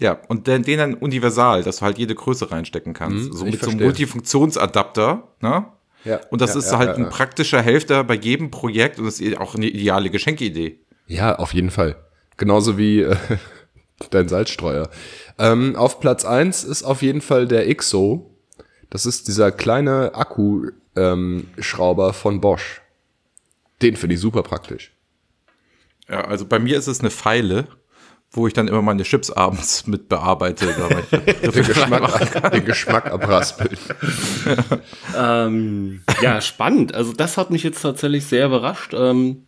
Ja, 0.00 0.18
und 0.28 0.46
den, 0.46 0.62
den 0.62 0.78
dann 0.78 0.94
universal, 0.94 1.62
dass 1.62 1.76
du 1.76 1.82
halt 1.82 1.98
jede 1.98 2.14
Größe 2.14 2.50
reinstecken 2.50 2.94
kannst. 2.94 3.30
Hm, 3.30 3.32
so 3.36 3.44
mit 3.44 3.60
so 3.60 3.66
einem 3.66 3.78
verstehe. 3.78 3.84
Multifunktionsadapter, 3.84 5.28
ne? 5.40 5.66
Ja, 6.04 6.20
Und 6.30 6.40
das 6.40 6.54
ja, 6.54 6.58
ist 6.58 6.72
ja, 6.72 6.78
halt 6.78 6.96
ein 6.96 7.08
praktischer 7.10 7.62
Helfer 7.62 8.02
bei 8.02 8.14
jedem 8.14 8.50
Projekt 8.50 8.98
und 8.98 9.04
das 9.04 9.20
ist 9.20 9.38
auch 9.38 9.54
eine 9.54 9.66
ideale 9.66 10.10
Geschenkidee. 10.10 10.80
Ja, 11.06 11.36
auf 11.36 11.54
jeden 11.54 11.70
Fall. 11.70 11.96
Genauso 12.36 12.76
wie 12.76 13.02
äh, 13.02 13.16
dein 14.10 14.28
Salzstreuer. 14.28 14.90
Ähm, 15.38 15.76
auf 15.76 16.00
Platz 16.00 16.24
eins 16.24 16.64
ist 16.64 16.82
auf 16.82 17.02
jeden 17.02 17.20
Fall 17.20 17.46
der 17.46 17.72
XO. 17.74 18.34
Das 18.90 19.06
ist 19.06 19.28
dieser 19.28 19.52
kleine 19.52 20.14
Akkuschrauber 20.14 22.08
ähm, 22.08 22.14
von 22.14 22.40
Bosch. 22.40 22.82
Den 23.80 23.96
finde 23.96 24.14
ich 24.14 24.20
super 24.20 24.42
praktisch. 24.42 24.92
Ja, 26.08 26.24
also 26.24 26.44
bei 26.46 26.58
mir 26.58 26.76
ist 26.76 26.88
es 26.88 27.00
eine 27.00 27.10
Pfeile, 27.10 27.68
wo 28.32 28.46
ich 28.46 28.54
dann 28.54 28.68
immer 28.68 28.82
meine 28.82 29.02
Chips 29.02 29.30
abends 29.30 29.86
mit 29.86 30.08
bearbeite. 30.08 30.74
damit 30.76 31.04
ich 31.26 31.50
Den 31.52 31.64
Geschmack, 31.64 32.50
den 32.50 32.64
Geschmack 32.64 33.06
abraspeln. 33.12 33.76
Ähm, 35.16 36.02
ja, 36.22 36.40
spannend. 36.40 36.94
Also 36.94 37.12
das 37.12 37.36
hat 37.36 37.50
mich 37.50 37.62
jetzt 37.62 37.82
tatsächlich 37.82 38.24
sehr 38.26 38.46
überrascht. 38.46 38.94
Ähm, 38.94 39.44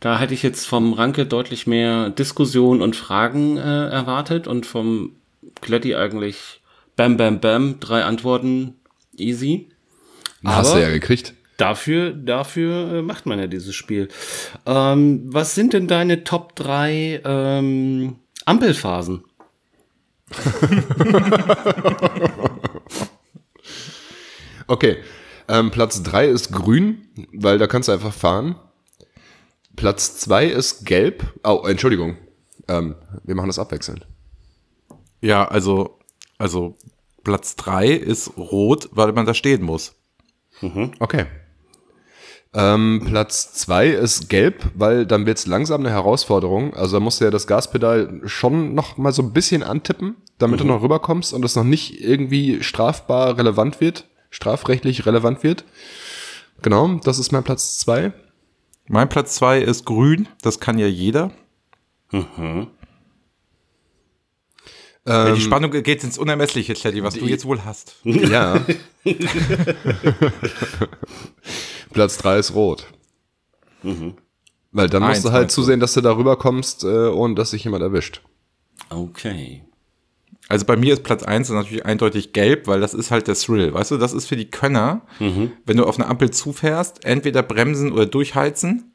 Da 0.00 0.18
hätte 0.18 0.34
ich 0.34 0.42
jetzt 0.42 0.66
vom 0.66 0.94
Ranke 0.94 1.26
deutlich 1.26 1.66
mehr 1.66 2.10
Diskussion 2.10 2.80
und 2.82 2.96
Fragen 2.96 3.56
äh, 3.58 3.88
erwartet 3.88 4.46
und 4.48 4.66
vom 4.66 5.12
Kletti 5.60 5.94
eigentlich 5.94 6.60
bam, 6.96 7.16
bam, 7.16 7.38
bam, 7.40 7.78
drei 7.80 8.02
Antworten 8.04 8.74
easy. 9.16 9.68
Hast 10.44 10.74
du 10.74 10.80
ja 10.80 10.88
gekriegt. 10.90 11.34
Dafür, 11.56 12.12
dafür 12.12 12.92
äh, 12.92 13.02
macht 13.02 13.26
man 13.26 13.38
ja 13.38 13.46
dieses 13.46 13.74
Spiel. 13.74 14.08
Ähm, 14.66 15.22
was 15.26 15.54
sind 15.54 15.72
denn 15.72 15.86
deine 15.86 16.24
Top 16.24 16.56
3 16.56 17.22
ähm, 17.24 18.16
Ampelphasen? 18.44 19.24
Okay. 24.72 25.02
Ähm, 25.48 25.70
Platz 25.70 26.02
3 26.02 26.28
ist 26.28 26.50
grün, 26.50 27.06
weil 27.34 27.58
da 27.58 27.66
kannst 27.66 27.88
du 27.88 27.92
einfach 27.92 28.14
fahren. 28.14 28.56
Platz 29.76 30.16
2 30.16 30.46
ist 30.46 30.86
gelb. 30.86 31.38
Oh, 31.44 31.64
Entschuldigung. 31.66 32.16
Ähm, 32.68 32.94
wir 33.22 33.34
machen 33.34 33.48
das 33.48 33.58
abwechselnd. 33.58 34.06
Ja, 35.20 35.46
also, 35.46 35.98
also 36.38 36.78
Platz 37.22 37.54
3 37.56 37.88
ist 37.88 38.38
rot, 38.38 38.88
weil 38.92 39.12
man 39.12 39.26
da 39.26 39.34
stehen 39.34 39.62
muss. 39.62 39.94
Okay. 41.00 41.26
Ähm, 42.54 43.02
Platz 43.06 43.54
2 43.54 43.88
ist 43.88 44.28
gelb, 44.28 44.70
weil 44.74 45.06
dann 45.06 45.24
wird 45.24 45.38
es 45.38 45.46
langsam 45.46 45.80
eine 45.80 45.90
Herausforderung. 45.90 46.74
Also 46.74 46.96
da 46.96 47.00
musst 47.00 47.20
du 47.20 47.24
ja 47.24 47.30
das 47.30 47.46
Gaspedal 47.46 48.20
schon 48.26 48.74
noch 48.74 48.98
mal 48.98 49.12
so 49.12 49.22
ein 49.22 49.32
bisschen 49.32 49.62
antippen, 49.62 50.16
damit 50.38 50.60
du 50.60 50.64
noch 50.64 50.82
rüberkommst 50.82 51.32
und 51.32 51.44
es 51.46 51.56
noch 51.56 51.64
nicht 51.64 52.02
irgendwie 52.02 52.62
strafbar 52.62 53.38
relevant 53.38 53.80
wird, 53.80 54.06
strafrechtlich 54.28 55.06
relevant 55.06 55.42
wird. 55.42 55.64
Genau, 56.60 57.00
das 57.02 57.18
ist 57.18 57.32
mein 57.32 57.42
Platz 57.42 57.78
2. 57.78 58.12
Mein 58.86 59.08
Platz 59.08 59.36
2 59.36 59.60
ist 59.60 59.86
grün, 59.86 60.28
das 60.42 60.60
kann 60.60 60.78
ja 60.78 60.86
jeder. 60.86 61.30
Ähm, 62.12 62.66
Die 65.34 65.40
Spannung 65.40 65.70
geht 65.70 66.04
ins 66.04 66.18
Unermessliche, 66.18 66.74
Teddy, 66.74 67.02
was 67.02 67.14
du 67.14 67.24
jetzt 67.24 67.46
wohl 67.46 67.64
hast. 67.64 67.96
Ja. 68.04 68.60
Platz 71.92 72.18
3 72.18 72.38
ist 72.38 72.54
rot. 72.54 72.86
Weil 74.72 74.88
dann 74.88 75.02
musst 75.02 75.16
Eins 75.16 75.22
du 75.22 75.32
halt 75.32 75.50
zusehen, 75.50 75.80
dass 75.80 75.94
du 75.94 76.00
da 76.00 76.16
rüberkommst, 76.16 76.84
äh, 76.84 77.08
ohne 77.08 77.34
dass 77.34 77.50
sich 77.50 77.64
jemand 77.64 77.82
erwischt. 77.82 78.22
Okay. 78.88 79.62
Also 80.48 80.66
bei 80.66 80.76
mir 80.76 80.92
ist 80.94 81.02
Platz 81.02 81.22
1 81.22 81.50
natürlich 81.50 81.86
eindeutig 81.86 82.32
gelb, 82.32 82.66
weil 82.66 82.80
das 82.80 82.94
ist 82.94 83.10
halt 83.10 83.28
der 83.28 83.36
Thrill. 83.36 83.72
Weißt 83.72 83.90
du, 83.90 83.96
das 83.96 84.12
ist 84.12 84.26
für 84.26 84.36
die 84.36 84.50
Könner, 84.50 85.02
wenn 85.64 85.76
du 85.76 85.84
auf 85.84 85.98
eine 85.98 86.08
Ampel 86.08 86.30
zufährst, 86.30 87.04
entweder 87.04 87.42
bremsen 87.42 87.92
oder 87.92 88.06
durchheizen. 88.06 88.91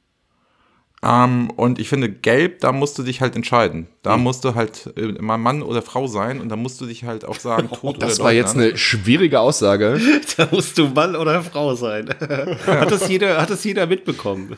Ähm, 1.04 1.52
und 1.52 1.78
ich 1.78 1.90
finde, 1.90 2.10
gelb, 2.10 2.60
da 2.62 2.72
musst 2.72 2.98
du 2.98 3.04
dich 3.04 3.22
halt 3.22 3.36
entscheiden. 3.36 3.88
Da 4.02 4.18
musst 4.18 4.44
du 4.44 4.56
halt 4.56 4.92
äh, 4.98 5.22
mal 5.22 5.38
Mann 5.38 5.62
oder 5.62 5.84
Frau 5.84 6.08
sein 6.08 6.42
und 6.42 6.50
da 6.50 6.56
musst 6.56 6.82
du 6.82 6.88
dich 6.88 7.04
halt 7.04 7.24
auch 7.24 7.40
sagen, 7.40 7.70
tot 7.82 8.02
Das 8.02 8.16
oder 8.20 8.26
war 8.26 8.34
jetzt 8.34 8.56
eine 8.56 8.76
schwierige 8.78 9.40
Aussage. 9.40 10.00
Da 10.38 10.48
musst 10.52 10.78
du 10.78 10.88
Mann 10.88 11.16
oder 11.16 11.44
Frau 11.44 11.76
sein. 11.76 12.10
hat, 12.66 12.92
das 12.92 13.08
jeder, 13.10 13.40
hat 13.40 13.50
das 13.52 13.64
jeder 13.64 13.86
mitbekommen? 13.86 14.58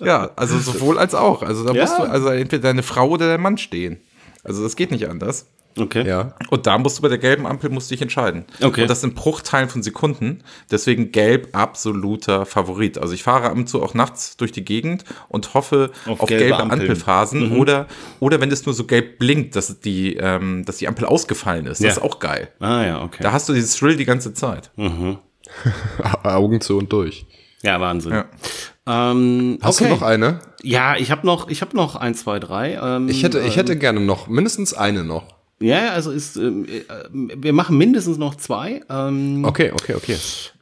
Ja, 0.00 0.30
also 0.36 0.58
sowohl 0.58 0.98
als 0.98 1.14
auch. 1.14 1.42
Also 1.42 1.64
da 1.64 1.72
Ja. 1.72 1.82
musst 1.82 1.98
du 1.98 2.02
also 2.02 2.28
entweder 2.28 2.62
deine 2.64 2.82
Frau 2.82 3.08
oder 3.10 3.28
der 3.28 3.38
Mann 3.38 3.56
stehen. 3.58 3.98
Also 4.42 4.62
das 4.64 4.74
geht 4.76 4.90
nicht 4.90 5.08
anders. 5.08 5.46
Okay. 5.78 6.06
Ja. 6.08 6.34
Und 6.48 6.66
da 6.66 6.78
musst 6.78 6.98
du 6.98 7.02
bei 7.02 7.08
der 7.08 7.18
gelben 7.18 7.46
Ampel 7.46 7.68
musst 7.70 7.90
du 7.90 7.94
dich 7.94 8.00
entscheiden. 8.02 8.44
Okay. 8.62 8.82
Und 8.82 8.88
das 8.90 9.02
sind 9.02 9.14
Bruchteilen 9.14 9.68
von 9.68 9.82
Sekunden. 9.82 10.42
Deswegen 10.70 11.12
gelb 11.12 11.54
absoluter 11.54 12.46
Favorit. 12.46 12.96
Also 12.98 13.12
ich 13.12 13.22
fahre 13.22 13.44
ab 13.50 13.54
und 13.56 13.68
zu 13.68 13.82
auch 13.82 13.92
nachts 13.92 14.36
durch 14.38 14.52
die 14.52 14.64
Gegend 14.64 15.04
und 15.28 15.52
hoffe 15.54 15.90
Auf 16.06 16.20
auf, 16.20 16.28
gelbe 16.28 16.44
gelbe. 16.56 16.62
Ampelphasen. 16.72 17.52
Oder, 17.58 17.86
oder 18.20 18.40
wenn 18.40 18.50
es 18.50 18.64
nur 18.64 18.74
so 18.74 18.84
gelb 18.84 19.18
blinkt, 19.18 19.54
dass 19.54 19.80
die, 19.80 20.16
ähm, 20.16 20.64
dass 20.64 20.78
die 20.78 20.88
Ampel 20.88 21.04
ausgefallen 21.04 21.66
ist. 21.66 21.80
Das 21.80 21.84
Ja. 21.84 21.90
ist 21.92 22.02
auch 22.02 22.18
geil. 22.20 22.48
Ah 22.60 22.82
ja, 22.84 23.02
okay. 23.02 23.22
Da 23.22 23.32
hast 23.32 23.48
du 23.48 23.52
dieses 23.52 23.76
Thrill 23.76 23.96
die 23.96 24.04
ganze 24.06 24.32
Zeit. 24.32 24.70
Augen 26.22 26.60
zu 26.60 26.78
und 26.78 26.92
durch. 26.92 27.26
ja, 27.62 27.80
Wahnsinn. 27.80 28.12
Ja. 28.12 28.24
Ähm, 28.88 29.58
Hast 29.62 29.80
okay. 29.80 29.90
du 29.90 29.94
noch 29.96 30.02
eine? 30.02 30.38
Ja, 30.62 30.96
ich 30.96 31.10
habe 31.10 31.26
noch, 31.26 31.48
ich 31.48 31.60
habe 31.60 31.76
noch 31.76 31.96
ein, 31.96 32.14
zwei, 32.14 32.38
drei. 32.38 32.74
Ähm, 32.80 33.08
Ich 33.08 33.22
hätte, 33.24 33.40
ich 33.40 33.56
hätte 33.56 33.76
gerne 33.76 34.00
noch, 34.00 34.28
mindestens 34.28 34.74
eine 34.74 35.02
noch. 35.04 35.24
Ja, 35.58 35.92
also 35.92 36.10
ist, 36.10 36.36
ähm, 36.36 36.66
äh, 36.68 36.82
wir 37.10 37.54
machen 37.54 37.78
mindestens 37.78 38.18
noch 38.18 38.34
zwei. 38.34 38.82
Ähm, 38.90 39.42
Okay, 39.44 39.72
okay, 39.72 39.94
okay. 39.94 40.16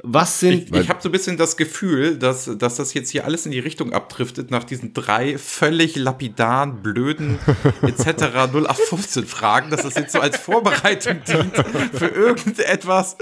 Was 0.07 0.39
sind? 0.39 0.77
Ich 0.77 0.89
habe 0.91 1.01
so 1.01 1.09
ein 1.09 1.13
bisschen 1.13 1.39
das 1.39 1.57
Gefühl, 1.57 2.19
dass, 2.19 2.51
dass 2.59 2.77
das 2.77 2.93
jetzt 2.93 3.09
hier 3.09 3.25
alles 3.25 3.47
in 3.47 3.53
die 3.53 3.59
Richtung 3.59 3.95
abdriftet 3.95 4.51
nach 4.51 4.63
diesen 4.63 4.93
drei 4.93 5.39
völlig 5.39 5.97
lapidaren, 5.97 6.83
blöden 6.83 7.39
etc. 7.83 8.25
0815 8.53 9.25
Fragen, 9.27 9.71
dass 9.71 9.83
das 9.83 9.95
jetzt 9.95 10.13
so 10.13 10.21
als 10.21 10.37
Vorbereitung 10.37 11.23
dient 11.27 11.57
für 11.95 12.09
irgendetwas, 12.09 13.17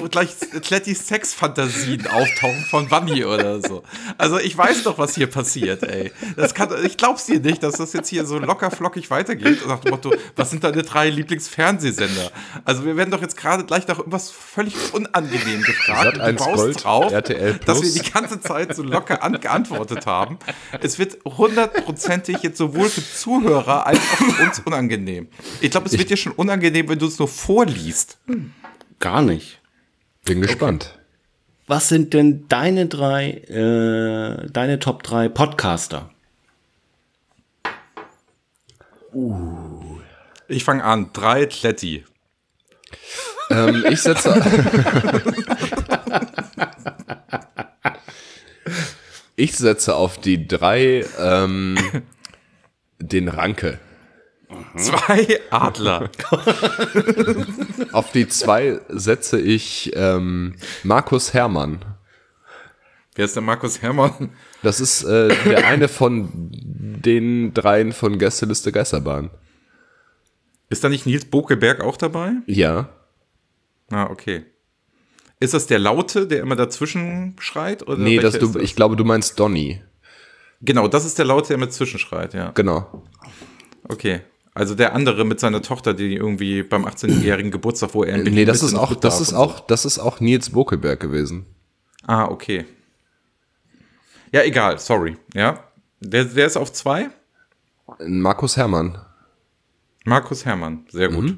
wo 0.00 0.08
gleich 0.08 0.28
Klettys 0.62 1.08
Sexfantasien 1.08 2.06
auftauchen 2.06 2.64
von 2.68 2.90
Wanni 2.90 3.24
oder 3.24 3.62
so. 3.62 3.82
Also 4.18 4.38
ich 4.38 4.56
weiß 4.56 4.82
doch, 4.82 4.98
was 4.98 5.14
hier 5.14 5.28
passiert, 5.28 5.82
ey. 5.82 6.12
Das 6.36 6.54
kann, 6.54 6.68
ich 6.84 6.98
glaub's 6.98 7.24
dir 7.24 7.40
nicht, 7.40 7.62
dass 7.62 7.76
das 7.76 7.94
jetzt 7.94 8.08
hier 8.08 8.26
so 8.26 8.38
locker 8.38 8.70
flockig 8.70 9.10
weitergeht. 9.10 9.66
Nach 9.66 9.80
dem 9.80 9.92
Motto, 9.92 10.14
was 10.36 10.50
sind 10.50 10.62
deine 10.62 10.84
drei 10.92 11.10
Lieblingsfernsehsender? 11.10 12.30
Also 12.64 12.84
wir 12.84 12.96
werden 12.96 13.10
doch 13.10 13.20
jetzt 13.20 13.36
gerade 13.36 13.64
gleich 13.64 13.86
nach 13.88 13.98
irgendwas 13.98 14.30
völlig 14.30 14.74
unangenehm 14.92 15.62
gefragt. 15.62 16.14
Und 16.14 16.20
1 16.20 16.38
du 16.38 16.44
baust 16.44 16.56
Gold, 16.56 16.84
drauf, 16.84 17.12
RTL 17.12 17.58
dass 17.64 17.82
wir 17.82 18.02
die 18.02 18.10
ganze 18.10 18.40
Zeit 18.40 18.74
so 18.74 18.82
locker 18.82 19.22
an 19.22 19.40
geantwortet 19.40 20.06
haben. 20.06 20.38
Es 20.80 20.98
wird 20.98 21.18
hundertprozentig 21.24 22.38
jetzt 22.42 22.58
sowohl 22.58 22.88
für 22.88 23.02
Zuhörer 23.04 23.86
als 23.86 23.98
auch 23.98 24.16
für 24.16 24.42
uns 24.42 24.60
unangenehm. 24.60 25.28
Ich 25.60 25.70
glaube, 25.70 25.86
es 25.86 25.98
wird 25.98 26.10
dir 26.10 26.16
schon 26.16 26.32
unangenehm, 26.32 26.88
wenn 26.88 26.98
du 26.98 27.06
es 27.06 27.18
nur 27.18 27.28
vorliest. 27.28 28.18
Gar 28.98 29.22
nicht. 29.22 29.60
Bin 30.24 30.40
gespannt. 30.40 30.98
Was 31.66 31.88
sind 31.88 32.12
denn 32.12 32.46
deine 32.48 32.86
drei, 32.86 33.30
äh, 33.30 34.50
deine 34.50 34.78
Top 34.78 35.02
drei 35.02 35.28
Podcaster? 35.28 36.10
Ich 40.52 40.64
fange 40.64 40.84
an. 40.84 41.10
Drei 41.12 41.46
Kletti. 41.46 42.04
Ähm, 43.50 43.84
ich 43.88 44.02
setze. 44.02 44.34
ich 49.36 49.56
setze 49.56 49.94
auf 49.94 50.18
die 50.18 50.46
drei 50.46 51.06
ähm, 51.18 51.78
den 52.98 53.28
Ranke. 53.28 53.78
Zwei 54.76 55.40
Adler. 55.50 56.10
Auf 57.92 58.12
die 58.12 58.28
zwei 58.28 58.80
setze 58.88 59.40
ich 59.40 59.92
ähm, 59.94 60.56
Markus 60.82 61.32
Hermann. 61.32 61.82
Wer 63.14 63.24
ist 63.24 63.36
der 63.36 63.42
Markus 63.42 63.80
Hermann? 63.80 64.30
Das 64.62 64.80
ist 64.80 65.02
äh, 65.04 65.28
der 65.44 65.66
eine 65.66 65.88
von 65.88 66.30
den 66.50 67.54
dreien 67.54 67.92
von 67.92 68.18
Gästeliste 68.18 68.72
Geisterbahn. 68.72 69.30
Ist 70.72 70.82
da 70.82 70.88
nicht 70.88 71.04
Nils 71.04 71.26
Bokelberg 71.26 71.82
auch 71.82 71.98
dabei? 71.98 72.32
Ja. 72.46 72.88
Ah, 73.90 74.06
okay. 74.06 74.46
Ist 75.38 75.52
das 75.52 75.66
der 75.66 75.78
Laute, 75.78 76.26
der 76.26 76.40
immer 76.40 76.56
dazwischen 76.56 77.36
schreit? 77.40 77.86
Oder 77.86 77.98
Nee, 77.98 78.18
das 78.18 78.38
du, 78.38 78.46
ist 78.46 78.56
ich 78.56 78.74
glaube, 78.74 78.96
du 78.96 79.04
meinst 79.04 79.38
Donny. 79.38 79.82
Genau, 80.62 80.88
das 80.88 81.04
ist 81.04 81.18
der 81.18 81.26
Laute, 81.26 81.48
der 81.48 81.56
immer 81.56 81.68
zwischenschreit, 81.68 82.32
ja. 82.32 82.52
Genau. 82.52 83.04
Okay. 83.86 84.20
Also 84.54 84.74
der 84.74 84.94
andere 84.94 85.26
mit 85.26 85.40
seiner 85.40 85.60
Tochter, 85.60 85.92
die 85.92 86.14
irgendwie 86.14 86.62
beim 86.62 86.86
18-jährigen 86.86 87.50
Geburtstag, 87.52 87.92
wo 87.92 88.02
er 88.04 88.14
in 88.14 88.24
Berlin 88.24 88.34
Nee, 88.34 88.44
das 88.46 88.62
ist 88.62 88.74
auch, 88.74 88.94
das 88.94 89.20
ist 89.20 89.34
auch, 89.34 89.60
das 89.60 89.84
ist 89.84 89.98
auch 89.98 90.20
Nils 90.20 90.48
Bokelberg 90.50 91.00
gewesen. 91.00 91.44
So. 92.00 92.06
Ah, 92.06 92.24
okay. 92.28 92.64
Ja, 94.32 94.42
egal, 94.42 94.78
sorry. 94.78 95.18
Ja. 95.34 95.64
Der, 96.00 96.24
der 96.24 96.46
ist 96.46 96.56
auf 96.56 96.72
zwei. 96.72 97.10
Markus 97.98 98.56
Hermann. 98.56 98.98
Markus 100.04 100.44
Hermann, 100.44 100.86
sehr 100.88 101.08
gut. 101.08 101.36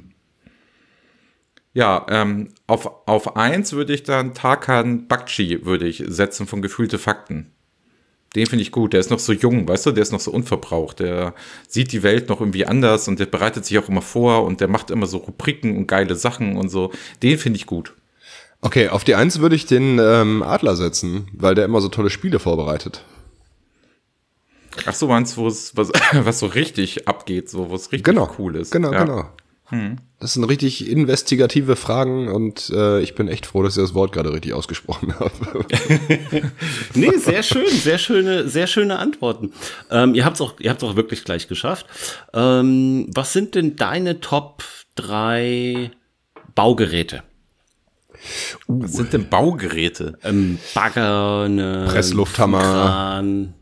Ja, 1.75 2.07
ähm, 2.09 2.51
auf, 2.69 2.89
auf 3.07 3.37
eins 3.37 3.73
würde 3.73 3.93
ich 3.93 4.05
dann 4.05 4.33
Tarkan 4.33 5.09
Bakci 5.09 5.65
würde 5.65 5.87
ich 5.87 6.05
setzen 6.07 6.47
von 6.47 6.63
Gefühlte 6.63 6.99
Fakten. 6.99 7.51
Den 8.37 8.47
finde 8.47 8.63
ich 8.63 8.73
gut. 8.73 8.93
Der 8.93 9.01
ist 9.01 9.11
noch 9.11 9.19
so 9.19 9.33
jung, 9.33 9.69
weißt 9.69 9.87
du, 9.87 9.93
der 9.93 10.03
ist 10.03 10.13
noch 10.13 10.21
so 10.21 10.31
unverbraucht. 10.31 11.01
Der 11.01 11.35
sieht 11.69 11.93
die 11.93 12.03
Welt 12.03 12.29
noch 12.29 12.41
irgendwie 12.41 12.67
anders 12.67 13.07
und 13.09 13.21
der 13.21 13.27
bereitet 13.27 13.65
sich 13.65 13.79
auch 13.79 13.89
immer 13.89 14.03
vor 14.03 14.45
und 14.45 14.61
der 14.61 14.69
macht 14.69 14.91
immer 14.91 15.07
so 15.07 15.19
Rubriken 15.19 15.77
und 15.77 15.87
geile 15.87 16.15
Sachen 16.17 16.57
und 16.57 16.69
so. 16.69 16.93
Den 17.23 17.39
finde 17.39 17.59
ich 17.59 17.67
gut. 17.67 17.95
Okay, 18.61 18.89
auf 18.89 19.05
die 19.05 19.15
Eins 19.15 19.41
würde 19.41 19.57
ich 19.57 19.67
den 19.67 19.99
ähm, 20.01 20.43
Adler 20.43 20.75
setzen, 20.75 21.29
weil 21.33 21.55
der 21.55 21.65
immer 21.65 21.81
so 21.81 21.89
tolle 21.89 22.11
Spiele 22.11 22.39
vorbereitet. 22.39 23.05
Ach 24.87 24.95
so, 24.95 25.09
meinst 25.09 25.37
du, 25.37 25.43
wo 25.43 25.49
es 25.49 25.77
was, 25.77 25.91
was 26.13 26.39
so 26.39 26.47
richtig 26.47 27.07
abgeht, 27.09 27.49
so 27.51 27.71
was 27.71 27.93
richtig 27.93 28.05
Genau. 28.05 28.31
cool 28.39 28.57
ist. 28.57 28.71
Genau, 28.73 28.93
ja. 28.93 29.05
genau. 29.05 29.25
Das 30.21 30.35
sind 30.35 30.45
richtig 30.45 30.89
investigative 30.89 31.75
Fragen 31.75 32.29
und 32.29 32.71
äh, 32.71 33.01
ich 33.01 33.17
bin 33.17 33.27
echt 33.27 33.45
froh, 33.47 33.63
dass 33.65 33.77
ich 33.77 33.83
das 33.83 33.93
Wort 33.95 34.13
gerade 34.13 34.33
richtig 34.33 34.53
ausgesprochen 34.53 35.15
habe. 35.19 35.33
Nee, 36.95 37.17
sehr 37.17 37.43
schön, 37.43 37.67
sehr 37.69 37.99
schöne, 37.99 38.47
sehr 38.49 38.69
schöne 38.69 38.99
Antworten. 39.01 39.53
Ähm, 39.91 40.15
ihr 40.15 40.25
habt 40.25 40.37
es 40.37 40.41
auch, 40.43 40.61
ihr 40.61 40.71
habt's 40.71 40.85
auch 40.85 40.95
wirklich 40.95 41.25
gleich 41.25 41.49
geschafft. 41.49 41.87
Ähm, 42.33 43.09
was 43.15 43.33
sind 43.33 43.57
denn 43.57 43.75
deine 43.75 44.21
Top 44.21 44.63
drei 44.95 45.91
Baugeräte? 46.55 47.25
Was 48.69 48.93
sind 48.93 49.13
denn 49.13 49.29
Baugeräte? 49.29 50.19
Ähm, 50.23 50.59
Bagger, 50.75 51.43
eine 51.47 51.87
Presslufthammer. 51.89 52.61
Kran, 52.61 53.55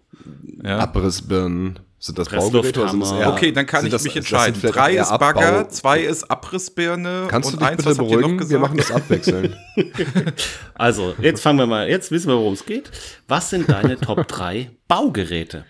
Abrissbirnen. 0.65 1.79
Sind 1.99 2.19
das 2.19 2.31
Baugeräte 2.31 2.81
oder 2.83 2.91
sind 2.91 2.99
das 3.01 3.13
eher, 3.13 3.29
Okay, 3.33 3.53
dann 3.53 3.65
kann 3.65 3.85
ich 3.87 3.93
das- 3.93 4.03
mich 4.03 4.17
entscheiden. 4.17 4.61
Drei 4.61 4.95
ist 4.97 5.17
Bagger, 5.19 5.61
Abbau- 5.61 5.69
zwei 5.69 6.01
ist 6.01 6.29
Abrissbirne 6.29 7.27
Kannst 7.29 7.51
du 7.51 7.53
und 7.55 7.61
dich 7.61 7.69
eins, 7.69 7.85
bitte 7.85 7.95
beruhigen? 7.95 8.51
Wir 8.51 8.59
machen 8.59 8.77
das 8.77 8.91
abwechselnd. 8.91 9.57
Also, 10.75 11.15
jetzt 11.21 11.43
fangen 11.43 11.61
wir 11.61 11.67
mal, 11.67 11.89
jetzt 11.89 12.11
wissen 12.11 12.27
wir, 12.29 12.37
worum 12.37 12.55
es 12.55 12.67
geht. 12.67 12.91
Was 13.29 13.51
sind 13.51 13.69
deine 13.69 14.01
Top 14.01 14.27
drei 14.29 14.71
Baugeräte? 14.89 15.65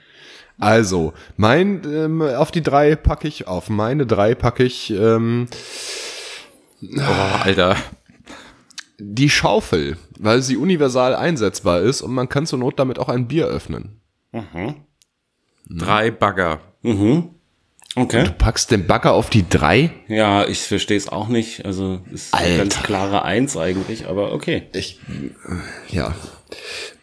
Also, 0.59 1.13
mein, 1.37 1.83
ähm, 1.85 2.23
auf 2.23 2.51
die 2.51 2.63
drei 2.63 2.97
packe 2.97 3.29
ich, 3.29 3.47
auf 3.47 3.69
meine 3.69 4.07
drei 4.07 4.35
packe 4.35 4.65
ich 4.65 4.91
ähm, 4.91 5.49
Oh, 6.97 7.01
Alter. 7.45 7.77
die 8.99 9.29
Schaufel, 9.29 9.97
weil 10.19 10.41
sie 10.43 10.57
universal 10.57 11.15
einsetzbar 11.15 11.81
ist 11.81 12.01
und 12.01 12.13
man 12.13 12.29
kann 12.29 12.47
zur 12.47 12.59
Not 12.59 12.79
damit 12.79 12.99
auch 12.99 13.09
ein 13.09 13.29
Bier 13.29 13.47
öffnen. 13.47 14.01
Drei 15.69 16.11
Bagger. 16.11 16.61
Okay. 17.95 18.25
Du 18.25 18.33
packst 18.33 18.71
den 18.71 18.87
Bagger 18.87 19.13
auf 19.13 19.29
die 19.29 19.47
drei? 19.47 19.91
Ja, 20.09 20.47
ich 20.47 20.61
verstehe 20.63 20.97
es 20.97 21.09
auch 21.11 21.29
nicht. 21.29 21.67
Also, 21.67 22.01
ist 22.11 22.33
eine 22.33 22.57
ganz 22.57 22.77
Alter. 22.77 22.87
klare 22.87 23.23
Eins 23.23 23.57
eigentlich, 23.57 24.07
aber 24.07 24.33
okay. 24.33 24.63
Ich, 24.73 24.99
ja. 25.91 26.15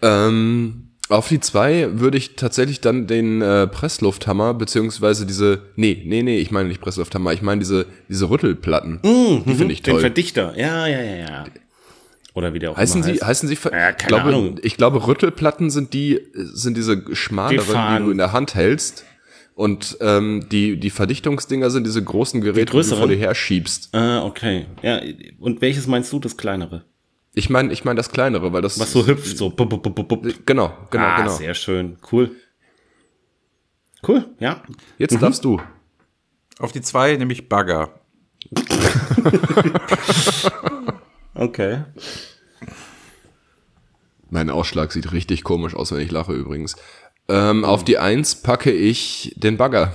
Ähm, 0.01 0.89
auf 1.09 1.27
die 1.27 1.39
zwei 1.39 1.99
würde 1.99 2.17
ich 2.17 2.35
tatsächlich 2.35 2.81
dann 2.81 3.05
den 3.05 3.41
äh, 3.41 3.67
Presslufthammer, 3.67 4.53
beziehungsweise 4.55 5.25
diese, 5.27 5.61
nee, 5.75 6.03
nee, 6.05 6.23
nee, 6.23 6.39
ich 6.39 6.49
meine 6.51 6.69
nicht 6.69 6.81
Presslufthammer, 6.81 7.33
ich 7.33 7.41
meine 7.43 7.59
diese, 7.59 7.85
diese 8.07 8.29
Rüttelplatten. 8.29 8.99
die 9.03 9.55
finde 9.55 9.73
ich 9.73 9.83
Den 9.83 9.93
toll. 9.93 10.01
Verdichter. 10.01 10.53
Ja, 10.57 10.87
ja, 10.87 11.01
ja, 11.01 11.15
ja. 11.15 11.45
Oder 12.35 12.53
wie 12.53 12.59
der 12.59 12.71
auch 12.71 12.77
Heißen 12.77 13.01
immer 13.01 13.05
sie, 13.05 13.13
heißt. 13.19 13.25
heißen 13.25 13.49
sie, 13.49 13.55
ver- 13.55 13.71
Ja, 13.73 13.89
ich 13.89 13.97
keine 13.97 14.07
glaube, 14.07 14.29
Ahnung. 14.29 14.59
ich 14.61 14.77
glaube, 14.77 15.07
Rüttelplatten 15.07 15.69
sind 15.71 15.93
die, 15.93 16.19
sind 16.33 16.77
diese 16.77 17.03
schmaleren, 17.15 17.65
die, 17.65 17.71
fahren- 17.71 18.05
du 18.05 18.11
in 18.11 18.17
der 18.17 18.31
Hand 18.33 18.55
hältst. 18.55 19.03
Und 19.55 19.97
ähm, 19.99 20.45
die, 20.49 20.79
die 20.79 20.89
Verdichtungsdinger 20.89 21.69
sind 21.69 21.85
diese 21.85 22.01
großen 22.01 22.39
Geräte, 22.39 22.59
die, 22.61 22.65
du 22.67 22.71
größeren? 22.77 22.99
vor 22.99 23.07
dir 23.09 23.17
her 23.17 23.35
schiebst. 23.35 23.93
Ah, 23.93 24.23
okay. 24.23 24.67
Ja, 24.81 25.01
und 25.39 25.59
welches 25.61 25.85
meinst 25.85 26.13
du, 26.13 26.19
das 26.19 26.37
kleinere? 26.37 26.85
Ich 27.33 27.49
meine, 27.49 27.73
ich 27.73 27.83
meine 27.83 27.97
das 27.97 28.09
kleinere, 28.11 28.53
weil 28.53 28.61
das 28.61 28.79
Was 28.79 28.93
so 28.93 29.05
hüpft, 29.05 29.37
so. 29.37 29.49
Bup, 29.49 29.69
bup, 29.69 29.83
bup, 29.83 30.07
bup. 30.07 30.23
Genau, 30.45 30.71
genau, 30.89 31.03
ah, 31.03 31.17
genau. 31.17 31.35
sehr 31.35 31.53
schön. 31.55 31.97
Cool. 32.09 32.31
Cool, 34.07 34.25
ja. 34.39 34.63
Jetzt 34.97 35.21
darfst 35.21 35.43
du. 35.43 35.59
Auf 36.59 36.71
die 36.71 36.81
zwei 36.81 37.17
nehme 37.17 37.33
ich 37.33 37.49
Bagger. 37.49 37.99
Okay. 41.39 41.83
Mein 44.29 44.49
Ausschlag 44.49 44.91
sieht 44.91 45.11
richtig 45.13 45.43
komisch 45.43 45.73
aus, 45.73 45.91
wenn 45.91 46.01
ich 46.01 46.11
lache 46.11 46.33
übrigens. 46.33 46.75
Ähm, 47.29 47.63
auf 47.63 47.83
die 47.85 47.97
Eins 47.97 48.35
packe 48.35 48.71
ich 48.71 49.33
den 49.37 49.55
Bagger, 49.57 49.93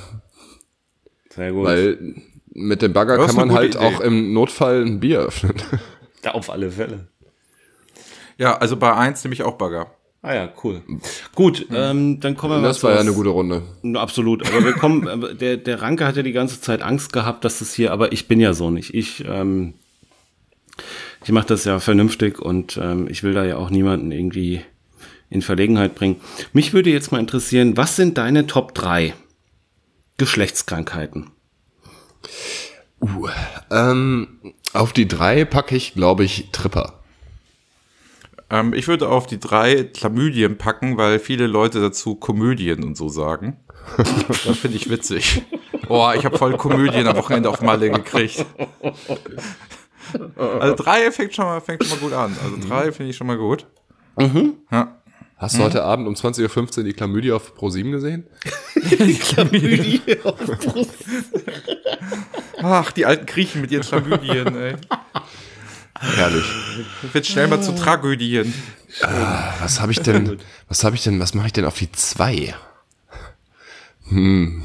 Sehr 1.30 1.53
gut. 1.53 1.64
weil 1.66 2.14
mit 2.53 2.80
dem 2.80 2.92
Bagger 2.92 3.16
Das 3.18 3.26
kann 3.34 3.49
man 3.49 3.55
halt 3.57 3.74
Idee. 3.74 3.84
auch 3.84 4.01
im 4.01 4.32
Notfall 4.32 4.82
ein 4.84 5.01
Bier 5.01 5.20
öffnen. 5.20 5.55
ja, 6.24 6.32
auf 6.32 6.49
alle 6.51 6.70
Fälle. 6.70 7.09
Ja, 8.38 8.57
also 8.57 8.76
bei 8.76 8.95
eins 8.95 9.22
nehme 9.22 9.34
ich 9.34 9.42
auch 9.42 9.57
Bagger. 9.59 9.88
Ah 10.22 10.34
ja, 10.34 10.49
cool. 10.64 10.80
Gut, 11.34 11.66
ähm, 11.72 12.18
dann 12.20 12.36
kommen 12.36 12.55
wir 12.55 12.61
mal 12.61 12.68
Das 12.68 12.82
war 12.82 12.95
ja 12.95 13.01
eine 13.01 13.12
gute 13.12 13.28
Runde. 13.28 13.62
Absolut, 13.95 14.47
aber 14.49 14.64
wir 14.64 14.72
kommen, 14.72 15.07
aber 15.07 15.34
der, 15.34 15.59
der 15.59 15.82
Ranke 15.82 16.07
hat 16.07 16.16
ja 16.16 16.22
die 16.22 16.32
ganze 16.32 16.61
Zeit 16.61 16.80
Angst 16.80 17.12
gehabt, 17.12 17.45
dass 17.45 17.59
das 17.59 17.74
hier, 17.74 17.92
aber 17.92 18.12
ich 18.12 18.26
bin 18.26 18.40
ja 18.40 18.55
so 18.55 18.70
nicht. 18.70 18.95
Ich, 18.95 19.22
ähm, 19.28 19.74
ich 21.24 21.32
mache 21.32 21.46
das 21.46 21.64
ja 21.64 21.80
vernünftig 21.80 22.38
und 22.38 22.76
ähm, 22.76 23.08
ich 23.10 23.22
will 23.22 23.32
da 23.32 23.44
ja 23.44 23.56
auch 23.56 23.70
niemanden 23.70 24.12
irgendwie 24.12 24.62
in 25.30 25.42
Verlegenheit 25.42 25.94
bringen. 25.94 26.20
Mich 26.52 26.72
würde 26.72 26.90
jetzt 26.90 27.12
mal 27.12 27.18
interessieren, 27.18 27.76
was 27.76 27.96
sind 27.96 28.18
deine 28.18 28.46
Top 28.46 28.74
3 28.74 29.14
Geschlechtskrankheiten? 30.16 31.30
Ähm, 33.70 34.54
auf 34.72 34.92
die 34.92 35.08
drei 35.08 35.44
packe 35.44 35.76
ich, 35.76 35.94
glaube 35.94 36.24
ich, 36.24 36.48
Tripper. 36.52 37.00
Ähm, 38.50 38.72
ich 38.72 38.88
würde 38.88 39.08
auf 39.08 39.26
die 39.26 39.40
drei 39.40 39.84
Chlamydien 39.84 40.58
packen, 40.58 40.96
weil 40.96 41.18
viele 41.18 41.46
Leute 41.46 41.80
dazu 41.80 42.14
Komödien 42.14 42.84
und 42.84 42.96
so 42.96 43.08
sagen. 43.08 43.56
das 43.96 44.58
finde 44.58 44.76
ich 44.76 44.88
witzig. 44.88 45.42
Boah, 45.88 46.14
ich 46.14 46.24
habe 46.24 46.38
voll 46.38 46.56
Komödien 46.56 47.06
am 47.06 47.16
Wochenende 47.16 47.50
auf 47.50 47.60
Malle 47.60 47.90
gekriegt. 47.90 48.46
Also 50.36 50.74
drei 50.76 51.11
fängt 51.11 51.34
schon 51.34 51.44
mal, 51.44 51.61
fängt 51.61 51.84
schon 51.84 51.98
mal 51.98 52.05
gut 52.05 52.12
an. 52.12 52.36
Also 52.42 52.68
drei 52.68 52.92
finde 52.92 53.11
ich 53.11 53.16
schon 53.16 53.26
mal 53.26 53.38
gut. 53.38 53.66
Ja. 54.70 55.00
Hast 55.36 55.59
du 55.59 55.62
heute 55.62 55.84
Abend 55.84 56.07
um 56.07 56.14
20.15 56.14 56.78
Uhr 56.78 56.84
die 56.84 56.92
Chlamydie 56.92 57.32
auf 57.32 57.52
Pro7 57.59 57.90
gesehen? 57.90 58.26
Ach, 62.62 62.92
die 62.92 63.05
alten 63.05 63.26
Griechen 63.26 63.61
mit 63.61 63.70
ihren 63.70 63.82
Chlamydien, 63.82 64.57
ey. 64.57 64.76
Herrlich. 65.98 66.44
Wird 67.12 67.26
schnell 67.26 67.48
mal 67.48 67.62
zu 67.62 67.74
Tragödien. 67.74 68.52
Was 69.61 69.80
habe 69.80 69.92
ich 69.92 70.00
denn, 70.00 70.38
was 70.68 70.84
habe 70.84 70.96
ich 70.96 71.02
denn, 71.02 71.20
was 71.20 71.34
mache 71.34 71.48
ich 71.48 71.52
denn 71.52 71.64
auf 71.64 71.78
die 71.78 71.90
zwei? 71.92 72.55
Hm. 74.09 74.62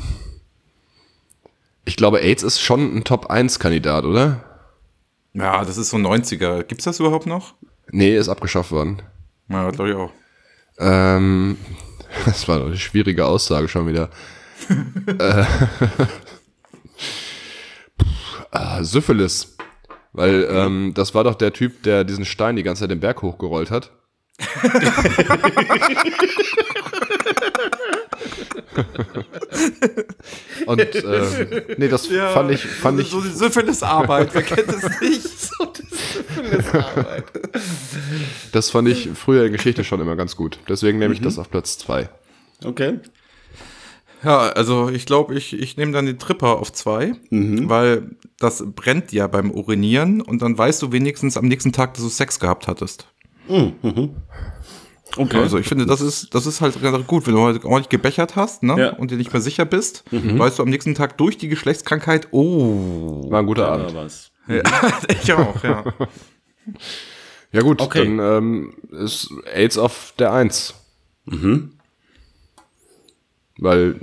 Ich 1.86 1.96
glaube, 1.96 2.22
AIDS 2.22 2.44
ist 2.44 2.62
schon 2.62 2.96
ein 2.96 3.04
Top-1-Kandidat, 3.04 4.06
oder? 4.06 4.44
Ja, 5.34 5.64
das 5.64 5.78
ist 5.78 5.90
so 5.90 5.98
90er. 5.98 6.64
Gibt's 6.64 6.86
das 6.86 7.00
überhaupt 7.00 7.26
noch? 7.26 7.54
Nee, 7.92 8.16
ist 8.16 8.30
abgeschafft 8.30 8.72
worden. 8.72 9.02
Ja, 9.50 9.70
glaube 9.72 9.90
ich 9.90 9.96
auch. 9.96 10.12
Ähm, 10.80 11.58
das 12.26 12.48
war 12.48 12.64
eine 12.64 12.78
schwierige 12.78 13.26
Aussage 13.26 13.68
schon 13.68 13.88
wieder. 13.88 14.10
äh, 15.08 15.46
Puh, 17.98 18.06
ah, 18.52 18.84
Syphilis. 18.84 19.56
Weil 20.12 20.48
ähm, 20.50 20.94
das 20.96 21.14
war 21.14 21.24
doch 21.24 21.36
der 21.36 21.54
Typ, 21.54 21.84
der 21.84 22.04
diesen 22.04 22.26
Stein 22.26 22.56
die 22.56 22.64
ganze 22.64 22.82
Zeit 22.82 22.92
den 22.92 23.00
Berg 23.00 23.22
hochgerollt 23.22 23.70
hat. 23.70 23.92
Und 30.66 30.80
äh, 30.80 31.76
nee, 31.78 31.88
das 31.88 32.08
fand 32.08 32.52
ich, 32.52 32.66
fand 32.66 33.00
ich, 33.00 33.10
So 33.10 33.22
die 33.22 33.30
Syphilis-Arbeit, 33.30 34.34
wer 34.34 34.44
kennt 34.44 34.70
es 34.70 35.02
nicht? 35.02 35.50
das 38.52 38.70
fand 38.70 38.88
ich 38.88 39.10
früher 39.16 39.46
in 39.46 39.52
Geschichte 39.52 39.84
schon 39.84 40.02
immer 40.02 40.16
ganz 40.16 40.36
gut. 40.36 40.60
Deswegen 40.68 41.00
nehme 41.00 41.14
ich 41.14 41.22
das 41.22 41.40
auf 41.40 41.50
Platz 41.50 41.78
zwei. 41.78 42.10
Okay. 42.64 43.00
Ja, 44.24 44.50
also 44.50 44.90
ich 44.90 45.06
glaube, 45.06 45.34
ich, 45.36 45.58
ich 45.58 45.78
nehme 45.78 45.94
dann 45.94 46.06
den 46.06 46.20
Tripper 46.20 46.60
auf 46.60 46.74
zwei, 46.74 47.14
weil 47.70 48.10
das 48.38 48.64
brennt 48.76 49.14
ja 49.14 49.28
beim 49.28 49.52
Urinieren 49.52 50.22
und 50.22 50.42
dann 50.42 50.58
weißt 50.58 50.82
du 50.82 50.92
wenigstens 50.92 51.38
am 51.38 51.46
nächsten 51.46 51.72
Tag, 51.72 51.94
dass 51.94 52.04
du 52.04 52.10
Sex 52.10 52.40
gehabt 52.40 52.68
hattest. 52.68 53.08
Okay. 55.18 55.38
Also 55.38 55.58
ich 55.58 55.68
finde, 55.68 55.86
das 55.86 56.02
ist, 56.02 56.34
das 56.36 56.46
ist 56.46 56.62
halt 56.62 56.82
ganz 56.82 57.06
gut, 57.08 57.26
wenn 57.28 57.34
du 57.36 57.42
halt 57.44 57.66
ordentlich 57.66 57.90
gebechert 57.90 58.36
hast 58.36 58.64
ne? 58.64 58.80
Ja. 58.80 58.90
und 58.94 59.12
dir 59.12 59.18
nicht 59.18 59.34
mehr 59.34 59.42
sicher 59.42 59.66
bist, 59.66 60.04
weißt 60.12 60.60
du 60.60 60.64
am 60.64 60.70
nächsten 60.70 60.96
Tag 60.96 61.18
durch 61.18 61.38
die 61.38 61.48
Geschlechtskrankheit, 61.50 62.28
oh, 62.32 63.30
War 63.32 63.40
ein 63.40 63.46
guter 63.48 63.64
Ja, 63.64 63.74
Abend. 63.74 63.96
was. 63.96 64.32
ich 65.24 65.34
auch, 65.34 65.64
ja. 65.64 65.84
Ja 67.52 67.62
gut, 67.62 67.82
Okay. 67.82 68.04
dann 68.06 68.20
ähm, 68.20 68.74
ist 68.92 69.32
AIDS 69.54 69.78
auf 69.78 70.14
der 70.20 70.32
Eins. 70.34 70.76
Mhm. 71.26 71.74
Weil 73.58 74.00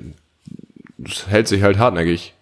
es 1.04 1.26
hält 1.28 1.48
sich 1.48 1.62
halt 1.62 1.78
hartnäckig. 1.78 2.34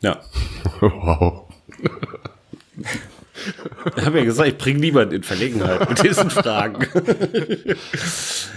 Ja. 0.00 0.20
wow. 0.80 1.48
Ich 3.96 4.04
habe 4.04 4.18
ja 4.18 4.24
gesagt, 4.24 4.48
ich 4.48 4.58
bringe 4.58 4.80
niemanden 4.80 5.14
in 5.16 5.22
Verlegenheit 5.22 5.88
mit 5.88 6.02
diesen 6.02 6.30
Fragen. 6.30 6.86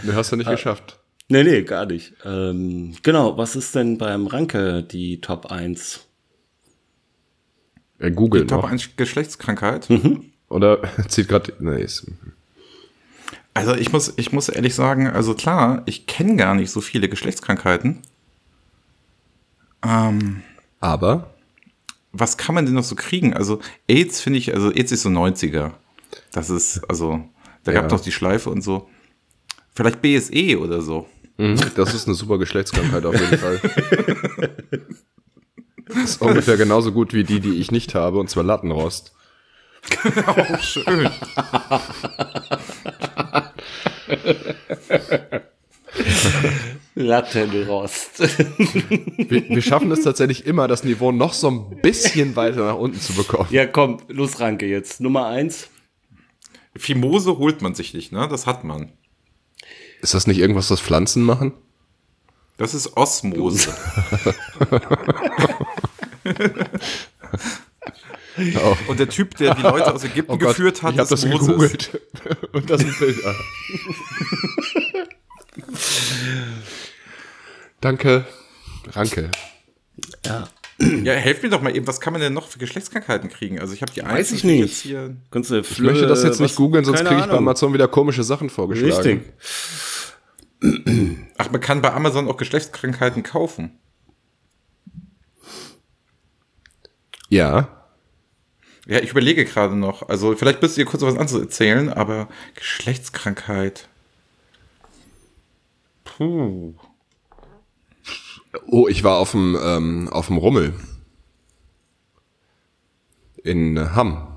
Du 0.03 0.13
hast 0.13 0.29
ja 0.31 0.37
nicht 0.37 0.49
geschafft. 0.49 0.99
nee, 1.29 1.43
nee, 1.43 1.63
gar 1.63 1.85
nicht. 1.87 2.13
Ähm, 2.23 2.95
genau, 3.01 3.37
was 3.37 3.55
ist 3.55 3.73
denn 3.73 3.97
beim 3.97 4.27
Ranke 4.27 4.83
die 4.83 5.19
Top 5.19 5.51
1? 5.51 6.05
Er 7.97 8.11
googelt 8.11 8.49
Top 8.49 8.63
noch. 8.63 8.71
1 8.71 8.97
Geschlechtskrankheit. 8.97 9.87
Oder 10.49 10.81
zieht 11.07 11.27
gerade. 11.29 11.53
Nee, 11.59 11.81
ist, 11.81 12.05
Also 13.53 13.73
ich 13.73 13.91
muss, 13.91 14.13
ich 14.17 14.31
muss 14.31 14.49
ehrlich 14.49 14.75
sagen, 14.75 15.07
also 15.07 15.33
klar, 15.33 15.81
ich 15.85 16.05
kenne 16.05 16.35
gar 16.35 16.53
nicht 16.53 16.69
so 16.69 16.81
viele 16.81 17.09
Geschlechtskrankheiten. 17.09 18.01
Ähm, 19.83 20.43
aber 20.79 21.33
was 22.17 22.37
kann 22.37 22.55
man 22.55 22.65
denn 22.65 22.75
noch 22.75 22.83
so 22.83 22.95
kriegen? 22.95 23.33
Also 23.33 23.59
AIDS 23.87 24.21
finde 24.21 24.39
ich, 24.39 24.53
also 24.53 24.71
AIDS 24.71 24.91
ist 24.91 25.03
so 25.03 25.09
90er. 25.09 25.71
Das 26.31 26.49
ist, 26.49 26.81
also, 26.89 27.21
da 27.63 27.71
Ja. 27.71 27.81
gab 27.81 27.89
doch 27.89 27.99
die 28.01 28.11
Schleife 28.11 28.49
und 28.49 28.61
so. 28.61 28.89
Vielleicht 29.73 30.01
BSE 30.01 30.59
oder 30.59 30.81
so. 30.81 31.07
Mhm, 31.37 31.59
Das 31.75 31.93
ist 31.93 32.07
eine 32.07 32.15
super 32.15 32.37
Geschlechtskrankheit 32.37 33.05
auf 33.05 33.19
jeden 33.19 33.37
Fall. 33.37 33.59
Das 35.87 35.97
ist 36.11 36.21
ungefähr 36.21 36.55
genauso 36.57 36.91
gut 36.93 37.13
wie 37.13 37.23
die, 37.25 37.39
die 37.41 37.55
ich 37.59 37.71
nicht 37.71 37.93
habe, 37.95 38.19
und 38.19 38.29
zwar 38.29 38.43
Lattenrost. 38.43 39.13
Oh, 40.27 40.57
schön. 40.61 41.09
Lattenrost. 46.95 48.19
Wir, 49.17 49.49
wir 49.49 49.61
schaffen 49.61 49.91
es 49.91 50.03
tatsächlich 50.03 50.45
immer, 50.45 50.67
das 50.67 50.83
Niveau 50.85 51.11
noch 51.11 51.33
so 51.33 51.49
ein 51.49 51.81
bisschen 51.81 52.35
weiter 52.37 52.65
nach 52.65 52.77
unten 52.77 52.99
zu 52.99 53.13
bekommen. 53.13 53.49
ja, 53.51 53.65
komm, 53.65 53.97
los, 54.07 54.39
Ranke, 54.39 54.65
jetzt. 54.65 55.01
Nummer 55.01 55.25
eins. 55.27 55.67
Fimose 56.77 57.37
holt 57.37 57.61
man 57.61 57.75
sich 57.75 57.93
nicht, 57.93 58.11
ne? 58.11 58.27
Das 58.29 58.47
hat 58.47 58.63
man. 58.63 58.91
Ist 60.01 60.13
das 60.13 60.25
nicht 60.27 60.39
irgendwas, 60.39 60.71
was 60.71 60.79
Pflanzen 60.79 61.23
machen? 61.23 61.53
Das 62.57 62.73
ist 62.73 62.95
Osmose. 62.95 63.73
Oh, 68.37 68.75
Und 68.87 68.99
der 68.99 69.07
Typ, 69.07 69.35
der 69.37 69.55
die 69.55 69.61
Leute 69.61 69.93
aus 69.93 70.03
Ägypten 70.03 70.33
oh 70.33 70.37
Gott, 70.37 70.49
geführt 70.49 70.83
hat, 70.83 70.93
ich 70.93 70.99
habe 70.99 71.03
ist 71.03 71.11
das 71.11 71.25
Moses. 71.25 71.47
gegoogelt. 71.47 72.01
Und 72.51 72.69
das 72.69 72.81
sind 72.81 72.99
Bilder. 72.99 73.35
Danke, 77.85 78.25
Ranke. 78.93 79.29
Ja. 80.25 80.47
Ja, 80.79 81.13
helft 81.13 81.43
mir 81.43 81.49
doch 81.49 81.61
mal 81.61 81.75
eben, 81.75 81.85
was 81.85 82.01
kann 82.01 82.13
man 82.13 82.21
denn 82.21 82.33
noch 82.33 82.47
für 82.47 82.57
Geschlechtskrankheiten 82.57 83.29
kriegen? 83.29 83.59
Also 83.59 83.75
ich 83.75 83.83
habe 83.83 83.93
die 83.93 84.01
Weiß 84.01 84.31
ich 84.31 84.43
nicht. 84.43 84.59
jetzt 84.59 84.81
hier. 84.81 85.15
Kannst 85.29 85.51
du 85.51 85.59
Ich 85.59 85.77
möchte 85.77 86.07
das 86.07 86.23
jetzt 86.23 86.39
nicht 86.39 86.55
googeln, 86.55 86.83
sonst 86.83 87.05
kriege 87.05 87.19
ich 87.19 87.27
bei 87.27 87.37
Amazon 87.37 87.75
wieder 87.75 87.87
komische 87.87 88.23
Sachen 88.23 88.49
vorgeschlagen. 88.49 89.23
Richtig. 90.63 91.29
Ach, 91.37 91.51
man 91.51 91.61
kann 91.61 91.83
bei 91.83 91.93
Amazon 91.93 92.27
auch 92.27 92.37
Geschlechtskrankheiten 92.37 93.21
kaufen. 93.21 93.77
Ja. 97.29 97.85
Ja, 98.87 98.97
ich 98.99 99.11
überlege 99.11 99.45
gerade 99.45 99.75
noch. 99.75 100.09
Also 100.09 100.35
vielleicht 100.35 100.59
müsst 100.63 100.79
ihr 100.79 100.85
kurz 100.85 101.03
was 101.03 101.17
anderes 101.17 101.39
erzählen, 101.39 101.93
aber 101.93 102.29
Geschlechtskrankheit. 102.55 103.87
Puh. 106.03 106.73
Oh, 108.67 108.87
ich 108.87 109.03
war 109.03 109.17
auf 109.17 109.31
dem, 109.31 109.57
ähm, 109.61 110.09
auf 110.09 110.27
dem 110.27 110.37
Rummel. 110.37 110.73
In 113.43 113.77
äh, 113.77 113.87
Hamm. 113.93 114.27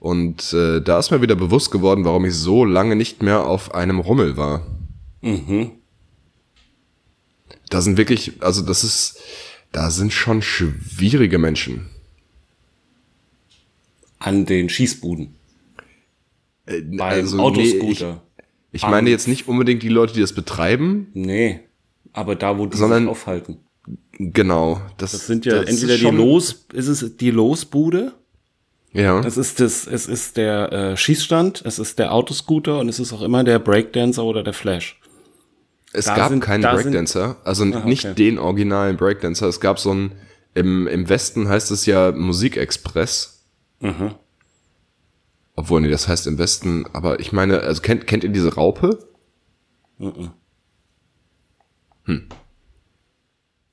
Und 0.00 0.52
äh, 0.52 0.80
da 0.80 0.98
ist 0.98 1.10
mir 1.10 1.22
wieder 1.22 1.34
bewusst 1.34 1.70
geworden, 1.70 2.04
warum 2.04 2.24
ich 2.26 2.34
so 2.34 2.64
lange 2.64 2.96
nicht 2.96 3.22
mehr 3.22 3.46
auf 3.46 3.74
einem 3.74 4.00
Rummel 4.00 4.36
war. 4.36 4.66
Mhm. 5.22 5.72
Da 7.70 7.80
sind 7.80 7.96
wirklich, 7.96 8.42
also 8.42 8.62
das 8.62 8.84
ist, 8.84 9.20
da 9.72 9.90
sind 9.90 10.12
schon 10.12 10.42
schwierige 10.42 11.38
Menschen. 11.38 11.88
An 14.18 14.46
den 14.46 14.68
Schießbuden. 14.68 15.34
Beim 16.66 17.00
also, 17.00 17.36
nee, 17.36 17.42
Autoscooter. 17.42 18.22
Ich, 18.72 18.82
ich 18.82 18.88
meine 18.88 19.10
jetzt 19.10 19.28
nicht 19.28 19.48
unbedingt 19.48 19.82
die 19.82 19.88
Leute, 19.88 20.14
die 20.14 20.20
das 20.20 20.34
betreiben, 20.34 21.08
Nee, 21.14 21.60
aber 22.14 22.34
da, 22.36 22.56
wo 22.58 22.64
die 22.66 22.76
Sondern- 22.78 23.02
sich 23.02 23.10
aufhalten. 23.10 23.58
genau. 24.18 24.80
Das, 24.96 25.12
Das 25.12 25.26
sind 25.26 25.44
ja 25.44 25.60
das 25.60 25.68
entweder 25.68 25.98
die 25.98 26.16
Los, 26.16 26.66
ist 26.72 26.88
es 26.88 27.16
die 27.18 27.30
Losbude? 27.30 28.12
Ja. 28.92 29.20
Das 29.20 29.36
ist 29.36 29.58
das, 29.60 29.86
es 29.86 30.06
ist 30.06 30.36
der 30.36 30.72
äh, 30.72 30.96
Schießstand, 30.96 31.62
es 31.66 31.78
ist 31.78 31.98
der 31.98 32.12
Autoscooter 32.14 32.78
und 32.78 32.88
es 32.88 32.98
ist 33.00 33.12
auch 33.12 33.22
immer 33.22 33.42
der 33.44 33.58
Breakdancer 33.58 34.24
oder 34.24 34.42
der 34.44 34.52
Flash. 34.54 35.00
Es 35.92 36.06
Da 36.06 36.14
gab 36.16 36.30
sind- 36.30 36.40
keinen 36.40 36.62
da 36.62 36.74
sind- 36.76 36.84
Breakdancer, 36.84 37.36
also 37.44 37.64
Ah, 37.64 37.84
nicht 37.84 38.04
okay. 38.04 38.14
den 38.14 38.38
originalen 38.38 38.96
Breakdancer. 38.96 39.48
Es 39.48 39.60
gab 39.60 39.78
so 39.80 39.90
einen, 39.90 40.12
im, 40.54 40.86
im 40.86 41.08
Westen 41.08 41.48
heißt 41.48 41.70
es 41.72 41.86
ja 41.86 42.12
Musikexpress. 42.12 43.44
Mhm. 43.80 44.14
Obwohl, 45.56 45.80
nee, 45.82 45.90
das 45.90 46.06
heißt 46.08 46.26
im 46.28 46.38
Westen, 46.38 46.84
aber 46.92 47.20
ich 47.20 47.32
meine, 47.32 47.60
also 47.60 47.80
kennt, 47.82 48.06
kennt 48.08 48.24
ihr 48.24 48.30
diese 48.30 48.54
Raupe? 48.54 48.98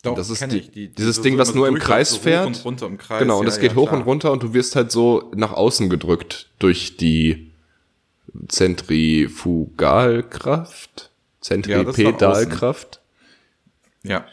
Doch, 0.03 0.15
Das 0.15 0.29
ist 0.29 0.41
die- 0.51 0.57
ich. 0.57 0.71
Die, 0.71 0.87
dieses 0.89 1.17
so 1.17 1.23
Ding, 1.23 1.37
was 1.37 1.53
nur 1.53 1.67
im 1.67 1.77
Kreis 1.77 2.09
so 2.11 2.17
hoch 2.17 2.21
fährt. 2.23 2.47
Und 2.47 2.65
runter 2.65 2.87
im 2.87 2.97
Kreis. 2.97 3.19
genau, 3.19 3.39
und 3.39 3.45
ja, 3.45 3.49
es 3.51 3.59
geht 3.59 3.71
ja, 3.71 3.77
hoch 3.77 3.89
klar. 3.89 3.99
und 3.99 4.05
runter 4.07 4.31
und 4.31 4.41
du 4.43 4.53
wirst 4.53 4.75
halt 4.75 4.91
so 4.91 5.31
nach 5.35 5.51
außen 5.53 5.89
gedrückt 5.89 6.49
durch 6.59 6.97
die 6.97 7.51
Zentrifugalkraft? 8.47 11.11
Zentripedalkraft? 11.41 13.01
Ja, 14.03 14.25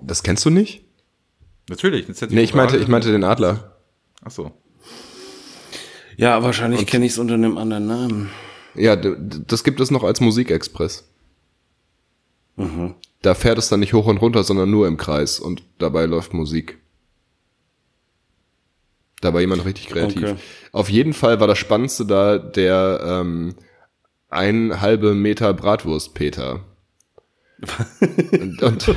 Das 0.00 0.22
kennst 0.22 0.44
du 0.44 0.50
nicht? 0.50 0.84
natürlich. 1.68 2.06
Nee, 2.30 2.42
ich 2.42 2.54
meinte, 2.54 2.76
ich 2.78 2.88
meinte 2.88 3.10
den 3.12 3.24
Adler. 3.24 3.76
Ach 4.24 4.30
so. 4.30 4.52
Ja, 6.16 6.42
wahrscheinlich 6.42 6.86
kenne 6.86 7.04
ich 7.06 7.12
es 7.12 7.18
unter 7.18 7.34
einem 7.34 7.56
anderen 7.58 7.86
Namen. 7.86 8.30
Ja, 8.74 8.96
das 8.96 9.64
gibt 9.64 9.80
es 9.80 9.90
noch 9.90 10.02
als 10.04 10.20
Musikexpress. 10.20 11.04
Mhm. 12.58 12.94
Da 13.22 13.34
fährt 13.34 13.58
es 13.58 13.68
dann 13.68 13.80
nicht 13.80 13.94
hoch 13.94 14.06
und 14.06 14.18
runter, 14.18 14.44
sondern 14.44 14.70
nur 14.70 14.86
im 14.86 14.96
Kreis 14.96 15.40
und 15.40 15.62
dabei 15.78 16.06
läuft 16.06 16.34
Musik. 16.34 16.78
Da 19.20 19.34
war 19.34 19.40
jemand 19.40 19.64
richtig 19.64 19.88
kreativ. 19.88 20.22
Okay. 20.22 20.36
Auf 20.72 20.88
jeden 20.90 21.12
Fall 21.12 21.40
war 21.40 21.48
das 21.48 21.58
Spannendste 21.58 22.06
da 22.06 22.38
der 22.38 23.00
ähm, 23.02 23.54
ein 24.28 24.80
halbe 24.80 25.14
Meter 25.14 25.52
Bratwurst-Peter. 25.54 26.60
und, 28.00 28.62
und 28.62 28.88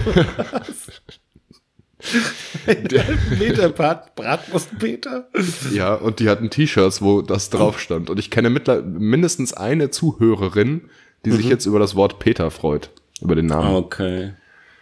Meter 3.40 3.70
Brat, 3.70 4.16
Bratwurst-Peter? 4.16 5.28
ja, 5.74 5.94
und 5.96 6.20
die 6.20 6.30
hatten 6.30 6.50
T-Shirts, 6.50 7.02
wo 7.02 7.22
das 7.22 7.50
drauf 7.50 7.80
stand. 7.80 8.10
Und 8.10 8.20
ich 8.20 8.30
kenne 8.32 8.50
mittler 8.50 8.82
mindestens 8.82 9.54
eine 9.54 9.90
Zuhörerin, 9.92 10.90
die 11.26 11.32
Mhm. 11.32 11.36
sich 11.36 11.46
jetzt 11.48 11.66
über 11.66 11.80
das 11.80 11.96
Wort 11.96 12.20
Peter 12.20 12.50
freut. 12.52 12.92
Über 13.22 13.36
den 13.36 13.46
Namen. 13.46 13.76
Okay. 13.76 14.34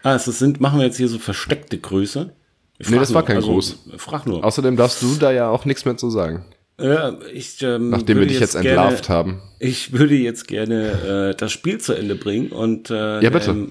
Ah, 0.03 0.15
es 0.15 0.25
sind, 0.25 0.61
machen 0.61 0.79
wir 0.79 0.85
jetzt 0.85 0.97
hier 0.97 1.09
so 1.09 1.19
versteckte 1.19 1.77
Grüße? 1.77 2.31
Nee, 2.87 2.97
das 2.97 3.13
war 3.13 3.21
nur, 3.21 3.27
kein 3.27 3.35
also, 3.37 3.51
Gruß. 3.51 3.79
Frag 3.97 4.25
nur. 4.25 4.43
Außerdem 4.45 4.77
darfst 4.77 5.01
du 5.01 5.15
da 5.15 5.31
ja 5.31 5.49
auch 5.49 5.65
nichts 5.65 5.83
mehr 5.83 5.97
zu 5.97 6.09
sagen. 6.09 6.45
Ja, 6.79 7.17
ich, 7.33 7.61
ähm, 7.61 7.89
Nachdem 7.89 8.19
wir 8.19 8.25
dich 8.27 8.39
jetzt 8.39 8.53
gerne- 8.53 8.69
entlarvt 8.69 9.09
haben. 9.09 9.41
Ich 9.59 9.91
würde 9.91 10.15
jetzt 10.15 10.47
gerne 10.47 11.31
äh, 11.31 11.35
das 11.35 11.51
Spiel 11.51 11.79
zu 11.79 11.93
Ende 11.93 12.15
bringen 12.15 12.53
und 12.53 12.89
äh, 12.89 13.19
Ja, 13.21 13.29
bitte. 13.29 13.49
ähm, 13.51 13.69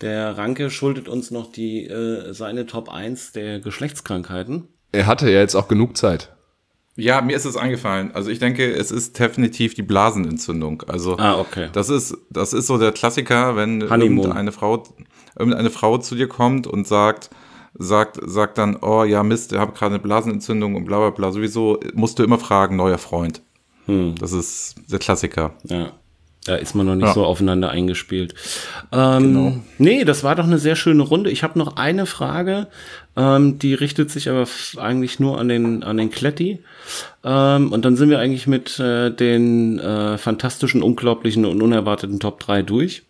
der 0.00 0.38
Ranke 0.38 0.70
schuldet 0.70 1.08
uns 1.08 1.32
noch 1.32 1.50
die 1.50 1.86
äh, 1.88 2.32
seine 2.32 2.66
Top 2.66 2.88
1 2.94 3.32
der 3.32 3.58
Geschlechtskrankheiten. 3.58 4.68
Er 4.92 5.06
hatte 5.06 5.28
ja 5.28 5.40
jetzt 5.40 5.56
auch 5.56 5.66
genug 5.66 5.96
Zeit. 5.96 6.30
Ja, 7.00 7.20
mir 7.20 7.36
ist 7.36 7.44
es 7.44 7.56
eingefallen. 7.56 8.10
Also 8.12 8.28
ich 8.30 8.40
denke, 8.40 8.70
es 8.72 8.90
ist 8.90 9.18
definitiv 9.18 9.74
die 9.74 9.82
Blasenentzündung. 9.82 10.82
Also 10.88 11.16
Ah, 11.16 11.38
okay. 11.38 11.68
das 11.72 11.90
ist 11.90 12.16
das 12.28 12.52
ist 12.52 12.66
so 12.66 12.76
der 12.76 12.90
Klassiker, 12.92 13.54
wenn 13.54 13.88
Honeymoon. 13.88 14.24
irgendeine 14.24 14.50
Frau 14.52 14.82
irgendeine 15.38 15.70
Frau 15.70 15.98
zu 15.98 16.16
dir 16.16 16.26
kommt 16.28 16.66
und 16.66 16.88
sagt 16.88 17.30
sagt 17.74 18.18
sagt 18.24 18.58
dann, 18.58 18.76
oh 18.82 19.04
ja 19.04 19.22
Mist, 19.22 19.52
ich 19.52 19.58
habe 19.58 19.72
gerade 19.72 19.94
eine 19.94 20.02
Blasenentzündung 20.02 20.74
und 20.74 20.86
bla 20.86 20.98
bla 20.98 21.10
bla. 21.10 21.30
Sowieso 21.30 21.78
musst 21.94 22.18
du 22.18 22.24
immer 22.24 22.38
fragen, 22.38 22.74
neuer 22.74 22.98
Freund. 22.98 23.42
Hm. 23.86 24.16
Das 24.18 24.32
ist 24.32 24.74
der 24.90 24.98
Klassiker. 24.98 25.52
Ja. 25.64 25.92
Da 26.48 26.56
ist 26.56 26.74
man 26.74 26.86
noch 26.86 26.94
nicht 26.94 27.06
Ja. 27.06 27.12
so 27.14 27.24
aufeinander 27.24 27.70
eingespielt. 27.70 28.34
Ähm, 28.90 29.22
Genau. 29.34 29.56
Nee, 29.78 30.04
das 30.04 30.24
war 30.24 30.34
doch 30.34 30.44
eine 30.44 30.58
sehr 30.58 30.76
schöne 30.76 31.02
Runde. 31.02 31.30
Ich 31.30 31.42
habe 31.42 31.58
noch 31.58 31.76
eine 31.76 32.06
Frage, 32.06 32.68
ähm, 33.16 33.58
die 33.58 33.74
richtet 33.74 34.10
sich 34.10 34.28
aber 34.30 34.46
eigentlich 34.78 35.20
nur 35.20 35.38
an 35.38 35.48
den, 35.48 35.82
an 35.82 35.98
den 35.98 36.10
Kletti. 36.10 36.60
Ähm, 37.22 37.70
und 37.72 37.84
dann 37.84 37.96
sind 37.96 38.08
wir 38.10 38.18
eigentlich 38.18 38.46
mit 38.46 38.78
äh, 38.80 39.10
den 39.10 39.78
äh, 39.78 40.16
fantastischen, 40.16 40.82
unglaublichen 40.82 41.44
und 41.44 41.60
unerwarteten 41.62 42.18
Top 42.18 42.40
3 42.40 42.62
durch. 42.62 43.02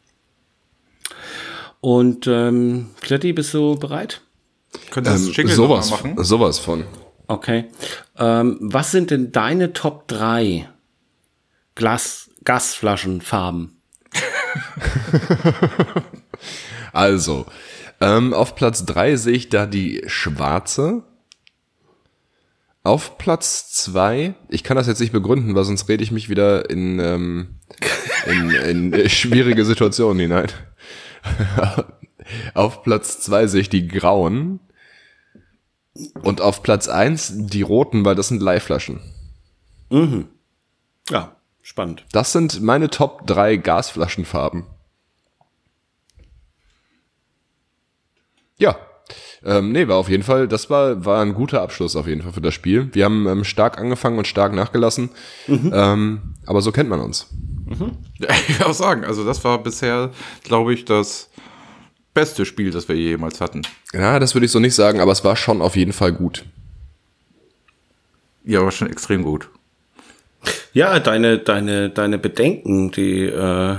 Und 1.81 2.27
ähm, 2.27 2.91
Kletti, 3.01 3.33
bist 3.33 3.55
du 3.55 3.77
bereit? 3.77 4.21
Könntest 4.91 5.27
du 5.27 5.31
Ähm, 5.31 5.37
das 5.37 5.45
mal 5.47 5.55
sowas, 5.55 5.91
machen? 5.91 6.25
sowas 6.25 6.59
von. 6.59 6.85
Okay. 7.29 7.67
Ähm, 8.19 8.59
was 8.61 8.91
sind 8.91 9.11
denn 9.11 9.31
deine 9.33 9.73
Top 9.73 10.09
3 10.09 10.69
Glas, 11.77 12.29
Gasflaschenfarben? 12.49 13.77
Also, 16.93 17.47
ähm, 18.01 18.33
auf 18.33 18.55
Platz 18.55 18.85
drei 18.85 19.17
sehe 19.17 19.35
ich 19.35 19.51
da 19.51 19.67
die 19.67 20.03
schwarze. 20.07 21.03
Auf 22.83 23.19
Platz 23.19 23.71
zwei, 23.73 24.35
ich 24.49 24.65
kann 24.65 24.77
das 24.77 24.87
jetzt 24.87 25.01
nicht 25.01 25.13
begründen, 25.13 25.55
weil 25.55 25.65
sonst 25.65 25.89
rede 25.89 26.03
ich 26.03 26.11
mich 26.11 26.29
wieder 26.29 26.71
in, 26.71 26.99
ähm, 26.99 27.57
in, 28.27 28.51
in 28.93 29.09
schwierige 29.11 29.65
Situationen 29.65 30.19
hinein. 30.19 30.49
auf 32.55 32.83
Platz 32.83 33.21
zwei 33.21 33.47
sehe 33.47 33.61
ich 33.61 33.69
die 33.69 33.87
grauen. 33.87 34.61
Und 36.23 36.41
auf 36.41 36.63
Platz 36.63 36.89
eins 36.89 37.33
die 37.35 37.63
roten, 37.63 38.05
weil 38.05 38.15
das 38.15 38.29
sind 38.29 38.41
Leihflaschen. 38.41 39.01
Ja, 41.11 41.38
spannend. 41.69 42.05
Das 42.13 42.33
sind 42.33 42.63
meine 42.63 42.89
Top 42.89 43.27
drei 43.27 43.57
Gasflaschenfarben. 43.57 44.65
Ja. 48.59 48.77
Ähm, 49.45 49.73
nee, 49.73 49.87
war 49.87 49.97
auf 49.97 50.09
jeden 50.09 50.23
Fall, 50.23 50.49
das 50.49 50.69
war, 50.71 51.05
war 51.05 51.23
ein 51.23 51.35
guter 51.35 51.63
Abschluss 51.63 51.95
auf 51.95 52.07
jeden 52.07 52.23
Fall 52.23 52.33
für 52.33 52.41
das 52.41 52.55
Spiel. 52.55 52.89
Wir 52.93 53.05
haben 53.05 53.27
ähm, 53.29 53.45
stark 53.45 53.79
angefangen 53.79 54.19
und 54.19 54.27
stark 54.27 54.53
nachgelassen. 54.55 55.11
Ähm, 55.47 56.35
aber 56.47 56.61
so 56.61 56.73
kennt 56.73 56.89
man 56.89 57.01
uns. 57.01 57.29
Ja, 58.19 58.31
ich 58.49 58.59
will 58.59 58.67
auch 58.67 58.73
sagen, 58.75 59.05
also 59.05 59.25
das 59.25 59.45
war 59.45 59.63
bisher, 59.63 60.11
glaube 60.43 60.73
ich, 60.75 60.87
das 60.87 61.29
beste 62.15 62.47
Spiel, 62.47 62.71
das 62.71 62.89
wir 62.89 62.97
jemals 62.97 63.43
hatten. 63.43 63.63
Ja, 63.93 64.19
das 64.19 64.35
würde 64.35 64.47
ich 64.47 64.51
so 64.51 64.59
nicht 64.59 64.75
sagen, 64.75 65.01
aber 65.01 65.13
es 65.13 65.23
war 65.23 65.37
schon 65.37 65.61
auf 65.61 65.77
jeden 65.77 65.93
Fall 65.93 66.13
gut. 66.13 66.45
Ja, 68.43 68.63
war 68.65 68.73
schon 68.73 68.91
extrem 68.91 69.23
gut. 69.23 69.51
Ja, 70.73 70.99
deine, 71.01 71.39
deine, 71.39 71.91
deine 71.91 72.19
Bedenken, 72.19 72.91
die 72.91 73.23
äh, 73.25 73.77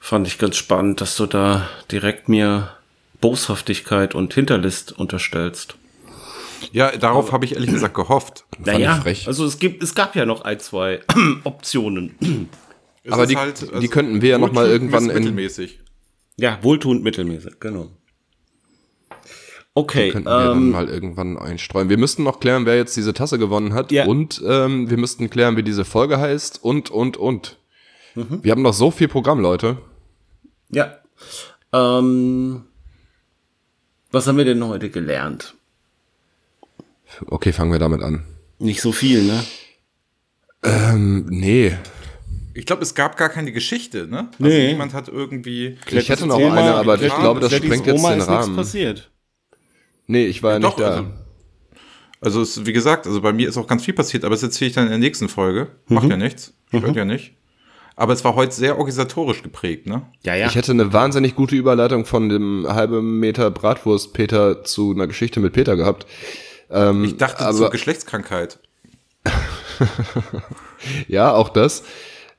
fand 0.00 0.26
ich 0.26 0.38
ganz 0.38 0.56
spannend, 0.56 1.00
dass 1.00 1.16
du 1.16 1.26
da 1.26 1.68
direkt 1.90 2.28
mir 2.28 2.70
Boshaftigkeit 3.20 4.14
und 4.14 4.34
Hinterlist 4.34 4.92
unterstellst. 4.92 5.76
Ja, 6.72 6.96
darauf 6.96 7.32
habe 7.32 7.44
ich 7.44 7.54
ehrlich 7.54 7.70
gesagt 7.70 7.94
gehofft. 7.94 8.44
Frech. 9.00 9.26
also 9.26 9.44
es 9.44 9.58
gibt, 9.58 9.82
es 9.82 9.94
gab 9.94 10.14
ja 10.16 10.24
noch 10.26 10.42
ein, 10.42 10.60
zwei 10.60 11.00
Optionen. 11.44 12.14
Aber 13.10 13.24
ist 13.24 13.34
halt, 13.36 13.60
also 13.62 13.72
die- 13.74 13.80
die 13.80 13.88
könnten 13.88 14.22
wir 14.22 14.30
ja 14.30 14.38
noch 14.38 14.52
mal 14.52 14.62
wohltuend 14.70 14.72
irgendwann 14.92 15.10
in- 15.10 15.14
mittelmäßig. 15.16 15.80
Ja, 16.36 16.58
wohltuend 16.62 17.02
mittelmäßig, 17.02 17.54
genau. 17.60 17.90
Okay, 19.74 20.10
Könnten 20.10 20.28
wir 20.28 20.44
dann 20.44 20.58
ähm, 20.58 20.70
mal 20.70 20.88
irgendwann 20.88 21.38
einstreuen. 21.38 21.88
Wir 21.88 21.96
müssten 21.96 22.22
noch 22.24 22.40
klären, 22.40 22.66
wer 22.66 22.76
jetzt 22.76 22.94
diese 22.96 23.14
Tasse 23.14 23.38
gewonnen 23.38 23.72
hat. 23.72 23.90
Ja. 23.90 24.04
Und 24.04 24.42
ähm, 24.46 24.90
wir 24.90 24.98
müssten 24.98 25.30
klären, 25.30 25.56
wie 25.56 25.62
diese 25.62 25.84
Folge 25.86 26.18
heißt. 26.18 26.62
Und, 26.62 26.90
und, 26.90 27.16
und. 27.16 27.56
Wir 28.14 28.50
haben 28.52 28.60
noch 28.60 28.74
so 28.74 28.90
viel 28.90 29.08
Programm, 29.08 29.40
Leute. 29.40 29.78
ja. 30.70 30.96
Ähm, 31.72 32.64
was 34.10 34.26
haben 34.26 34.36
wir 34.36 34.44
denn 34.44 34.62
heute 34.62 34.90
gelernt? 34.90 35.54
Okay, 37.28 37.52
fangen 37.54 37.72
wir 37.72 37.78
damit 37.78 38.02
an. 38.02 38.24
Nicht 38.58 38.82
so 38.82 38.92
viel, 38.92 39.22
ne? 39.22 39.42
Ähm, 40.62 41.24
nee. 41.30 41.74
Ich 42.52 42.66
glaube, 42.66 42.82
es 42.82 42.94
gab 42.94 43.16
gar 43.16 43.30
keine 43.30 43.52
Geschichte, 43.52 44.06
ne? 44.06 44.28
Also 44.32 44.44
Nee. 44.44 44.72
niemand 44.72 44.92
hat 44.92 45.08
irgendwie. 45.08 45.78
Ich 45.90 46.10
hätte 46.10 46.26
noch 46.26 46.36
eine, 46.36 46.74
aber 46.74 47.00
ich 47.00 47.14
glaube, 47.14 47.40
das 47.40 47.54
sprengt 47.54 47.86
jetzt 47.86 47.98
Oma 47.98 48.10
den 48.10 48.18
ist 48.20 48.28
nichts 48.28 48.44
Rahmen. 48.44 48.56
passiert. 48.56 49.10
Nee, 50.06 50.26
ich 50.26 50.42
war 50.42 50.52
ja, 50.52 50.58
Doch, 50.58 50.76
nicht 50.76 50.88
da. 50.88 50.96
also, 50.96 51.06
also 52.20 52.42
es, 52.42 52.66
wie 52.66 52.72
gesagt, 52.72 53.06
also 53.06 53.20
bei 53.20 53.32
mir 53.32 53.48
ist 53.48 53.56
auch 53.56 53.66
ganz 53.66 53.84
viel 53.84 53.94
passiert, 53.94 54.24
aber 54.24 54.34
das 54.34 54.42
erzähle 54.42 54.68
ich 54.68 54.74
dann 54.74 54.84
in 54.84 54.90
der 54.90 54.98
nächsten 54.98 55.28
Folge. 55.28 55.68
Macht 55.86 56.08
ja 56.08 56.16
nichts. 56.16 56.54
Stört 56.68 56.96
ja 56.96 57.04
nicht. 57.04 57.34
Aber 57.94 58.14
es 58.14 58.24
war 58.24 58.34
heute 58.36 58.54
sehr 58.54 58.78
organisatorisch 58.78 59.42
geprägt, 59.42 59.86
ne? 59.86 60.02
Ja, 60.24 60.34
ja. 60.34 60.46
Ich 60.46 60.54
hätte 60.54 60.72
eine 60.72 60.92
wahnsinnig 60.92 61.34
gute 61.34 61.54
Überleitung 61.54 62.06
von 62.06 62.28
dem 62.30 62.66
halben 62.66 63.18
Meter 63.20 63.50
Bratwurst 63.50 64.14
Peter 64.14 64.64
zu 64.64 64.92
einer 64.92 65.06
Geschichte 65.06 65.40
mit 65.40 65.52
Peter 65.52 65.76
gehabt. 65.76 66.06
Ähm, 66.70 67.04
Ich 67.04 67.16
dachte 67.18 67.44
aber, 67.44 67.56
zur 67.56 67.70
Geschlechtskrankheit. 67.70 68.58
Ja, 71.06 71.32
auch 71.32 71.48
das. 71.48 71.84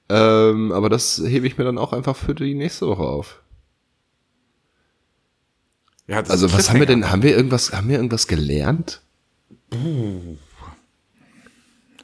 Ähm, 0.09 0.71
aber 0.71 0.89
das 0.89 1.21
hebe 1.25 1.47
ich 1.47 1.57
mir 1.57 1.63
dann 1.63 1.77
auch 1.77 1.93
einfach 1.93 2.15
für 2.15 2.35
die 2.35 2.55
nächste 2.55 2.87
Woche 2.87 3.03
auf. 3.03 3.41
Ja, 6.07 6.21
Also 6.21 6.51
was 6.51 6.69
haben 6.69 6.79
wir 6.79 6.85
denn, 6.85 7.09
haben 7.11 7.23
wir 7.23 7.35
irgendwas, 7.35 7.71
haben 7.71 7.87
wir 7.89 7.95
irgendwas 7.95 8.27
gelernt? 8.27 9.01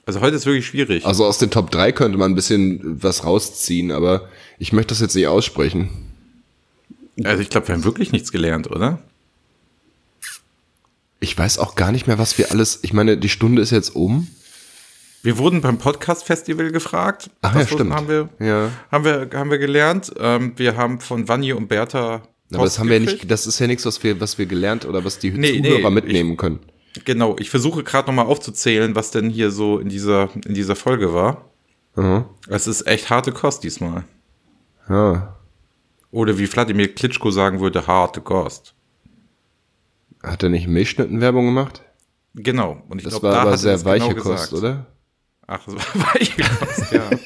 Also 0.06 0.22
heute 0.22 0.36
ist 0.38 0.46
wirklich 0.46 0.66
schwierig. 0.66 1.06
Also 1.06 1.26
aus 1.26 1.38
den 1.38 1.52
Top 1.52 1.70
3 1.72 1.92
könnte 1.92 2.18
man 2.18 2.32
ein 2.32 2.36
bisschen 2.36 3.04
was 3.04 3.24
rausziehen, 3.26 3.92
aber 3.92 4.30
ich 4.58 4.74
möchte 4.74 4.90
das 4.90 5.02
jetzt 5.02 5.16
nicht 5.16 5.28
aussprechen. 5.28 5.90
Also 7.24 7.42
ich 7.42 7.50
glaube, 7.50 7.68
wir 7.68 7.76
haben 7.76 7.84
wirklich 7.84 8.12
nichts 8.12 8.32
gelernt, 8.32 8.72
oder? 8.72 9.00
Ich 11.20 11.38
weiß 11.38 11.60
auch 11.60 11.76
gar 11.76 11.92
nicht 11.92 12.08
mehr, 12.08 12.18
was 12.18 12.38
wir 12.38 12.52
alles, 12.52 12.80
ich 12.82 12.94
meine, 12.94 13.18
die 13.18 13.28
Stunde 13.30 13.62
ist 13.62 13.72
jetzt 13.72 13.94
um. 13.96 14.28
Wir 15.22 15.38
wurden 15.38 15.60
beim 15.60 15.78
Podcast-Festival 15.78 16.72
gefragt. 16.72 17.30
Ach 17.42 17.54
ja, 17.54 17.60
Das 17.62 17.70
stimmt. 17.70 17.94
Haben 17.94 18.08
wir, 18.08 18.30
Ja. 18.40 18.72
haben 18.90 19.04
wir, 19.04 19.30
haben 19.34 19.52
wir 19.52 19.58
gelernt. 19.58 20.14
Ähm, 20.18 20.54
wir 20.56 20.78
haben 20.78 21.02
von 21.02 21.28
Vanni 21.28 21.52
und 21.52 21.68
Bertha. 21.68 22.22
Aber 22.54 22.64
das 22.64 22.80
haben 22.80 22.90
wir 22.90 23.00
gekriegt. 23.00 23.24
nicht, 23.24 23.32
das 23.32 23.48
ist 23.48 23.60
ja 23.60 23.68
nichts, 23.68 23.86
was 23.86 24.04
wir, 24.04 24.20
was 24.20 24.38
wir 24.38 24.46
gelernt 24.46 24.86
oder 24.86 25.04
was 25.06 25.20
die 25.20 25.32
Nee, 25.32 25.62
Zuhörer 25.62 25.90
nee, 25.90 25.96
mitnehmen 25.96 26.38
können. 26.38 26.60
Genau, 27.06 27.36
ich 27.40 27.50
versuche 27.50 27.84
gerade 27.84 28.08
nochmal 28.08 28.26
aufzuzählen, 28.26 28.96
was 28.96 29.12
denn 29.12 29.30
hier 29.30 29.52
so 29.52 29.80
in 29.80 29.90
dieser, 29.90 30.30
in 30.46 30.54
dieser 30.56 30.76
Folge 30.76 31.14
war. 31.14 31.46
Mhm. 31.96 32.26
Es 32.48 32.68
ist 32.68 32.88
echt 32.88 33.10
harte 33.10 33.32
Kost 33.32 33.64
diesmal. 33.64 34.04
Ja. 34.90 35.36
Oder 36.12 36.40
wie 36.40 36.52
Wladimir 36.52 36.94
Klitschko 36.96 37.30
sagen 37.30 37.60
würde, 37.60 37.86
harte 37.86 38.22
Kost. 38.22 38.74
Hat 40.24 40.42
er 40.42 40.50
nicht 40.50 40.68
Milchschnittenwerbung 40.68 41.46
gemacht? 41.46 41.84
Genau. 42.34 42.82
Und 42.90 42.98
ich 42.98 43.04
Das 43.04 43.14
glaub, 43.14 43.24
war 43.24 43.32
da 43.34 43.42
aber 43.42 43.52
er 43.52 43.58
sehr 43.58 43.76
es 43.76 43.86
weiche 43.86 44.10
genau 44.10 44.24
Kost, 44.24 44.50
gesagt. 44.50 44.54
oder? 44.54 44.88
Ach, 45.46 45.64
das 45.66 45.76
war 45.76 45.84
weiche 46.16 46.42
Kost, 46.42 46.92
ja. 46.92 47.10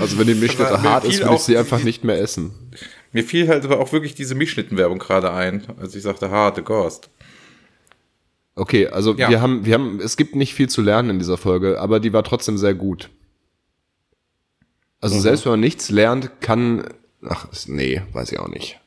Also 0.00 0.18
wenn 0.18 0.26
die 0.26 0.34
Milchschnitte 0.34 0.82
hart 0.82 1.04
ist, 1.04 1.20
will 1.22 1.34
ich 1.34 1.40
sie 1.40 1.56
einfach 1.58 1.82
nicht 1.82 2.02
mehr 2.02 2.18
essen. 2.20 2.70
Mir 3.12 3.24
fiel 3.24 3.48
halt 3.48 3.64
aber 3.64 3.78
auch 3.80 3.92
wirklich 3.92 4.14
diese 4.14 4.34
Milchschnittenwerbung 4.34 4.98
gerade 4.98 5.32
ein, 5.32 5.64
als 5.78 5.94
ich 5.94 6.02
sagte, 6.02 6.30
harte 6.30 6.62
Kost. 6.62 7.10
Okay, 8.54 8.88
also 8.88 9.14
Ja. 9.14 9.28
wir 9.30 9.40
haben, 9.40 9.64
wir 9.64 9.74
haben, 9.74 10.00
es 10.00 10.16
gibt 10.16 10.34
nicht 10.36 10.54
viel 10.54 10.68
zu 10.68 10.82
lernen 10.82 11.10
in 11.10 11.18
dieser 11.18 11.38
Folge, 11.38 11.80
aber 11.80 12.00
die 12.00 12.12
war 12.12 12.22
trotzdem 12.24 12.58
sehr 12.58 12.74
gut. 12.74 13.10
Also 15.00 15.18
selbst 15.18 15.44
wenn 15.44 15.52
man 15.52 15.60
nichts 15.60 15.90
lernt, 15.90 16.40
kann, 16.40 16.84
ach, 17.26 17.46
nee, 17.66 18.02
weiß 18.12 18.30
ich 18.32 18.38
auch 18.38 18.48
nicht. 18.48 18.78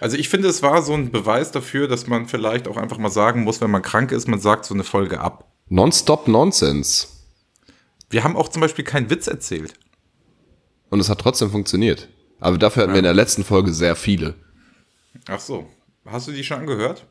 Also 0.00 0.16
ich 0.16 0.28
finde, 0.28 0.48
es 0.48 0.62
war 0.62 0.82
so 0.82 0.94
ein 0.94 1.10
Beweis 1.12 1.52
dafür, 1.52 1.86
dass 1.88 2.06
man 2.06 2.26
vielleicht 2.26 2.66
auch 2.66 2.76
einfach 2.76 2.98
mal 2.98 3.10
sagen 3.10 3.44
muss, 3.44 3.60
wenn 3.60 3.70
man 3.70 3.82
krank 3.82 4.10
ist, 4.12 4.26
man 4.26 4.40
sagt 4.40 4.64
so 4.64 4.74
eine 4.74 4.84
Folge 4.84 5.20
ab. 5.20 5.52
Nonstop 5.68 6.26
Nonsense. 6.26 7.06
Wir 8.10 8.24
haben 8.24 8.36
auch 8.36 8.48
zum 8.48 8.60
Beispiel 8.60 8.84
keinen 8.84 9.08
Witz 9.10 9.26
erzählt. 9.26 9.74
Und 10.90 11.00
es 11.00 11.08
hat 11.08 11.20
trotzdem 11.20 11.50
funktioniert. 11.50 12.08
Aber 12.42 12.58
dafür 12.58 12.82
hatten 12.82 12.92
wir 12.92 12.98
in 12.98 13.04
der 13.04 13.14
letzten 13.14 13.44
Folge 13.44 13.72
sehr 13.72 13.94
viele. 13.94 14.34
Ach 15.28 15.38
so. 15.38 15.70
Hast 16.04 16.26
du 16.26 16.32
die 16.32 16.42
schon 16.42 16.58
angehört? 16.58 17.06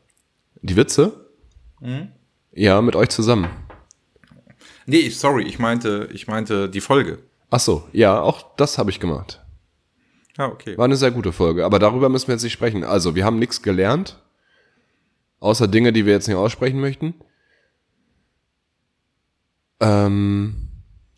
Die 0.60 0.76
Witze? 0.76 1.26
Ja, 2.52 2.82
mit 2.82 2.94
euch 2.94 3.08
zusammen. 3.08 3.48
Nee, 4.84 5.08
sorry, 5.08 5.44
ich 5.44 5.58
meinte, 5.58 6.10
ich 6.12 6.26
meinte 6.26 6.68
die 6.68 6.82
Folge. 6.82 7.18
Ach 7.48 7.60
so, 7.60 7.88
ja, 7.92 8.20
auch 8.20 8.54
das 8.56 8.76
habe 8.76 8.90
ich 8.90 9.00
gemacht. 9.00 9.40
Ah, 10.36 10.48
okay. 10.48 10.76
War 10.76 10.84
eine 10.84 10.96
sehr 10.96 11.10
gute 11.10 11.32
Folge, 11.32 11.64
aber 11.64 11.78
darüber 11.78 12.10
müssen 12.10 12.28
wir 12.28 12.34
jetzt 12.34 12.42
nicht 12.42 12.52
sprechen. 12.52 12.84
Also, 12.84 13.14
wir 13.14 13.24
haben 13.24 13.38
nichts 13.38 13.62
gelernt, 13.62 14.20
außer 15.40 15.66
Dinge, 15.66 15.94
die 15.94 16.04
wir 16.04 16.12
jetzt 16.12 16.28
nicht 16.28 16.36
aussprechen 16.36 16.80
möchten. 16.80 17.14
Ähm, 19.80 20.68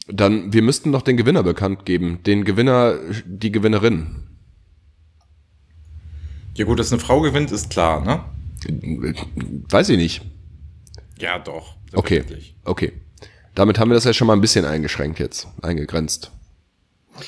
dann, 0.08 0.52
wir 0.52 0.62
müssten 0.62 0.90
noch 0.90 1.02
den 1.02 1.16
Gewinner 1.16 1.42
bekannt 1.42 1.84
geben. 1.86 2.22
Den 2.24 2.44
Gewinner, 2.44 2.98
die 3.26 3.52
Gewinnerin. 3.52 4.28
Ja 6.56 6.64
gut, 6.64 6.78
dass 6.78 6.92
eine 6.92 7.00
Frau 7.00 7.20
gewinnt, 7.20 7.50
ist 7.50 7.70
klar, 7.70 8.04
ne? 8.04 8.24
Weiß 9.70 9.88
ich 9.88 9.96
nicht. 9.96 10.22
Ja, 11.18 11.38
doch. 11.38 11.76
Okay, 11.92 12.24
okay. 12.64 12.92
Damit 13.54 13.78
haben 13.78 13.90
wir 13.90 13.94
das 13.94 14.04
ja 14.04 14.12
schon 14.12 14.26
mal 14.26 14.32
ein 14.34 14.40
bisschen 14.40 14.64
eingeschränkt 14.64 15.18
jetzt, 15.18 15.48
eingegrenzt. 15.62 16.32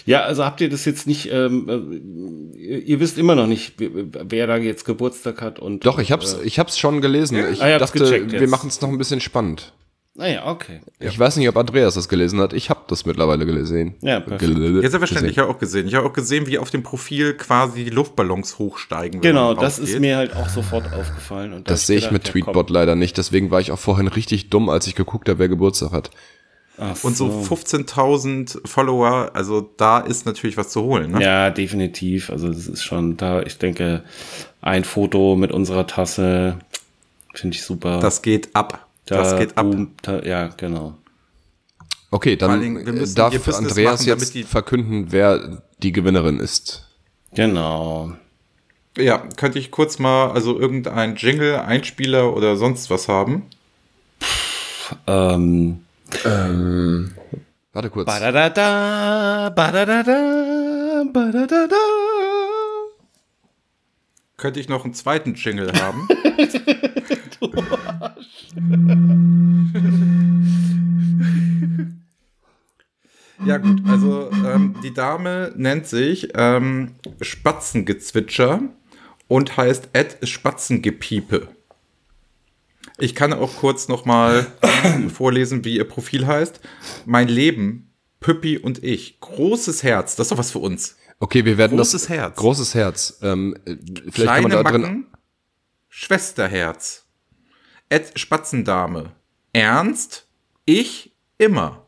Ja, 0.04 0.22
also 0.22 0.44
habt 0.44 0.60
ihr 0.60 0.68
das 0.68 0.84
jetzt 0.84 1.06
nicht, 1.06 1.30
ähm, 1.30 2.50
äh, 2.56 2.78
ihr, 2.78 2.98
wisst 2.98 3.18
immer 3.18 3.36
noch 3.36 3.46
nicht, 3.46 3.74
wer 3.78 4.46
da 4.48 4.56
jetzt 4.56 4.84
Geburtstag 4.84 5.40
hat 5.40 5.60
und. 5.60 5.86
Doch, 5.86 6.00
ich 6.00 6.10
hab's, 6.10 6.36
ich 6.44 6.58
hab's 6.58 6.76
schon 6.76 7.00
gelesen. 7.00 7.38
Ich 7.52 7.62
Ah, 7.62 7.78
dachte, 7.78 8.00
wir 8.28 8.48
machen 8.48 8.68
es 8.68 8.80
noch 8.80 8.88
ein 8.88 8.98
bisschen 8.98 9.20
spannend. 9.20 9.72
Naja, 10.18 10.46
okay. 10.46 10.80
Ich 10.98 11.18
weiß 11.18 11.36
nicht, 11.36 11.46
ob 11.48 11.56
Andreas 11.58 11.94
das 11.94 12.08
gelesen 12.08 12.40
hat. 12.40 12.52
Ich 12.54 12.70
habe 12.70 12.80
das 12.88 13.04
mittlerweile 13.04 13.44
gelesen. 13.44 13.96
Ja, 14.00 14.20
perfekt. 14.20 14.40
Gel- 14.40 14.76
Ja, 14.82 14.88
selbstverständlich. 14.88 15.08
gesehen. 15.10 15.28
Ich 15.30 15.38
habe 15.38 15.50
auch 15.50 15.58
gesehen. 15.58 15.86
Ich 15.88 15.94
habe 15.94 16.06
auch 16.06 16.12
gesehen, 16.14 16.46
wie 16.46 16.58
auf 16.58 16.70
dem 16.70 16.82
Profil 16.82 17.34
quasi 17.34 17.84
die 17.84 17.90
Luftballons 17.90 18.58
hochsteigen. 18.58 19.20
Genau, 19.20 19.52
das 19.54 19.78
ist 19.78 19.98
mir 20.00 20.16
halt 20.16 20.34
auch 20.34 20.48
sofort 20.48 20.90
aufgefallen. 20.92 21.52
Und 21.52 21.68
Das 21.68 21.86
sehe 21.86 21.96
ich 21.98 22.04
gedacht, 22.04 22.12
mit 22.14 22.26
ja, 22.28 22.32
Tweetbot 22.32 22.70
leider 22.70 22.94
nicht. 22.94 23.18
Deswegen 23.18 23.50
war 23.50 23.60
ich 23.60 23.72
auch 23.72 23.78
vorhin 23.78 24.08
richtig 24.08 24.48
dumm, 24.48 24.70
als 24.70 24.86
ich 24.86 24.94
geguckt 24.94 25.28
habe, 25.28 25.38
wer 25.38 25.48
Geburtstag 25.48 25.92
hat. 25.92 26.10
Ach 26.78 27.02
Und 27.04 27.16
so 27.16 27.26
15.000 27.28 28.66
Follower, 28.66 29.30
also 29.34 29.70
da 29.76 29.98
ist 30.00 30.26
natürlich 30.26 30.56
was 30.56 30.68
zu 30.70 30.82
holen. 30.82 31.12
Ne? 31.12 31.22
Ja, 31.22 31.50
definitiv. 31.50 32.30
Also 32.30 32.48
das 32.48 32.66
ist 32.66 32.82
schon 32.84 33.16
da, 33.16 33.42
ich 33.42 33.58
denke, 33.58 34.02
ein 34.60 34.84
Foto 34.84 35.36
mit 35.36 35.52
unserer 35.52 35.86
Tasse 35.86 36.58
finde 37.34 37.56
ich 37.56 37.62
super. 37.64 38.00
Das 38.00 38.22
geht 38.22 38.50
ab. 38.54 38.85
Da 39.06 39.16
das 39.18 39.38
geht 39.38 39.56
ab. 39.56 39.66
da, 40.02 40.20
ja, 40.22 40.48
genau. 40.56 40.94
Okay, 42.10 42.36
dann 42.36 42.60
Dingen, 42.60 42.86
wir 42.86 42.92
müssen 42.92 43.14
darf 43.14 43.32
Andreas 43.34 44.00
machen, 44.00 44.06
damit 44.08 44.20
jetzt 44.22 44.34
die- 44.34 44.44
verkünden, 44.44 45.06
wer 45.10 45.62
die 45.78 45.92
Gewinnerin 45.92 46.38
ist. 46.40 46.86
Genau. 47.34 48.12
Ja, 48.96 49.18
könnte 49.36 49.58
ich 49.58 49.70
kurz 49.70 49.98
mal, 49.98 50.30
also 50.30 50.58
irgendein 50.58 51.16
Jingle, 51.16 51.56
Einspieler 51.60 52.34
oder 52.34 52.56
sonst 52.56 52.88
was 52.90 53.08
haben? 53.08 53.42
Ähm, 55.06 55.80
Ähm, 56.24 57.10
warte 57.72 57.90
kurz. 57.90 58.06
badadada, 58.06 59.50
badadada, 59.50 61.04
badadada. 61.12 61.76
Könnte 64.46 64.60
ich 64.60 64.68
noch 64.68 64.84
einen 64.84 64.94
zweiten 64.94 65.34
Jingle 65.34 65.72
haben? 65.72 66.06
ja 73.44 73.58
gut, 73.58 73.82
also 73.88 74.30
ähm, 74.46 74.76
die 74.84 74.94
Dame 74.94 75.52
nennt 75.56 75.88
sich 75.88 76.28
ähm, 76.36 76.94
Spatzengezwitscher 77.20 78.62
und 79.26 79.56
heißt 79.56 79.88
Ed 79.94 80.18
Spatzengepiepe. 80.22 81.48
Ich 82.98 83.16
kann 83.16 83.32
auch 83.32 83.56
kurz 83.56 83.88
noch 83.88 84.04
mal 84.04 84.46
vorlesen, 85.12 85.64
wie 85.64 85.74
ihr 85.74 85.88
Profil 85.88 86.24
heißt. 86.24 86.60
Mein 87.04 87.26
Leben, 87.26 87.90
Püppi 88.20 88.58
und 88.58 88.84
ich. 88.84 89.18
Großes 89.18 89.82
Herz, 89.82 90.14
das 90.14 90.26
ist 90.26 90.30
doch 90.30 90.38
was 90.38 90.52
für 90.52 90.60
uns. 90.60 90.94
Okay, 91.18 91.44
wir 91.44 91.56
werden 91.56 91.76
Großes 91.76 92.02
das. 92.02 92.08
Herz. 92.10 92.36
Großes 92.36 92.74
Herz. 92.74 93.18
Ähm, 93.22 93.56
äh, 93.64 93.76
vielleicht 93.76 94.04
kann 94.04 94.12
Kleine 94.12 94.42
man 94.42 94.50
da 94.50 94.62
Macken, 94.62 94.82
drin. 94.82 95.06
Schwesterherz. 95.88 97.06
Ed 97.88 98.18
Spatzendame. 98.18 99.12
Ernst, 99.52 100.28
ich 100.64 101.12
immer. 101.38 101.86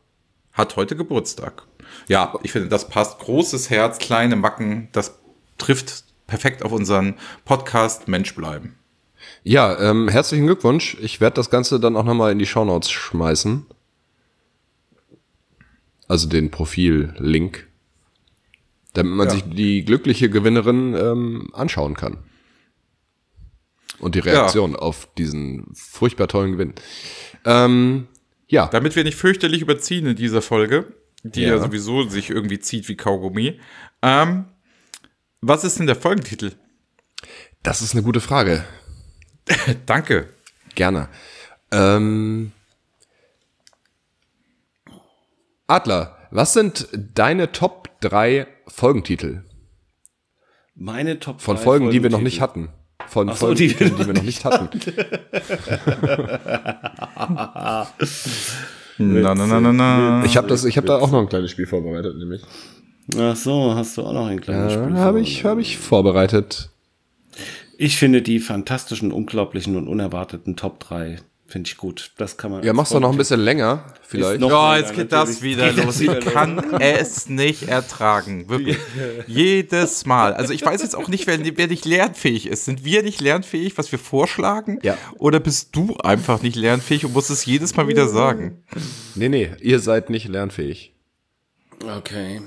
Hat 0.52 0.76
heute 0.76 0.96
Geburtstag. 0.96 1.64
Ja, 2.08 2.34
ich 2.42 2.52
finde, 2.52 2.68
das 2.68 2.88
passt. 2.88 3.18
Großes 3.18 3.70
Herz, 3.70 3.98
kleine 3.98 4.36
Macken, 4.36 4.88
das 4.92 5.18
trifft 5.58 6.04
perfekt 6.26 6.62
auf 6.62 6.72
unseren 6.72 7.14
Podcast 7.44 8.08
Mensch 8.08 8.34
bleiben. 8.34 8.78
Ja, 9.42 9.78
ähm, 9.78 10.08
herzlichen 10.08 10.46
Glückwunsch. 10.46 10.96
Ich 11.00 11.20
werde 11.20 11.34
das 11.34 11.50
Ganze 11.50 11.80
dann 11.80 11.96
auch 11.96 12.04
nochmal 12.04 12.32
in 12.32 12.38
die 12.38 12.46
Shownotes 12.46 12.90
schmeißen. 12.90 13.66
Also 16.06 16.28
den 16.28 16.50
Profil-Link. 16.50 17.67
Damit 18.98 19.12
man 19.16 19.26
Ja. 19.28 19.32
sich 19.34 19.44
die 19.44 19.84
glückliche 19.84 20.28
Gewinnerin 20.28 20.94
ähm, 20.94 21.50
anschauen 21.52 21.94
kann. 21.94 22.18
Und 24.00 24.14
die 24.14 24.18
Reaktion 24.20 24.74
auf 24.76 25.08
diesen 25.16 25.72
furchtbar 25.74 26.26
tollen 26.28 26.52
Gewinn. 26.52 26.74
Ähm, 27.44 28.08
ja, 28.48 28.66
Damit 28.66 28.96
wir 28.96 29.04
nicht 29.04 29.16
fürchterlich 29.16 29.62
überziehen 29.62 30.06
in 30.06 30.16
dieser 30.16 30.42
Folge, 30.42 30.92
die 31.22 31.42
ja, 31.42 31.50
Ja. 31.56 31.58
sowieso 31.62 32.08
sich 32.08 32.30
irgendwie 32.30 32.58
zieht 32.58 32.88
wie 32.88 32.96
Kaugummi. 32.96 33.60
Ähm, 34.02 34.46
was 35.40 35.62
ist 35.64 35.78
denn 35.78 35.86
der 35.86 35.96
Folgentitel? 35.96 36.52
das 37.62 37.82
ist 37.82 37.92
eine 37.92 38.02
gute 38.02 38.20
Frage. 38.20 38.64
Danke. 39.86 40.28
Gerne. 40.74 41.08
Ähm, 41.70 42.52
Adler, 45.66 46.16
was 46.30 46.52
sind 46.52 46.88
deine 46.92 47.52
Top 47.52 48.00
3 48.00 48.46
Folgentitel 48.68 49.42
Meine 50.74 51.18
Top 51.18 51.40
von 51.40 51.56
drei 51.56 51.62
Folgen, 51.62 51.90
die 51.90 52.02
wir 52.02 52.10
noch 52.10 52.20
nicht 52.20 52.40
hatten? 52.40 52.68
Von 53.08 53.28
Ach 53.30 53.36
so, 53.36 53.46
Folgentiteln, 53.46 53.90
die 53.90 53.94
die, 53.94 53.98
wir 54.00 54.06
wir 54.06 54.14
noch 54.14 54.22
nicht 54.22 54.44
hatten. 54.44 54.68
Na, 58.98 59.34
na, 59.34 59.46
na, 59.46 59.60
na, 59.60 59.72
na. 59.72 60.24
Ich 60.24 60.36
habe 60.36 60.48
das, 60.48 60.64
ich 60.64 60.76
habe 60.76 60.86
da 60.86 60.98
auch 60.98 61.10
noch 61.10 61.20
ein 61.20 61.28
kleines 61.28 61.52
Spiel 61.52 61.66
vorbereitet, 61.66 62.16
nämlich. 62.16 62.42
Ach 63.16 63.36
so, 63.36 63.74
hast 63.74 63.96
du 63.96 64.02
auch 64.02 64.12
noch 64.12 64.26
ein 64.26 64.40
kleines 64.40 64.72
Spiel. 64.72 64.94
Äh, 64.94 64.98
habe 64.98 65.20
ich, 65.20 65.44
habe 65.44 65.60
ich 65.60 65.78
vorbereitet. 65.78 66.70
Ich 67.78 67.96
finde 67.96 68.22
die 68.22 68.40
fantastischen, 68.40 69.12
unglaublichen 69.12 69.76
und 69.76 69.86
unerwarteten 69.86 70.56
Top 70.56 70.80
3 70.80 71.18
finde 71.48 71.66
ich 71.68 71.76
gut. 71.76 72.12
Das 72.18 72.36
kann 72.36 72.50
man. 72.52 72.62
Ja, 72.62 72.72
machst 72.74 72.92
du 72.92 73.00
noch 73.00 73.10
ein 73.10 73.16
bisschen 73.16 73.40
länger, 73.40 73.84
vielleicht. 74.06 74.38
noch- 74.40 74.50
Ja, 74.50 74.76
jetzt 74.76 74.94
geht 74.94 75.10
das 75.10 75.42
wieder 75.42 75.66
Geht 75.72 75.78
los. 75.84 75.86
das 75.86 76.00
wieder 76.00 76.18
Ich 76.18 76.24
kann 76.26 76.58
es 76.78 77.28
nicht 77.28 77.64
ertragen. 77.68 78.48
Wirklich. 78.48 78.76
Jedes 79.26 80.06
Mal. 80.06 80.34
Also 80.34 80.52
ich 80.52 80.64
weiß 80.64 80.82
jetzt 80.82 80.94
auch 80.94 81.08
nicht, 81.08 81.26
wer, 81.26 81.38
wer 81.56 81.66
nicht 81.66 81.84
lernfähig 81.86 82.46
ist. 82.46 82.66
Sind 82.66 82.84
wir 82.84 83.02
nicht 83.02 83.20
lernfähig, 83.20 83.76
was 83.78 83.90
wir 83.90 83.98
vorschlagen? 83.98 84.78
Ja. 84.82 84.96
Oder 85.18 85.40
bist 85.40 85.74
du 85.74 85.96
einfach 85.96 86.42
nicht 86.42 86.54
lernfähig 86.56 87.04
und 87.06 87.14
musst 87.14 87.30
es 87.30 87.44
jedes 87.46 87.74
Mal 87.76 87.88
wieder 87.88 88.08
sagen? 88.08 88.62
Nee, 89.14 89.28
nee, 89.30 89.50
ihr 89.60 89.80
seid 89.80 90.10
nicht 90.10 90.28
lernfähig. 90.28 90.92
Okay. 91.82 92.42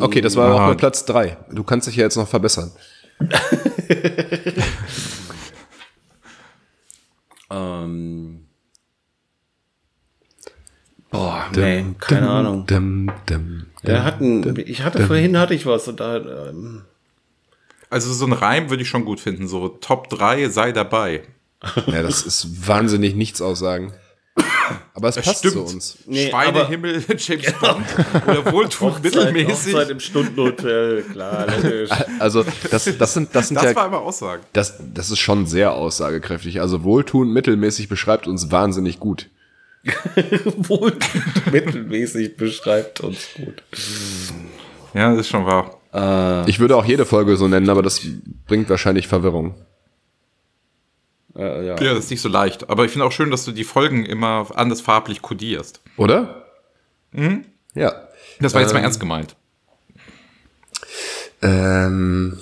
Okay, 0.00 0.20
das 0.20 0.36
war 0.36 0.48
Ja. 0.54 0.64
auch 0.64 0.68
mit 0.70 0.78
Platz 0.78 1.04
3. 1.04 1.36
Du 1.50 1.62
kannst 1.64 1.86
dich 1.88 1.96
ja 1.96 2.04
jetzt 2.04 2.16
noch 2.16 2.28
verbessern. 2.28 2.72
Ähm. 7.50 8.43
Boah, 11.14 11.46
nee, 11.54 11.84
keine 12.00 12.28
Ahnung. 12.28 12.66
Dum, 12.66 13.10
dum, 13.26 13.66
Wir 13.82 14.02
hatten, 14.04 14.58
ich 14.66 14.82
hatte 14.82 15.06
vorhin 15.06 15.38
hatte 15.38 15.54
ich 15.54 15.64
was 15.64 15.86
und 15.86 16.00
da, 16.00 16.16
ähm, 16.16 16.82
Also 17.88 18.12
so 18.12 18.26
ein 18.26 18.32
Reim 18.32 18.68
würde 18.68 18.82
ich 18.82 18.88
schon 18.88 19.04
gut 19.04 19.20
finden. 19.20 19.46
So 19.46 19.68
Top 19.68 20.10
3 20.10 20.48
sei 20.48 20.72
dabei. 20.72 21.22
Ja, 21.86 22.02
das 22.02 22.22
ist 22.22 22.66
wahnsinnig 22.66 23.14
nichts 23.14 23.40
aussagen. 23.40 23.92
Aber 24.94 25.08
es 25.08 25.16
passt 25.16 25.42
zu 25.48 25.62
uns. 25.62 25.98
Nee, 26.06 26.30
Schweinehimmel, 26.30 27.04
James 27.16 27.52
Bond. 27.60 27.86
Oder 28.26 28.52
Wohltun 28.52 28.94
mittelmäßig. 29.02 29.74
Hochzeit 29.74 29.90
im 29.90 30.00
Stundenhotel, 30.00 31.02
klar, 31.04 31.46
logisch. 31.46 31.90
Also, 32.18 32.44
das, 32.70 32.84
das 32.98 33.14
sind, 33.14 33.34
das 33.34 33.48
sind 33.48 33.56
Das 33.56 33.64
ja, 33.64 33.76
war 33.76 33.86
immer 33.86 34.00
Aussagen. 34.00 34.42
das, 34.52 34.78
das 34.92 35.10
ist 35.10 35.18
schon 35.20 35.46
sehr 35.46 35.74
aussagekräftig. 35.74 36.60
Also, 36.60 36.82
Wohltun 36.82 37.30
mittelmäßig 37.32 37.88
beschreibt 37.88 38.26
uns 38.26 38.50
wahnsinnig 38.50 38.98
gut. 38.98 39.28
Wohl 40.56 40.96
mittelmäßig 41.52 42.36
beschreibt 42.36 43.00
uns 43.00 43.28
gut. 43.34 43.62
Ja, 44.94 45.10
das 45.10 45.20
ist 45.20 45.28
schon 45.28 45.44
wahr. 45.46 45.80
Ich 46.48 46.58
würde 46.58 46.76
auch 46.76 46.84
jede 46.84 47.06
Folge 47.06 47.36
so 47.36 47.46
nennen, 47.46 47.68
aber 47.70 47.82
das 47.82 48.00
bringt 48.46 48.68
wahrscheinlich 48.68 49.06
Verwirrung. 49.06 49.54
Äh, 51.36 51.66
ja. 51.66 51.80
Ja, 51.80 51.94
das 51.94 52.04
ist 52.04 52.10
nicht 52.10 52.20
so 52.20 52.28
leicht. 52.28 52.68
Aber 52.68 52.84
ich 52.84 52.90
finde 52.90 53.06
auch 53.06 53.12
schön, 53.12 53.30
dass 53.30 53.44
du 53.44 53.52
die 53.52 53.64
Folgen 53.64 54.04
immer 54.04 54.46
anders 54.54 54.80
farblich 54.80 55.22
kodierst. 55.22 55.80
Oder? 55.96 56.46
Ja. 57.74 58.08
Das 58.40 58.54
war 58.54 58.60
jetzt 58.62 58.72
mal 58.72 58.78
Ähm, 58.80 58.84
ernst 58.84 58.98
gemeint. 59.00 59.36
Ähm, 61.42 62.38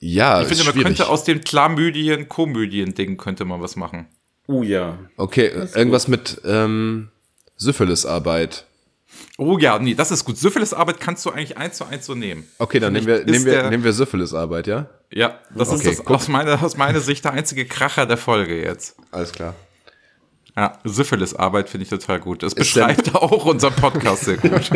ja, 0.00 0.42
Ich 0.42 0.48
finde, 0.48 0.64
man 0.64 0.72
schwierig. 0.72 0.86
könnte 0.86 1.08
aus 1.08 1.24
dem 1.24 1.40
Chlamydien, 1.40 2.28
Komödien-Ding 2.28 3.16
könnte 3.16 3.44
man 3.44 3.60
was 3.62 3.76
machen. 3.76 4.06
Oh 4.48 4.62
ja. 4.64 4.98
Okay, 5.16 5.46
irgendwas 5.74 6.08
mit 6.08 6.40
ähm, 6.44 7.08
Syphilisarbeit. 7.56 8.64
Oh 9.36 9.56
ja, 9.58 9.78
nee, 9.78 9.94
das 9.94 10.10
ist 10.10 10.24
gut. 10.24 10.36
Syphilis-Arbeit 10.38 10.98
kannst 11.00 11.24
du 11.26 11.30
eigentlich 11.30 11.56
eins 11.56 11.76
zu 11.76 11.84
eins 11.84 12.06
so 12.06 12.14
nehmen. 12.14 12.44
Okay, 12.58 12.80
dann 12.80 12.92
nehmen 12.92 13.06
wir, 13.06 13.20
ist 13.20 13.26
nehmen 13.26 13.44
wir, 13.44 13.52
der- 13.52 13.70
nehmen 13.70 13.84
wir 13.84 13.92
Syphilisarbeit, 13.92 14.66
ja? 14.66 14.86
Ja, 15.12 15.38
das 15.54 15.68
Okay, 15.70 15.90
ist 15.90 16.00
das 16.00 16.06
aus 16.06 16.28
meiner, 16.28 16.62
aus 16.62 16.76
meiner 16.76 17.00
Sicht 17.00 17.24
der 17.24 17.32
einzige 17.32 17.64
Kracher 17.66 18.04
der 18.06 18.16
Folge 18.16 18.60
jetzt. 18.60 18.96
Alles 19.10 19.32
klar. 19.32 19.54
Ja, 20.56 20.78
Syphilis-Arbeit 20.84 21.68
finde 21.68 21.84
ich 21.84 21.90
total 21.90 22.18
gut. 22.20 22.42
Das 22.42 22.54
denn- 22.54 22.62
beschreibt 22.62 23.14
auch 23.14 23.44
unseren 23.44 23.74
Podcast 23.74 24.24
sehr 24.24 24.38
gut. 24.38 24.50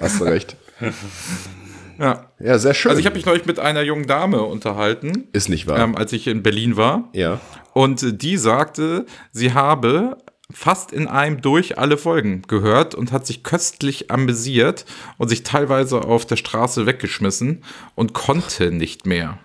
Hast 0.00 0.20
du 0.20 0.24
recht. 0.24 0.56
Ja. 2.00 2.30
Ja, 2.40 2.58
sehr 2.58 2.74
schön. 2.74 2.90
Also 2.90 2.98
ich 3.00 3.06
habe 3.06 3.16
mich 3.16 3.26
neulich 3.26 3.44
mit 3.46 3.58
einer 3.60 3.82
jungen 3.82 4.06
Dame 4.06 4.42
unterhalten, 4.42 5.28
Ist 5.32 5.48
nicht 5.50 5.66
wahr. 5.66 5.78
ähm, 5.78 5.94
als 5.96 6.12
ich 6.12 6.26
in 6.26 6.42
Berlin 6.42 6.76
war. 6.76 7.08
ja. 7.12 7.40
Und 7.72 8.22
die 8.22 8.36
sagte, 8.36 9.06
sie 9.30 9.54
habe 9.54 10.16
fast 10.52 10.92
in 10.92 11.06
einem 11.06 11.40
durch 11.40 11.78
alle 11.78 11.96
Folgen 11.96 12.42
gehört 12.48 12.96
und 12.96 13.12
hat 13.12 13.24
sich 13.26 13.44
köstlich 13.44 14.10
amüsiert 14.10 14.84
und 15.18 15.28
sich 15.28 15.44
teilweise 15.44 16.00
auf 16.02 16.26
der 16.26 16.34
Straße 16.34 16.86
weggeschmissen 16.86 17.62
und 17.94 18.12
konnte 18.12 18.72
nicht 18.72 19.06
mehr. 19.06 19.38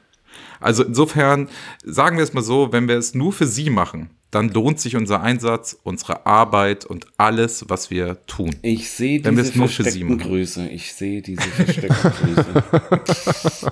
Also 0.60 0.84
insofern, 0.84 1.49
sagen 1.84 2.18
wir 2.18 2.23
es 2.23 2.34
mal 2.34 2.41
so, 2.41 2.72
wenn 2.72 2.88
wir 2.88 2.98
es 2.98 3.14
nur 3.14 3.32
für 3.32 3.45
sie 3.45 3.69
machen, 3.69 4.10
dann 4.35 4.49
lohnt 4.49 4.81
sich 4.81 4.97
unser 4.97 5.21
Einsatz, 5.21 5.77
unsere 5.83 6.25
Arbeit 6.25 6.83
und 6.83 7.07
alles, 7.15 7.69
was 7.69 7.89
wir 7.89 8.25
tun. 8.27 8.53
Ich 8.63 8.91
sehe 8.91 9.21
diese 9.21 9.41
es 9.41 9.51
versteckten. 9.51 10.17
Grüße. 10.17 10.67
Ich 10.67 10.93
sehe 10.93 11.21
diese 11.21 11.41
versteckten 11.41 12.35
Grüße. 12.35 13.71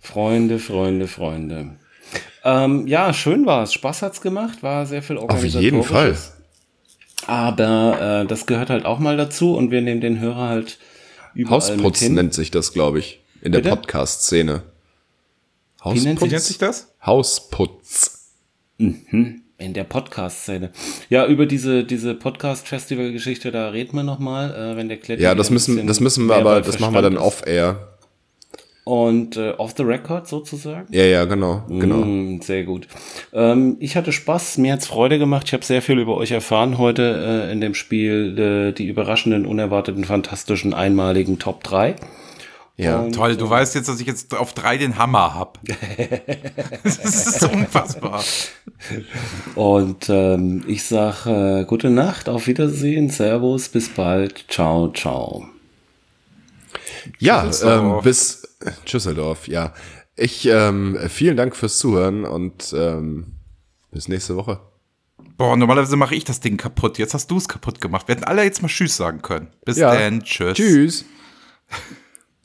Freunde, 0.00 0.58
Freunde, 0.58 1.08
Freunde. 1.08 1.76
Ähm, 2.44 2.86
ja, 2.86 3.14
schön 3.14 3.46
war 3.46 3.62
es. 3.62 3.72
Spaß 3.72 4.02
hat's 4.02 4.20
gemacht. 4.20 4.62
War 4.62 4.84
sehr 4.84 5.02
viel 5.02 5.16
Auf 5.16 5.42
jeden 5.42 5.82
Fall. 5.82 6.10
organisatorisches. 6.10 6.32
Aber 7.26 8.22
äh, 8.24 8.26
das 8.26 8.44
gehört 8.44 8.68
halt 8.68 8.84
auch 8.84 8.98
mal 8.98 9.16
dazu 9.16 9.56
und 9.56 9.70
wir 9.70 9.80
nehmen 9.80 10.02
den 10.02 10.20
Hörer 10.20 10.48
halt 10.48 10.78
überall 11.32 11.60
mit 11.60 11.70
Hausputz 11.78 12.00
hin. 12.00 12.12
nennt 12.12 12.34
sich 12.34 12.50
das, 12.50 12.74
glaube 12.74 12.98
ich, 12.98 13.22
in 13.40 13.52
der? 13.52 13.60
Podcast-Szene. 13.60 14.64
Wie 15.86 16.00
nennt 16.00 16.20
sich 16.20 16.58
das? 16.58 16.92
Hausputz. 17.04 18.28
In 19.56 19.72
der 19.72 19.84
Podcast-Szene. 19.84 20.70
Ja, 21.08 21.26
über 21.26 21.46
diese, 21.46 21.84
diese 21.84 22.14
Podcast-Festival-Geschichte, 22.14 23.52
da 23.52 23.68
reden 23.68 23.96
wir 23.96 24.02
nochmal, 24.02 24.52
äh, 24.52 24.76
wenn 24.76 24.88
der 24.88 24.98
Kletti 24.98 25.22
Ja, 25.22 25.34
das 25.34 25.50
müssen, 25.50 25.86
das 25.86 26.00
müssen 26.00 26.26
wir 26.26 26.34
aber, 26.34 26.60
das 26.60 26.80
machen 26.80 26.94
wir 26.94 27.02
dann 27.02 27.16
off-air. 27.16 27.94
Und 28.84 29.38
äh, 29.38 29.52
off 29.56 29.72
the 29.76 29.82
record 29.82 30.28
sozusagen? 30.28 30.86
Ja, 30.92 31.04
ja, 31.04 31.24
genau, 31.24 31.62
genau. 31.68 32.04
Mm, 32.04 32.42
sehr 32.42 32.64
gut. 32.64 32.86
Ähm, 33.32 33.76
ich 33.80 33.96
hatte 33.96 34.12
Spaß, 34.12 34.58
mir 34.58 34.74
hat's 34.74 34.86
Freude 34.86 35.18
gemacht. 35.18 35.46
Ich 35.46 35.54
habe 35.54 35.64
sehr 35.64 35.80
viel 35.80 35.98
über 35.98 36.16
euch 36.18 36.32
erfahren 36.32 36.76
heute 36.76 37.46
äh, 37.48 37.52
in 37.52 37.62
dem 37.62 37.74
Spiel. 37.74 38.38
Äh, 38.38 38.72
die 38.72 38.86
überraschenden, 38.86 39.46
unerwarteten, 39.46 40.04
fantastischen, 40.04 40.74
einmaligen 40.74 41.38
Top 41.38 41.64
3. 41.64 41.96
Ja. 42.76 43.00
Und, 43.00 43.14
Toll, 43.14 43.36
du 43.36 43.48
weißt 43.48 43.76
jetzt, 43.76 43.88
dass 43.88 44.00
ich 44.00 44.06
jetzt 44.06 44.34
auf 44.34 44.52
drei 44.52 44.76
den 44.76 44.98
Hammer 44.98 45.34
hab. 45.34 45.60
das 46.82 46.98
ist 46.98 47.44
unfassbar. 47.44 48.24
Und 49.54 50.08
ähm, 50.08 50.64
ich 50.66 50.82
sag 50.84 51.26
äh, 51.26 51.64
gute 51.66 51.90
Nacht, 51.90 52.28
auf 52.28 52.48
Wiedersehen, 52.48 53.10
Servus, 53.10 53.68
bis 53.68 53.88
bald, 53.90 54.46
ciao, 54.48 54.92
ciao. 54.92 55.46
Ja, 57.18 57.48
ähm, 57.62 58.00
bis 58.02 58.56
Tschüsseldorf, 58.84 59.46
ja. 59.46 59.72
Ich, 60.16 60.46
ähm, 60.46 60.98
vielen 61.08 61.36
Dank 61.36 61.54
fürs 61.54 61.78
Zuhören 61.78 62.24
und 62.24 62.74
ähm, 62.76 63.34
bis 63.92 64.08
nächste 64.08 64.36
Woche. 64.36 64.60
Boah, 65.36 65.56
normalerweise 65.56 65.96
mache 65.96 66.14
ich 66.14 66.24
das 66.24 66.40
Ding 66.40 66.56
kaputt. 66.56 66.98
Jetzt 66.98 67.14
hast 67.14 67.30
du 67.30 67.36
es 67.36 67.48
kaputt 67.48 67.80
gemacht. 67.80 68.08
Wir 68.08 68.16
hätten 68.16 68.24
alle 68.24 68.42
jetzt 68.44 68.62
mal 68.62 68.68
Tschüss 68.68 68.96
sagen 68.96 69.22
können. 69.22 69.48
Bis 69.64 69.76
Ja. 69.76 69.94
dann, 69.94 70.22
tschüss. 70.22 70.56
Tschüss. 70.56 71.04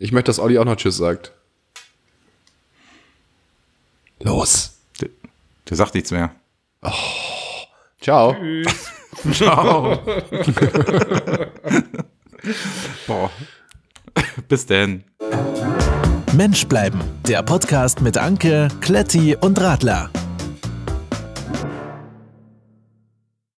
Ich 0.01 0.13
möchte, 0.13 0.29
dass 0.29 0.39
Olli 0.39 0.57
auch 0.57 0.65
noch 0.65 0.77
Tschüss 0.77 0.95
sagt. 0.95 1.33
Los. 4.21 4.79
Der, 5.01 5.09
der 5.69 5.77
sagt 5.77 5.93
nichts 5.93 6.11
mehr. 6.11 6.33
Ciao. 7.99 8.33
Ciao. 9.33 9.97
Boah. 13.07 13.29
Bis 14.47 14.65
dann. 14.65 15.03
Mensch 16.33 16.65
bleiben. 16.67 17.01
Der 17.27 17.43
Podcast 17.43 17.99
mit 18.01 18.17
Anke, 18.17 18.69
Kletti 18.79 19.35
und 19.35 19.59
Radler. 19.59 20.09